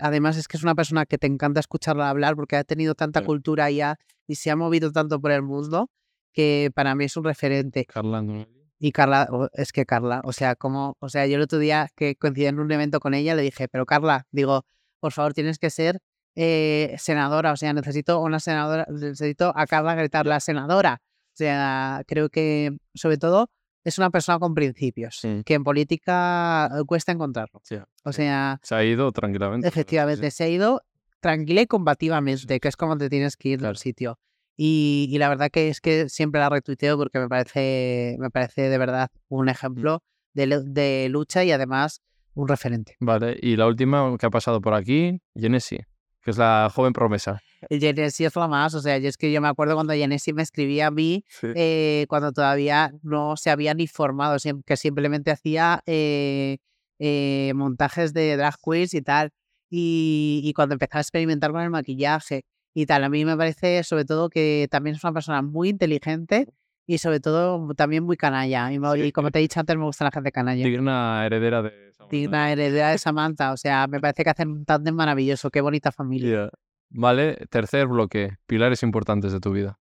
[0.00, 3.20] además es que es una persona que te encanta escucharla hablar porque ha tenido tanta
[3.20, 3.26] Sí.
[3.26, 5.90] cultura ya y se ha movido tanto por el mundo
[6.32, 7.84] que para mí es un referente.
[7.86, 8.62] Carla Antonelli.
[8.78, 12.16] Y Carla, es que Carla, o sea, como, o sea, yo el otro día que
[12.16, 14.64] coincidí en un evento con ella le dije, pero Carla, digo,
[14.98, 16.00] por favor, tienes que ser
[16.34, 21.00] eh, senadora, o sea, necesito una senadora, necesito a Carla gritar la senadora.
[21.04, 23.50] O sea, creo que sobre todo
[23.84, 25.42] es una persona con principios, Sí.
[25.44, 27.60] que en política eh, cuesta encontrarlo.
[27.64, 27.76] Sí.
[28.04, 29.66] O sea, Se ha ido tranquilamente.
[29.66, 30.82] sí, Efectivamente, se ha ido
[31.20, 33.70] tranquila y combativamente, que es como te tienes que ir Claro.
[33.70, 34.18] del sitio.
[34.56, 38.68] Y, y la verdad que es que siempre la retuiteo porque me parece, me parece
[38.68, 40.02] de verdad un ejemplo
[40.34, 42.02] de, de lucha y además
[42.34, 42.96] un referente.
[43.00, 45.78] Vale, y la última que ha pasado por aquí, Genesi.
[46.22, 47.40] Que es la joven promesa.
[47.68, 50.42] Genesi es la más, o sea, yo es que yo me acuerdo cuando Genesi me
[50.42, 56.58] escribía a mí, eh, cuando todavía no se había ni formado, que simplemente hacía eh,
[56.98, 59.30] eh, montajes de drag queens y tal,
[59.70, 62.44] y, y cuando empezaba a experimentar con el maquillaje
[62.74, 66.46] y tal, a mí me parece sobre todo que también es una persona muy inteligente
[66.86, 68.72] y sobre todo también muy canalla.
[68.72, 70.64] Y, como te he dicho antes, me gusta la gente canalla.
[70.64, 72.16] Digna heredera de Samantha.
[72.16, 73.52] Digna heredera de Samantha.
[73.52, 75.50] O sea, me parece que hacen un tándem maravilloso.
[75.50, 76.50] Qué bonita familia.
[76.90, 78.36] Vale, tercer bloque.
[78.46, 79.78] Pilares importantes de tu vida.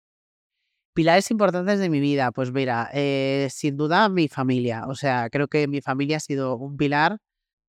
[0.95, 2.33] Pilares importantes de mi vida.
[2.33, 4.87] Pues mira, eh, sin duda mi familia.
[4.89, 7.19] O sea, creo que mi familia ha sido un pilar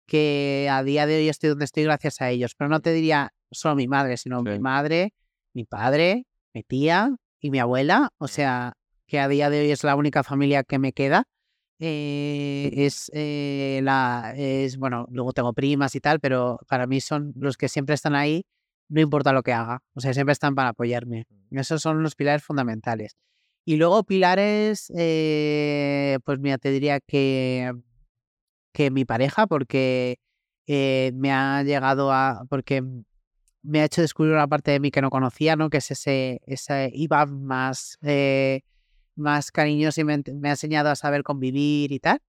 [0.07, 2.55] que a día de hoy estoy donde estoy gracias a ellos.
[2.55, 5.13] Pero no te diría solo mi madre, sino mi madre,
[5.53, 8.09] mi padre, mi tía y mi abuela.
[8.17, 8.76] O sea,
[9.08, 11.24] que a día de hoy es la única familia que me queda.
[11.80, 17.34] Eh, es eh, la es bueno luego tengo primas y tal pero para mí son
[17.36, 18.47] los que siempre están ahí
[18.89, 21.60] no importa lo que haga o sea siempre están para apoyarme mm.
[21.60, 23.16] esos son los pilares fundamentales
[23.64, 27.72] y luego pilares eh, pues mira te diría que
[28.74, 30.18] que mi pareja porque
[30.66, 32.82] me ha llegado a porque
[33.62, 36.41] me ha hecho descubrir una parte de mí que no conocía no que es ese
[36.47, 37.99] ese Iván más
[39.18, 42.20] más cariñoso y me, ha enseñado a saber convivir y tal.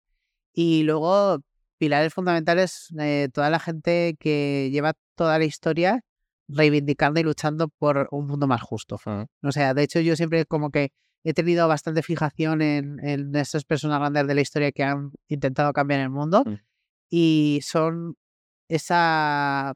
[0.52, 1.40] Y luego,
[1.78, 6.02] pilares fundamentales, eh, toda la gente que lleva toda la historia
[6.48, 8.98] reivindicando y luchando por un mundo más justo.
[9.06, 9.26] Ah.
[9.42, 10.92] O sea, de hecho, yo siempre como que
[11.24, 15.72] he tenido bastante fijación en, en estas personas grandes de la historia que han intentado
[15.72, 16.54] cambiar el mundo mm.
[17.10, 18.16] y son
[18.68, 19.74] esa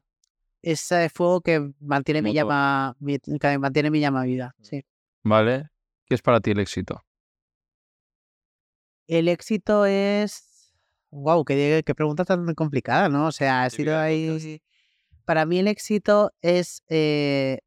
[0.61, 2.95] ese fuego que mantiene mi llama
[3.39, 4.55] que mantiene mi llama vida.
[4.57, 4.63] Mm.
[4.63, 4.85] Sí.
[5.23, 5.69] Vale.
[6.05, 7.01] ¿Qué es para ti el éxito?
[9.07, 10.73] El éxito es.
[11.11, 13.27] Wow, qué, qué pregunta tan complicada, ¿no?
[13.27, 14.61] O sea, ha sido ahí.
[15.25, 17.59] Para mí el éxito es eh,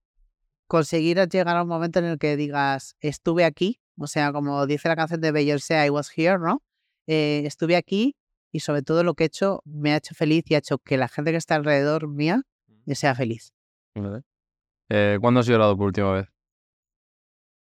[0.67, 4.89] conseguir llegar a un momento en el que digas, estuve aquí, o sea, como dice
[4.89, 6.63] la canción de Beyoncé, I was here, ¿no?
[7.07, 8.17] Eh, estuve aquí
[8.53, 10.97] y sobre todo lo que he hecho me ha hecho feliz y ha hecho que
[10.97, 12.93] la gente que está alrededor mía mm.
[12.93, 13.53] sea feliz.
[14.89, 16.27] Eh, ¿Cuándo has llorado por última vez?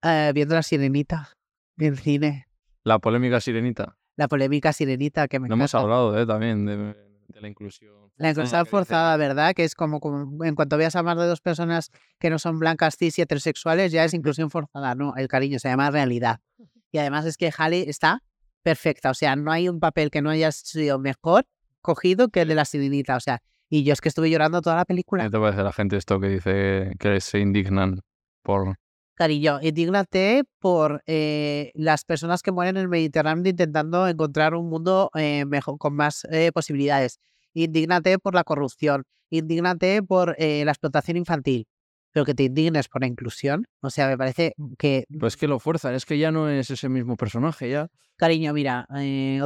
[0.01, 1.29] Viendo la sirenita
[1.77, 2.47] en cine.
[2.83, 3.97] La polémica sirenita.
[4.15, 6.95] La polémica sirenita que me No hemos hablado eh, también de,
[7.39, 7.93] la inclusión.
[8.17, 9.53] La inclusión forzada, ¿verdad?
[9.53, 12.57] Que es como, como, en cuanto veas a más de dos personas que no son
[12.57, 14.95] blancas, cis y heterosexuales, ya es inclusión forzada.
[14.95, 16.39] No, el cariño se llama realidad.
[16.89, 18.23] Y además es que Halle está
[18.63, 19.11] perfecta.
[19.11, 21.45] O sea, no hay un papel que no haya sido mejor
[21.81, 23.17] cogido que el de la sirenita.
[23.17, 25.25] O sea, y yo es que estuve llorando toda la película.
[25.25, 27.99] ¿Qué te parece la gente esto que dice que se indignan
[28.41, 28.77] por
[29.17, 35.09] Cariño, indígnate por eh, las personas que mueren en el Mediterráneo intentando encontrar un mundo
[35.15, 37.19] eh, mejor, con más eh, posibilidades.
[37.55, 39.05] Indígnate por la corrupción.
[39.31, 41.67] Indígnate por la explotación infantil.
[42.11, 43.65] Pero que te indignes por la inclusión.
[43.81, 45.05] O sea, me parece que.
[45.19, 47.87] Pues que lo fuerzan, es que ya no es ese mismo personaje, ya.
[48.17, 48.87] Cariño, mira,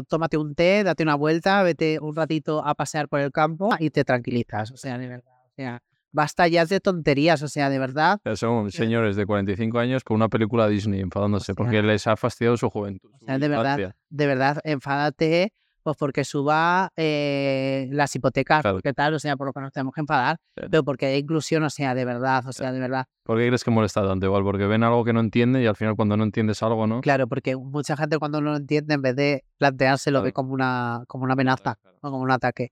[0.10, 3.90] tómate un té, date una vuelta, vete un ratito a pasear por el campo y
[3.90, 4.72] te tranquilizas.
[4.72, 5.34] O sea, de verdad.
[5.46, 5.82] O sea,
[6.12, 8.20] basta ya de tonterías, o sea, de verdad.
[8.36, 12.70] Son señores de 45 años con una película Disney enfadándose porque les ha fastidiado su
[12.70, 13.10] juventud.
[13.22, 15.54] O sea, de verdad, de verdad, enfádate
[15.84, 19.94] pues porque suba eh, las hipotecas, porque tal, o sea, por lo que nos tenemos
[19.94, 23.06] que enfadar, pero porque hay inclusión, o sea, de verdad, o sea, de verdad.
[23.24, 24.44] ¿Por qué crees que molesta tanto igual?
[24.44, 27.02] Porque ven algo que no entiende y al final cuando no entiendes algo, ¿no?
[27.02, 30.54] Claro, porque mucha gente cuando no lo entiende, en vez de plantearse, lo ve como
[30.54, 32.72] una, como una amenaza o como un ataque.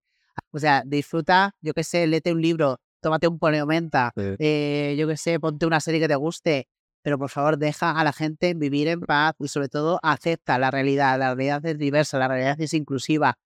[0.51, 5.07] O sea, disfruta, yo qué sé, léete un libro, tómate un poneo menta, eh, yo
[5.07, 6.67] qué sé, ponte una serie que te guste,
[7.01, 10.71] pero por favor deja a la gente vivir en paz y sobre todo acepta la
[10.71, 11.17] realidad.
[11.17, 13.37] La realidad es diversa, la realidad es inclusiva.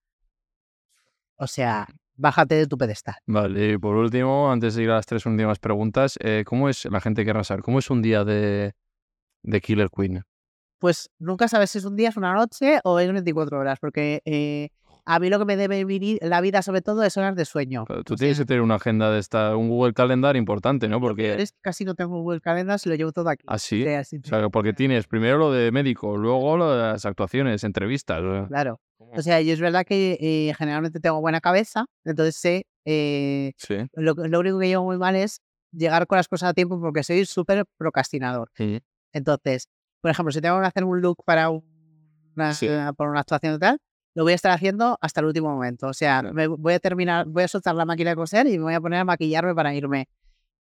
[1.36, 3.16] O sea, bájate de tu pedestal.
[3.26, 6.86] Vale, y por último, antes de ir a las tres últimas preguntas, eh, ¿cómo es,
[6.86, 8.74] la gente que saber, cómo es un día de,
[9.44, 10.24] de Killer Queen?
[10.80, 14.22] Pues nunca sabes si es un día, es una noche o es 24 horas, porque
[14.26, 14.70] eh,
[15.06, 17.86] a mí lo que me debe vivir la vida sobre todo es horas de sueño.
[18.06, 21.00] tú tienes que tener una agenda de esta, un Google Calendar importante, ¿no?
[21.02, 23.46] Porque es casi no tengo Google Calendar, se lo llevo todo aquí.
[23.48, 23.86] ¿Ah, sí?
[23.86, 28.22] O sea, porque tienes primero lo de médico, luego lo de las actuaciones, entrevistas.
[28.48, 28.80] Claro.
[29.16, 32.66] O sea, yo es verdad que eh, generalmente tengo buena cabeza, entonces sé.
[32.86, 33.76] Eh, sí.
[33.94, 37.26] lo, único que llevo muy mal es llegar con las cosas a tiempo porque soy
[37.26, 38.50] súper procrastinador.
[38.56, 38.82] Sí.
[39.12, 39.68] Entonces,
[40.02, 43.80] por ejemplo, si tengo que hacer un look para una, por una actuación y tal,
[44.16, 45.88] lo voy a estar haciendo hasta el último momento.
[45.88, 48.66] O sea, me voy a terminar, voy a soltar la máquina de coser y me
[48.66, 50.08] voy a poner a maquillarme para irme.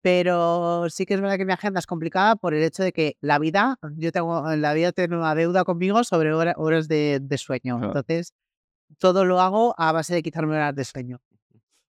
[0.01, 3.17] Pero sí que es verdad que mi agenda es complicada por el hecho de que
[3.21, 7.81] la vida, yo tengo, la vida tengo una deuda conmigo sobre horas de, sueño.
[7.83, 8.33] Entonces,
[8.99, 11.21] todo lo hago a base de quitarme horas de sueño.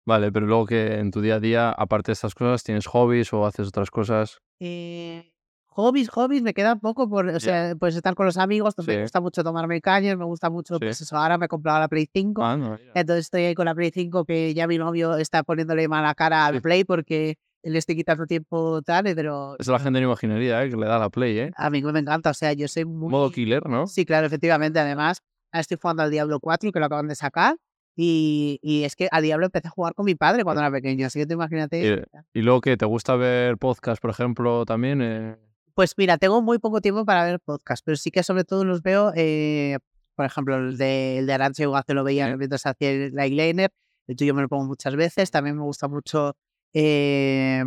[0.06, 3.34] Vale, pero luego que en tu día a día, aparte de estas cosas, ¿tienes hobbies
[3.34, 4.40] o haces otras cosas?
[4.60, 5.34] Eh,
[5.78, 9.02] hobbies, hobbies, me queda poco por, o sea, pues estar con los amigos, me Sí.
[9.02, 10.80] gusta mucho tomarme cañas, me gusta mucho, Sí.
[10.80, 13.66] pues eso, ahora me he comprado la Play 5, Ah, no, entonces estoy ahí con
[13.66, 16.62] la Play 5 que ya mi novio está poniéndole mala cara al.
[16.64, 20.70] Play porque le estoy quitando tiempo tal, eh, pero Eso la gente no imaginaría, ¿eh?
[20.72, 21.52] Que le da la play, ¿eh?
[21.56, 23.12] a mí me encanta, o sea, yo soy muy...
[23.12, 23.86] Modo killer, ¿no?
[23.88, 25.22] Sí, claro, efectivamente, además,
[25.54, 27.56] estoy jugando al Diablo 4 que lo acaban de sacar.
[28.00, 31.08] Y, y es que al Diablo empecé a jugar con mi padre cuando era pequeño,
[31.08, 32.06] así que tú imagínate.
[32.32, 35.02] Y luego que te gusta ver podcast, por ejemplo, también.
[35.02, 35.36] eh,
[35.78, 38.82] Pues mira, tengo muy poco tiempo para ver podcast, pero sí que sobre todo los
[38.82, 39.78] veo, eh,
[40.16, 43.72] por ejemplo, el de, el de Ugace lo veía mientras hacía el eyeliner,
[44.08, 46.36] el tuyo me lo pongo muchas veces, también me gusta mucho
[46.74, 47.64] eh,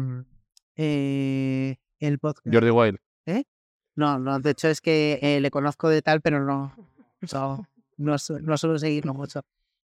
[0.74, 2.52] eh, el podcast.
[2.52, 2.98] Jordi Wild.
[3.94, 6.74] No, no, de hecho es que eh, le conozco de tal, pero no,
[7.32, 9.42] no, no, no suelo seguirlo mucho.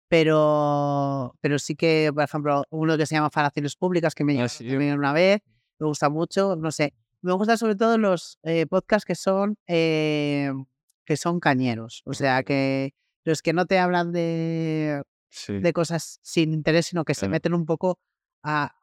[0.08, 4.48] Pero, pero sí que, por ejemplo, uno que se llama Falaciones Públicas, que me Ah,
[4.48, 4.98] llegaron sí.
[4.98, 5.42] una vez,
[5.78, 6.94] me gusta mucho, no sé.
[7.24, 10.52] Me gustan sobre todo los eh, podcasts que son, eh,
[11.06, 12.92] que son cañeros, o sea, que
[13.26, 15.60] los que no te hablan de, Sí.
[15.60, 17.98] de cosas sin interés, sino que se meten un poco
[18.44, 18.76] a,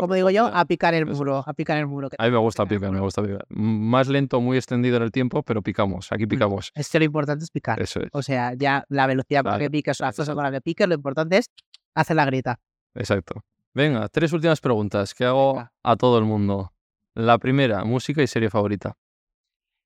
[0.00, 2.08] como digo yo, a picar el muro, a picar el muro.
[2.18, 3.44] A mí me gusta picar me gusta picar.
[3.48, 6.10] Más lento, muy extendido en el tiempo, pero picamos.
[6.10, 6.72] Aquí picamos.
[6.74, 7.80] Es que lo importante es picar.
[7.80, 8.08] Eso es.
[8.12, 10.36] O sea, ya la velocidad con la que piques o la fuerza exacto.
[10.36, 11.46] con la que piques, lo importante es
[11.94, 12.58] hacer la grita.
[12.94, 13.42] Exacto.
[13.74, 15.72] Venga, tres últimas preguntas que hago Venga.
[15.82, 16.72] a todo el mundo.
[17.14, 18.96] La primera, música y serie favorita.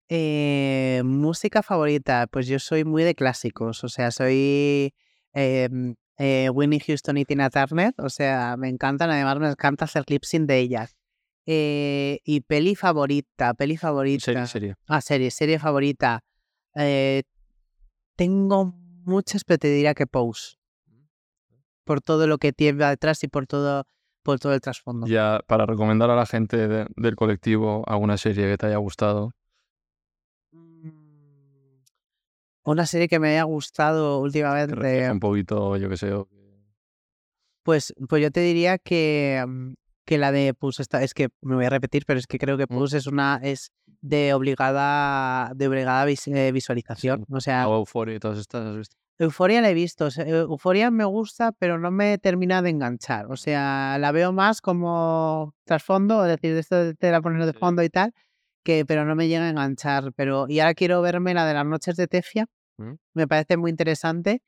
[0.09, 4.95] Eh, música favorita, pues yo soy muy de clásicos, o sea, soy
[5.35, 10.05] em, eh, Winnie Houston y Tina Turner, o sea, me encantan, además me encanta hacer
[10.09, 10.97] lip sync de ellas.
[11.45, 14.25] Eh, y peli favorita, peli favorita.
[14.25, 14.75] Serie, serie.
[14.87, 16.21] Ah, serie, serie favorita.
[16.75, 17.23] Eh,
[18.17, 18.75] tengo
[19.05, 20.57] muchas, pero te diría que Pose.
[21.85, 23.87] Por todo lo que tiene detrás y por todo,
[24.29, 25.07] por todo el trasfondo.
[25.07, 29.33] Ya, para recomendar a la gente de- del colectivo alguna serie que te haya gustado.
[30.53, 31.79] Mm,
[32.65, 36.13] Una serie que me haya gustado Que últimamente, un poquito, yo qué sé.
[36.13, 36.37] o que-
[37.63, 39.73] pues, pues yo te diría que, mm,
[40.05, 42.59] que la de Pulse está, es que me voy a repetir, pero es que creo
[42.59, 42.77] que Mm.
[42.77, 43.73] Pulse es una, es
[44.03, 47.25] de obligada, de obligada eh, visualización.
[47.31, 48.97] O sea, o Euphoria y todas estas, ¿has visto?
[49.19, 50.09] Euforia la he visto.
[50.17, 53.27] Euforia me gusta, pero no me termina de enganchar.
[53.31, 57.45] O sea, la veo más como trasfondo, es decir, de esto de te la pones
[57.45, 58.13] de fondo y tal,
[58.63, 60.13] que pero no me llega a enganchar.
[60.15, 62.47] Pero y ahora quiero verme la de las noches de Tefia.
[62.79, 62.95] Mm.
[63.15, 64.43] Me parece muy interesante.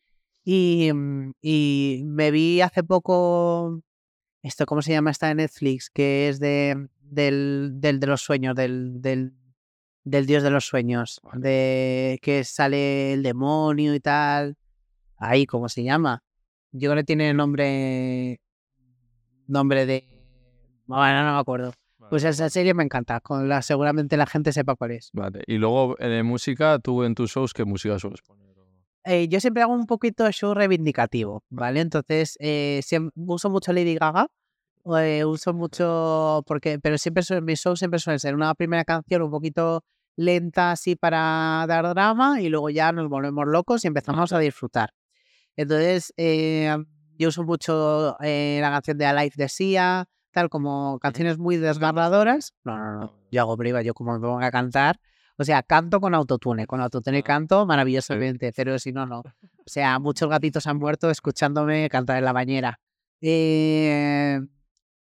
[0.44, 3.82] Y, mm, y me vi hace poco
[4.42, 5.90] esto, ¿cómo se llama esta de Netflix?
[5.90, 9.34] Que es de del, del de los sueños, del, del,
[10.04, 14.56] del dios de los sueños, de que sale el demonio y tal.
[15.16, 16.22] Ahí, ¿cómo se llama?
[16.72, 18.40] Yo creo que tiene nombre
[19.46, 20.04] nombre de
[20.86, 21.72] bueno, no me acuerdo.
[22.08, 25.10] Pues esa serie me encanta, con la seguramente la gente sepa cuál es.
[25.12, 25.42] Vale.
[25.46, 28.50] Y luego, eh, de música, tú en tus shows, ¿qué música sueles poner?
[29.04, 31.80] Eh, yo siempre hago un poquito de show reivindicativo, ¿vale?
[31.80, 34.26] Entonces, eh, siem- uso mucho Lady Gaga,
[34.98, 39.30] eh, uso mucho, porque, pero siempre mis shows siempre suelen ser una primera canción un
[39.30, 39.84] poquito
[40.16, 44.92] lenta así para dar drama y luego ya nos volvemos locos y empezamos a disfrutar.
[45.56, 46.76] Entonces, eh,
[47.18, 52.54] yo uso mucho eh, la canción de Alive de Sia, tal como canciones muy desgarradoras.
[52.64, 55.00] No, no, no, yo hago priva, yo como me pongo a cantar,
[55.36, 59.20] o sea, canto con autotune, con autotune Ah, canto maravillosamente, pero si no, no.
[59.20, 59.24] O
[59.64, 62.80] sea, muchos gatitos han muerto escuchándome cantar en la bañera.
[63.22, 64.40] Eh,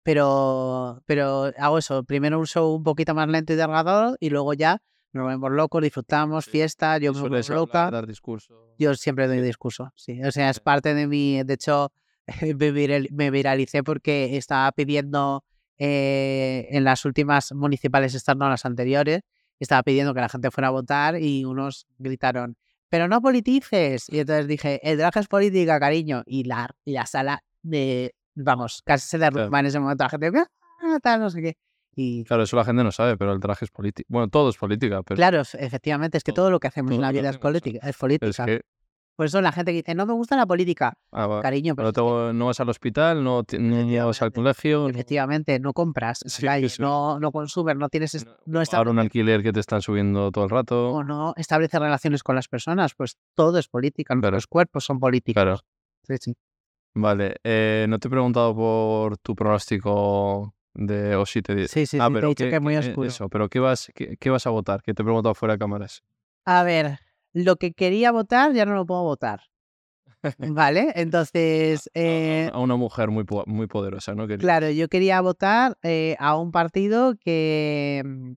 [0.04, 4.54] pero, pero hago eso, primero un show un poquito más lento y delgado y luego
[4.54, 4.82] ya
[5.12, 6.52] nos volvemos locos, disfrutamos, Sí.
[6.52, 7.90] fiesta, yo ¿Y me hablar, loca.
[7.92, 8.76] dar discurso?
[8.78, 10.24] Yo siempre doy discurso, sí.
[10.24, 10.62] O sea, es Sí.
[10.64, 11.42] parte de mi.
[11.44, 11.92] De hecho,
[13.12, 15.44] me viralicé porque estaba pidiendo
[15.82, 19.22] eh, en las últimas municipales, estas no las anteriores,
[19.60, 22.58] estaba pidiendo que la gente fuera a votar y unos gritaron,
[22.90, 24.06] pero no politices.
[24.10, 26.22] Y entonces dije, el drag es política, cariño.
[26.26, 28.14] Y la, y la sala de.
[28.42, 30.04] Vamos, casi se derrumba en ese momento.
[30.04, 30.32] La gente,
[30.82, 31.58] "Ah, tal, no sé qué.
[31.96, 34.08] Y Claro, eso la gente no sabe, pero el traje es político.
[34.10, 36.94] Bueno, todo es política, pero claro, ef- efectivamente, es que todo- todo lo que hacemos
[36.94, 37.80] en la vida es política.
[37.84, 38.46] Es es política.
[38.46, 38.62] que
[39.18, 40.94] Por eso la gente que dice, no me gusta la política.
[41.12, 44.32] ah, Cariño, pero no, es que- tengo- no vas al hospital, no, no vas al
[44.32, 46.80] colegio, Efectivamente, no compras en la Sí, calle, eso es.
[46.80, 50.46] no, no consumes, no tienes, es- no- ahora un alquiler que te están subiendo todo
[50.46, 50.92] el rato.
[50.92, 54.38] o no estableces relaciones con las personas, pues todo es política, Claro.
[54.38, 55.44] los cuerpos son políticos.
[55.44, 55.60] Claro.
[56.08, 56.36] Sí, sí.
[56.96, 61.86] Vale, eh, no te he preguntado por tu pronóstico de o si te di- Sí,
[61.86, 63.08] sí, Ah, sí, te he dicho ¿qué- que es muy qué- oscuro.
[63.08, 64.82] Eso, pero ¿qué vas, qué, qué vas a votar?
[64.82, 66.04] Que te he preguntado fuera de cámaras.
[66.46, 67.00] A ver,
[67.34, 69.42] lo que quería votar ya no lo puedo votar.
[70.38, 70.92] ¿Vale?
[70.96, 74.28] Entonces, eh, A una mujer muy, muy poderosa, ¿no?
[74.28, 78.32] Claro, yo quería votar eh, a un partido que, mm,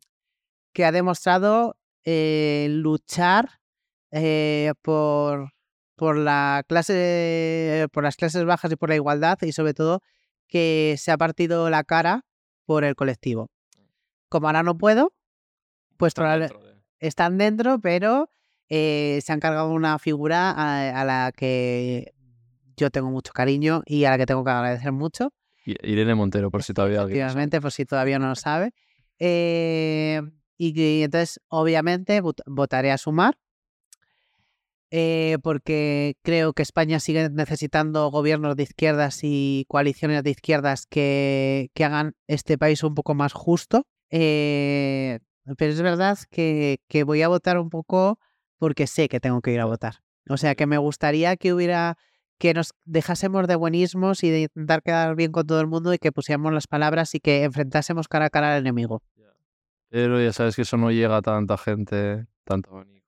[0.75, 3.49] que ha demostrado eh, luchar
[4.11, 5.53] eh, por,
[6.03, 10.01] por la clase, por las clases bajas y por la igualdad, y sobre todo
[10.49, 12.25] que se ha partido la cara
[12.65, 13.51] por el colectivo.
[14.29, 15.13] Como ahora no puedo,
[15.99, 18.29] pues está probable- dentro de- están dentro, pero
[18.69, 22.13] eh, se han cargado una figura a, a la que
[22.77, 25.33] yo tengo mucho cariño y a la que tengo que agradecer mucho.
[25.65, 27.19] Irene Montero, por si todavía alguien.
[27.21, 28.75] Efectivamente, por si todavía no lo sabe.
[29.21, 30.21] Eh,
[30.59, 33.39] y, entonces, obviamente, vot- votaré a sumar.
[34.95, 41.71] Eh, porque creo que España sigue necesitando gobiernos de izquierdas y coaliciones de izquierdas que,
[41.81, 43.87] hagan este país un poco más justo.
[44.11, 45.19] Eh,
[45.57, 48.19] pero es verdad que, que voy a votar un poco
[48.59, 50.03] porque sé que tengo que ir a votar.
[50.29, 51.97] O sea, que me gustaría que hubiera
[52.37, 55.99] que nos dejásemos de buenismos y de intentar quedar bien con todo el mundo y
[55.99, 59.03] que pusiéramos las palabras y que enfrentásemos cara a cara al enemigo.
[59.89, 63.02] Pero ya sabes que eso no llega a tanta gente, tanto abanico.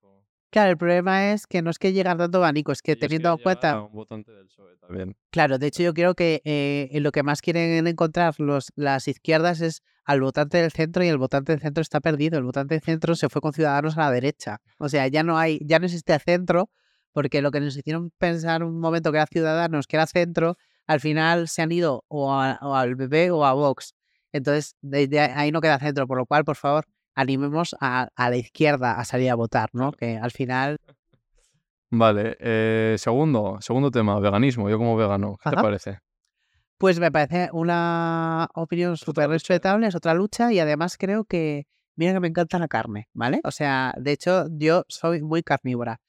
[0.54, 3.32] Claro, el problema es que no es que llegar tanto abanico, es que Ellos teniendo
[3.32, 5.16] en cuenta, a un votante del PSOE también.
[5.32, 9.60] claro, de hecho yo creo que eh, lo que más quieren encontrar los, las izquierdas
[9.60, 12.38] es al votante del centro y el votante del centro está perdido.
[12.38, 14.60] El votante del centro se fue con Ciudadanos a la derecha.
[14.78, 16.70] O sea, ya no hay, ya no existe centro,
[17.10, 20.56] porque lo que nos hicieron pensar un momento que era Ciudadanos, que era centro,
[20.86, 23.96] al final se han ido o, a- o al PP o a Vox.
[24.30, 28.30] Entonces, de- de ahí no queda centro, por lo cual, por favor, animemos a, a
[28.30, 29.92] la izquierda a salir a votar, ¿no?
[29.92, 30.76] Que al final
[31.90, 34.68] Vale, eh, segundo, segundo tema, veganismo.
[34.68, 35.98] Yo como vegano, ¿qué te parece?
[36.76, 42.12] Pues me parece una opinión súper respetable, es otra lucha y además creo que, mira
[42.12, 43.40] que me encanta la carne, ¿vale?
[43.44, 46.00] O sea, de hecho yo soy muy carnívora,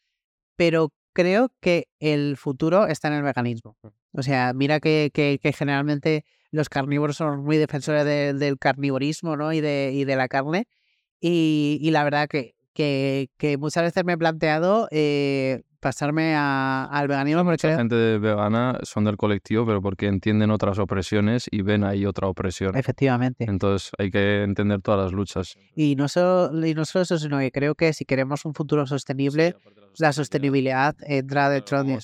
[0.55, 3.77] pero creo que el futuro está en el veganismo.
[4.11, 9.37] O sea, mira que, que- que generalmente los carnívoros son muy defensores de- del carnivorismo,
[9.37, 9.53] ¿no?
[9.53, 10.65] Y de, y de la carne.
[11.27, 16.85] Y, y la verdad que, que, que muchas veces me he planteado eh, pasarme a-
[16.85, 20.77] al veganismo porque Mucha creo- gente de vegana son del colectivo, pero porque entienden otras
[20.77, 22.77] opresiones y ven ahí otra opresión.
[22.77, 23.45] efectivamente.
[23.47, 25.57] Entonces hay que entender todas las luchas.
[25.75, 28.85] Y no, solo, y no solo eso, sino que creo que si queremos un futuro
[28.85, 29.55] sostenible,
[29.97, 31.97] la sostenibilidad entra dentro de...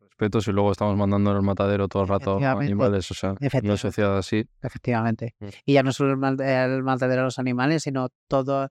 [0.00, 2.72] respeto si luego estamos mandando en el matadero todo el rato a Efectivamente.
[2.72, 3.10] animales.
[3.10, 3.80] O sea, una Efectivamente.
[3.80, 4.44] sociedad así.
[4.62, 5.34] Efectivamente.
[5.40, 5.46] Mm.
[5.64, 8.68] Y ya no solo el, maltratero de los animales, sino todo,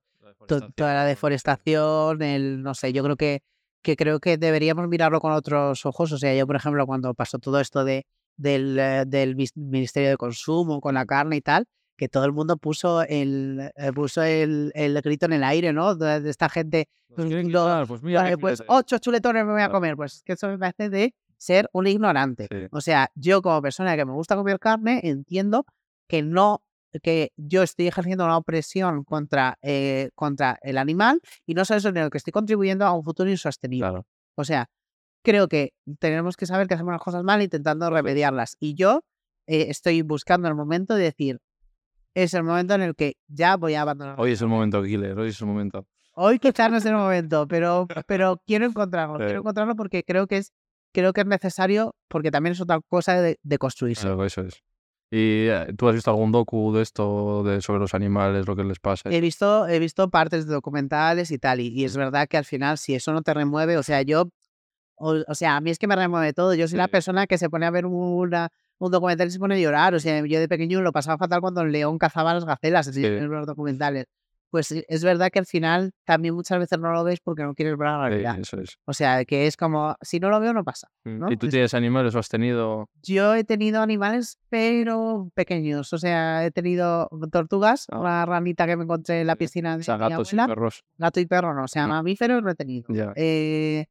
[0.47, 3.41] to- toda la deforestación, el, no sé, yo creo que,
[3.81, 6.11] que creo que deberíamos mirarlo con otros ojos.
[6.11, 8.05] O sea, yo, por ejemplo, cuando pasó todo esto de,
[8.37, 11.65] del, eh, del Ministerio de Consumo con la carne y tal,
[12.01, 15.93] que todo el mundo puso el, eh, puso el, el grito en el aire, ¿no?
[15.93, 19.95] De, de esta gente, quitar, pues mira, Vale, pues ocho chuletones me voy a comer.
[19.95, 22.47] Pues que eso me parece de ser un ignorante.
[22.49, 22.57] Sí.
[22.71, 25.67] O sea, yo como persona que me gusta comer carne, entiendo
[26.07, 26.63] que no,
[27.03, 31.89] que yo estoy ejerciendo una opresión contra, eh, contra el animal y no solo eso,
[31.89, 33.89] sino que estoy contribuyendo a un futuro insostenible.
[33.89, 34.07] Claro.
[34.33, 34.71] O sea,
[35.23, 38.57] creo que tenemos que saber que hacemos las cosas mal intentando remediarlas.
[38.59, 39.03] Y yo
[39.45, 41.39] eh, estoy buscando el momento de decir,
[42.13, 44.15] es el momento en el que ya voy a abandonar.
[44.19, 45.85] Hoy es el momento, Killer, hoy es el momento.
[46.13, 49.17] Hoy quizás no es el momento, pero, pero quiero encontrarlo.
[49.17, 49.23] Sí.
[49.25, 50.51] Quiero encontrarlo porque creo que es,
[50.91, 54.03] creo que es necesario, porque también es otra cosa de, de construirse.
[54.07, 54.61] Claro, eso es.
[55.13, 58.63] ¿Y eh, tú has visto algún docu de esto, de sobre los animales, lo que
[58.63, 59.09] les pasa?
[59.09, 62.45] He visto, he visto partes de documentales y tal, y, y es verdad que al
[62.45, 64.29] final, si eso no te remueve, o sea, yo,
[64.95, 66.53] o, o sea, a mí es que me remueve todo.
[66.55, 66.91] Yo soy la Sí.
[66.91, 68.49] persona que se pone a ver una,
[68.85, 69.93] un documental y se pone a llorar.
[69.93, 72.87] O sea, yo de pequeño lo pasaba fatal cuando el león cazaba a las gacelas
[72.87, 73.05] así, Sí.
[73.07, 74.05] en los documentales.
[74.49, 77.53] Pues sí, es verdad que al final también muchas veces no lo ves porque no
[77.53, 78.39] quieres ver la Sí, realidad.
[78.39, 78.77] eso es.
[78.85, 80.89] O sea, que es como, si no lo veo, no pasa.
[81.05, 81.31] ¿no?
[81.31, 82.89] ¿Y tú Es- tienes animales o has tenido?
[83.01, 85.93] Yo he tenido animales, pero pequeños.
[85.93, 87.99] O sea, he tenido tortugas, Ah.
[87.99, 90.53] una ranita que me encontré en la piscina de O sea, mi gatos y abuela.
[90.55, 90.83] perros.
[90.97, 91.93] Gato y perro no, o sea, No.
[91.93, 92.85] mamíferos no he tenido.
[92.93, 93.13] Ya.
[93.15, 93.85] Eh,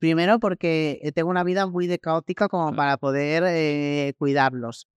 [0.00, 4.88] primero porque eh, tengo una vida muy de caótica como para poder eh, cuidarlos.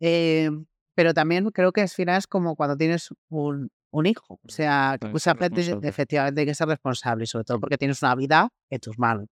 [0.00, 0.50] Eh,
[0.94, 4.40] pero también creo que al final es como cuando tienes un, un hijo.
[4.42, 5.08] O sea, que
[5.82, 9.28] efectivamente hay que ser responsable, sobre todo porque tienes una vida en tus manos.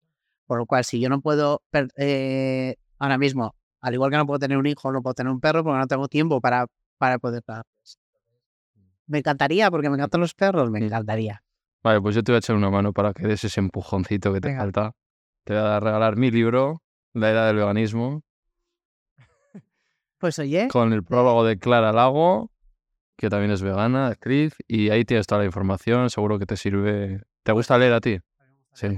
[0.46, 1.62] Por lo cual, si yo no puedo,
[1.96, 5.40] eh, ahora mismo, al igual que no puedo tener un hijo, no puedo tener un
[5.40, 7.98] perro porque no tengo tiempo para, para poder darles.
[9.06, 11.42] Me encantaría, porque me encantan los perros, me encantaría.
[11.82, 14.40] Vale, pues yo te voy a echar una mano para que des ese empujoncito que
[14.40, 14.60] te Venga.
[14.62, 14.94] falta.
[15.44, 16.82] Te voy a regalar mi libro,
[17.14, 18.22] La Era del Veganismo,
[20.18, 22.50] Pues oye, con el prólogo de Clara Lago,
[23.16, 27.22] que también es vegana, actriz, y ahí tienes toda la información, seguro que te sirve.
[27.44, 28.18] ¿Te gusta leer a ti?
[28.74, 28.88] Sí.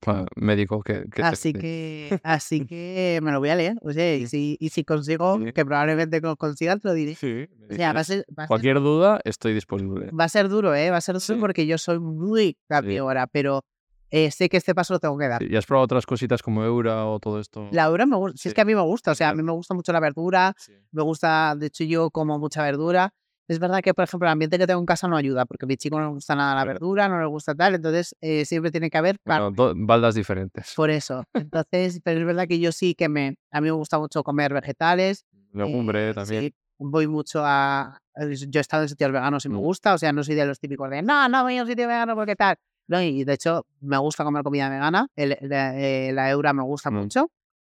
[0.00, 1.02] Claro, médico que...
[1.10, 3.74] que te- Así que, así que me lo voy a leer.
[3.82, 5.52] O sea, y si, y si consigo, Sí.
[5.52, 7.16] que probablemente co- consiga, te lo diré.
[7.16, 10.10] Sí, O sea, va a ser, va a ser- Cualquier duda, estoy disponible.
[10.12, 10.90] va a ser duro, ¿eh?
[10.90, 11.34] Va a ser duro Sí.
[11.40, 13.64] porque yo soy muy cambiora, pero
[14.10, 15.42] eh, sé que este paso lo tengo que dar.
[15.42, 17.68] ¿Y has probado otras cositas como Eura o todo esto?
[17.72, 18.54] La verdura me gusta, si es Sí.
[18.54, 20.72] que a mí me gusta, o sea, a mí me gusta mucho la verdura, Sí.
[20.92, 23.10] me gusta, de hecho yo como mucha verdura.
[23.50, 25.68] Es verdad que, por ejemplo, el ambiente que tengo en casa no ayuda, porque a
[25.68, 28.70] mi chico no le gusta nada la verdura, no le gusta tal, entonces eh, siempre
[28.70, 30.74] tiene que haber Bueno, do- baldas diferentes.
[30.76, 31.24] Por eso.
[31.32, 34.52] Entonces, pero es verdad que yo sí que me, a mí me gusta mucho comer
[34.52, 35.24] vegetales.
[35.52, 36.42] Legumbre eh, también.
[36.42, 39.60] sí, voy mucho a, yo he estado en sitios veganos y me Mm.
[39.60, 41.88] gusta, o sea, no soy de los típicos de, no, no voy a un sitio
[41.88, 42.56] vegano porque tal.
[42.88, 46.62] No, y de hecho me gusta comer comida vegana, el- la, eh, la eura me
[46.62, 46.94] gusta Mm.
[46.94, 47.30] mucho.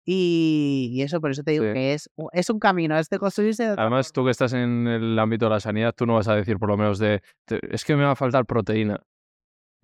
[0.06, 1.72] Y, y eso, por eso te digo Sí.
[1.72, 5.18] que es, es un camino, es de construirse de Además, tú que estás en el
[5.18, 7.84] ámbito de la sanidad, tú no vas a decir por lo menos de, "Te- es
[7.84, 9.02] que me va a faltar proteína.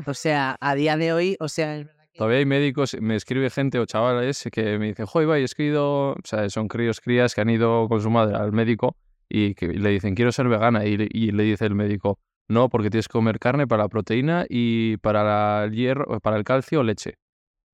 [0.06, 2.18] O sea, a día de hoy, o sea, es verdad que...
[2.18, 5.66] Todavía hay médicos, me escribe gente o chavales que me dicen, joder, es que he
[5.66, 8.96] ido, o sea, son críos, crías que han ido con su madre al médico
[9.28, 10.84] y que le dicen, quiero ser vegana.
[10.86, 14.46] Y, y le dice el médico, no, porque tienes que comer carne para la proteína
[14.48, 17.14] y para el hierro, para el calcio, leche.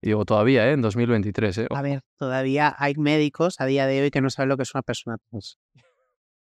[0.00, 0.72] Y digo, todavía, ¿eh?
[0.72, 1.66] En 2023, ¿eh?
[1.70, 4.74] A ver, todavía hay médicos a día de hoy que no saben lo que es
[4.74, 5.58] una persona trans.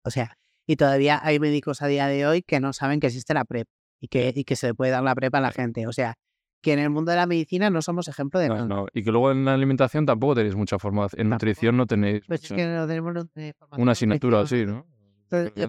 [0.02, 0.36] O sea,
[0.66, 3.68] y todavía hay médicos a día de hoy que no saben que existe la PrEP
[4.00, 5.86] y que, y que se le puede dar la PrEP a la gente.
[5.86, 6.14] O sea,
[6.60, 8.66] que en el mundo de la medicina no somos ejemplo de nada.
[8.66, 8.86] no.
[8.92, 11.20] Y que luego en la alimentación tampoco tenéis mucha formación.
[11.20, 11.46] En Tampoco.
[11.46, 14.84] nutrición no tenéis Pues es que no tenemos eh, una asignatura así, ¿no?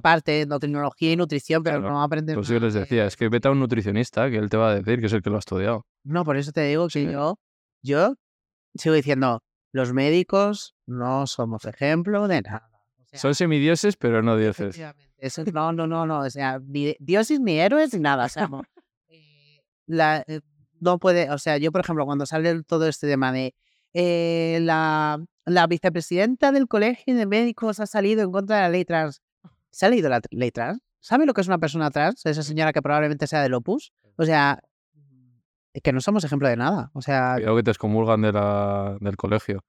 [0.02, 1.94] Parte, endocrinología y nutrición, pero Claro.
[1.94, 2.40] no aprendemos.
[2.48, 4.70] Pues yo les de- decía, es que vete a un nutricionista, que él te va
[4.72, 5.86] a decir que es el que lo ha estudiado.
[6.04, 7.12] No, por eso te digo que Sí.
[7.12, 7.40] yo,
[7.82, 8.16] yo
[8.76, 12.70] sigo diciendo, los médicos no somos ejemplo de nada.
[13.00, 14.80] O sea, Son semidioses, pero no dioses.
[15.18, 18.48] Eso- no, no, no, no, o sea, ni dioses ni héroes ni nada, o sea,
[18.48, 18.62] no.
[19.10, 20.42] Eh, la, eh,
[20.80, 23.56] no puede, o sea, yo por ejemplo, cuando sale todo este tema de
[23.94, 28.86] eh, la, la vicepresidenta del colegio de médicos ha salido en contra de la ley
[28.86, 29.22] trans,
[29.78, 30.82] ¿se ha leído la ley trans?
[30.99, 32.26] ¿Sabe lo que es una persona trans?
[32.26, 34.60] Esa señora que probablemente sea del Opus, o sea,
[35.72, 38.98] es que no somos ejemplo de nada, o sea, Cuidado que te excomulgan de la,
[38.99, 39.64] del colegio.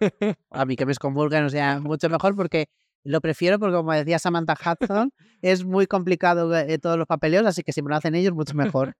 [0.50, 2.66] a mí que me excomulguen, o sea, mucho mejor porque
[3.02, 5.10] lo prefiero porque, como decía Samantha Hudson,
[5.40, 8.54] es muy complicado eh, todos los papeleos, así que si me lo hacen ellos, mucho
[8.54, 8.92] mejor.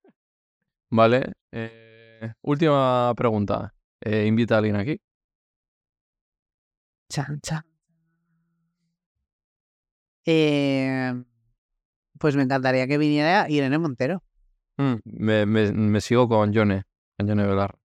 [0.91, 1.33] Vale.
[1.53, 3.75] eh, última pregunta.
[4.01, 4.99] Eh, ¿Invita a alguien aquí?
[7.11, 7.76] Chan, chan.
[10.27, 11.15] Eh,
[12.19, 14.23] pues me encantaría que viniera Irene Montero.
[14.79, 16.85] Mm, me, me- me sigo con Yone,
[17.17, 17.77] con Yone Velar.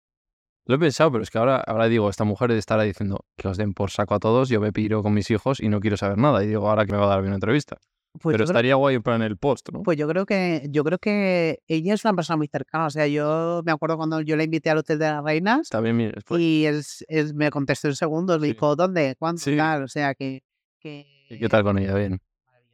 [0.66, 3.56] Lo he pensado, pero es que ahora, ahora digo, esta mujer estará diciendo que os
[3.56, 6.18] den por saco a todos, yo me piro con mis hijos y no quiero saber
[6.18, 6.44] nada.
[6.44, 7.76] Y digo, ahora que me va a dar bien una entrevista.
[8.12, 9.82] Pues, pero yo creo, estaría guay en plan el post, ¿no?
[9.84, 12.86] pues yo creo que yo creo que ella es una persona muy cercana.
[12.86, 16.12] O sea, yo me acuerdo cuando yo la invité al Hotel de las Reinas También
[16.26, 18.48] pues, y es, es- me contestó en segundos, Sí.
[18.48, 19.14] dijo, ¿dónde?
[19.18, 19.40] ¿Cuándo?
[19.40, 19.56] Sí.
[19.56, 19.84] Tal.
[19.84, 20.42] O sea, que...
[20.80, 21.94] que ¿y ¿Qué tal con ella?
[21.94, 22.20] Bien.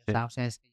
[0.08, 0.64] O sea, es que.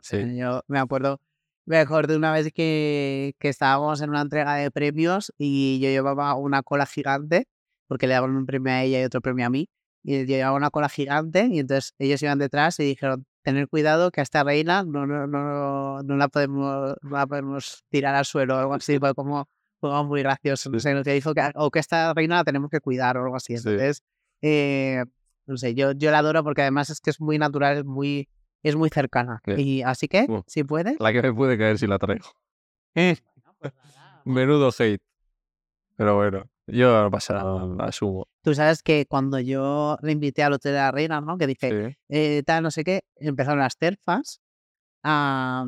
[0.00, 0.36] Sí.
[0.36, 1.20] Yo me acuerdo,
[1.64, 6.34] me acuerdo una vez que, que estábamos en una entrega de premios y yo llevaba
[6.34, 7.46] una cola gigante,
[7.86, 9.68] porque le daban un premio a ella y otro premio a mí,
[10.02, 14.10] y yo llevaba una cola gigante y entonces ellos iban detrás y dijeron, tener cuidado
[14.10, 18.24] que a esta reina no, no, no, no la podemos no la podemos tirar al
[18.24, 19.48] suelo o algo así, fue como,
[19.78, 22.70] como muy gracioso, no sé, lo que dijo que, o que esta reina la tenemos
[22.70, 23.68] que cuidar o algo así, Sí.
[23.68, 24.02] entonces,
[24.42, 25.04] eh,
[25.46, 28.28] no sé, yo, yo la adoro porque además es que es muy natural, es muy,
[28.62, 29.40] es muy cercana.
[29.44, 29.60] Bien.
[29.60, 30.44] Y así que, Bueno.
[30.46, 30.98] si puedes.
[31.00, 32.26] La que me puede caer si la traigo.
[32.94, 33.16] Bueno,
[33.58, 34.40] pues nada, bueno.
[34.40, 35.02] Menudo hate.
[35.96, 38.26] Pero bueno, yo no pasa nada, la asumo.
[38.42, 41.38] Tú sabes que cuando yo le invité al Hotel de la Reina, ¿no?
[41.38, 41.96] Que dije, Sí.
[42.08, 44.40] eh, tal, no sé qué, empezaron las terfas
[45.04, 45.66] a,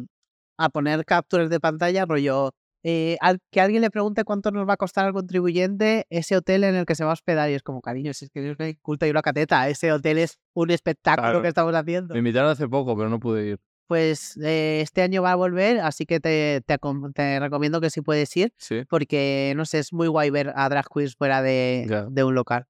[0.58, 2.52] a poner capturas de pantalla, rollo,
[2.84, 6.62] eh, al- que alguien le pregunte cuánto nos va a costar al contribuyente ese hotel
[6.64, 7.50] en el que se va a hospedar.
[7.50, 10.18] Y es como, cariño, si es que yo soy culta y una cateta, ese hotel
[10.18, 11.42] es un espectáculo Claro.
[11.42, 12.14] que estamos haciendo.
[12.14, 13.58] Me invitaron hace poco, pero no pude ir.
[13.86, 18.34] Pues eh, este año va a volver, así que te, te, recomiendo que sí puedes
[18.36, 18.82] ir, Sí.
[18.88, 22.66] porque, no sé, es muy guay ver a drag queens fuera de, de un local.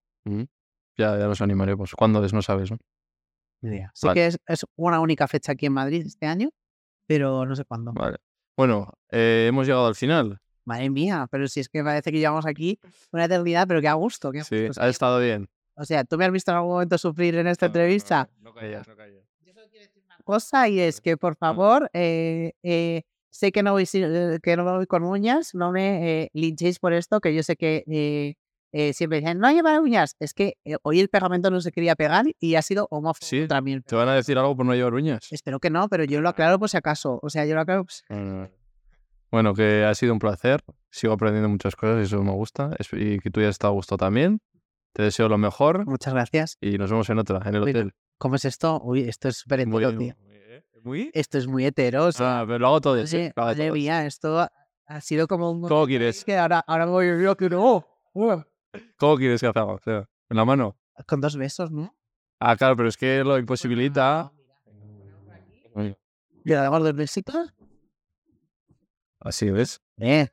[0.96, 1.92] Ya, ya nos animaremos.
[1.94, 2.32] ¿Cuándo es?
[2.32, 2.78] No sabes, ¿no?
[3.94, 4.14] Sí Vale.
[4.20, 6.50] que es, es una única fecha aquí en Madrid este año,
[7.06, 7.92] pero no sé cuándo.
[7.92, 8.18] Vale.
[8.56, 10.38] Bueno, eh, hemos llegado al final.
[10.64, 12.78] Madre mía, pero si es que parece que llevamos aquí
[13.12, 14.30] una eternidad, pero qué a gusto.
[14.30, 14.82] Qué a Sí, gusto.
[14.82, 15.48] ha estado bien.
[15.76, 18.28] O sea, ¿tú me has visto en algún momento sufrir en esta entrevista?
[18.40, 19.24] No, callas, no callas.
[19.44, 23.62] Yo solo quiero decir una cosa y es que, por favor, eh, eh, sé que
[23.64, 27.34] no, voy, eh, que no voy con uñas, no me eh, linchéis por esto, que
[27.34, 28.36] yo sé que
[28.76, 30.16] eh, siempre dicen, no lleva uñas.
[30.18, 33.46] Es que eh, hoy el pegamento no se quería pegar y ha sido homófobo Sí,
[33.46, 35.28] el ¿Te van a decir algo por no llevar uñas?
[35.30, 37.20] Espero que no, pero yo lo aclaro por si acaso.
[37.22, 37.84] O sea, yo lo aclaro.
[37.84, 38.50] pues, No, no, no.
[39.30, 40.62] Bueno, que ha sido un placer.
[40.90, 42.70] sigo aprendiendo muchas cosas y eso me gusta.
[42.92, 44.40] Y que tú ya estado a gusto también.
[44.92, 46.56] Te deseo lo mejor Muchas gracias.
[46.60, 47.92] y nos vemos en otra, en el hotel.
[48.18, 48.80] ¿Cómo es esto?
[48.84, 50.14] Uy, esto es súper Muy, hetero, tío.
[50.84, 52.04] muy- Esto es muy hetero.
[52.06, 53.06] o sea, Ah, pero lo hago todo.
[53.06, 53.30] sí,
[54.06, 54.52] esto ha-
[54.86, 55.62] ha sido como un...
[55.68, 56.24] ¿Cómo quieres?
[56.24, 57.84] Que ahora, ahora me voy yo que no.
[58.96, 59.80] ¿Cómo quieres que hagamos?
[59.86, 60.76] ¿En la mano?
[61.06, 61.94] Con dos besos, ¿no?
[62.40, 64.32] Ah, claro, pero es que lo imposibilita.
[66.44, 67.54] ¿Le damos dos besitos?
[69.20, 69.80] Así, ¿ves?
[69.98, 70.28] Eh,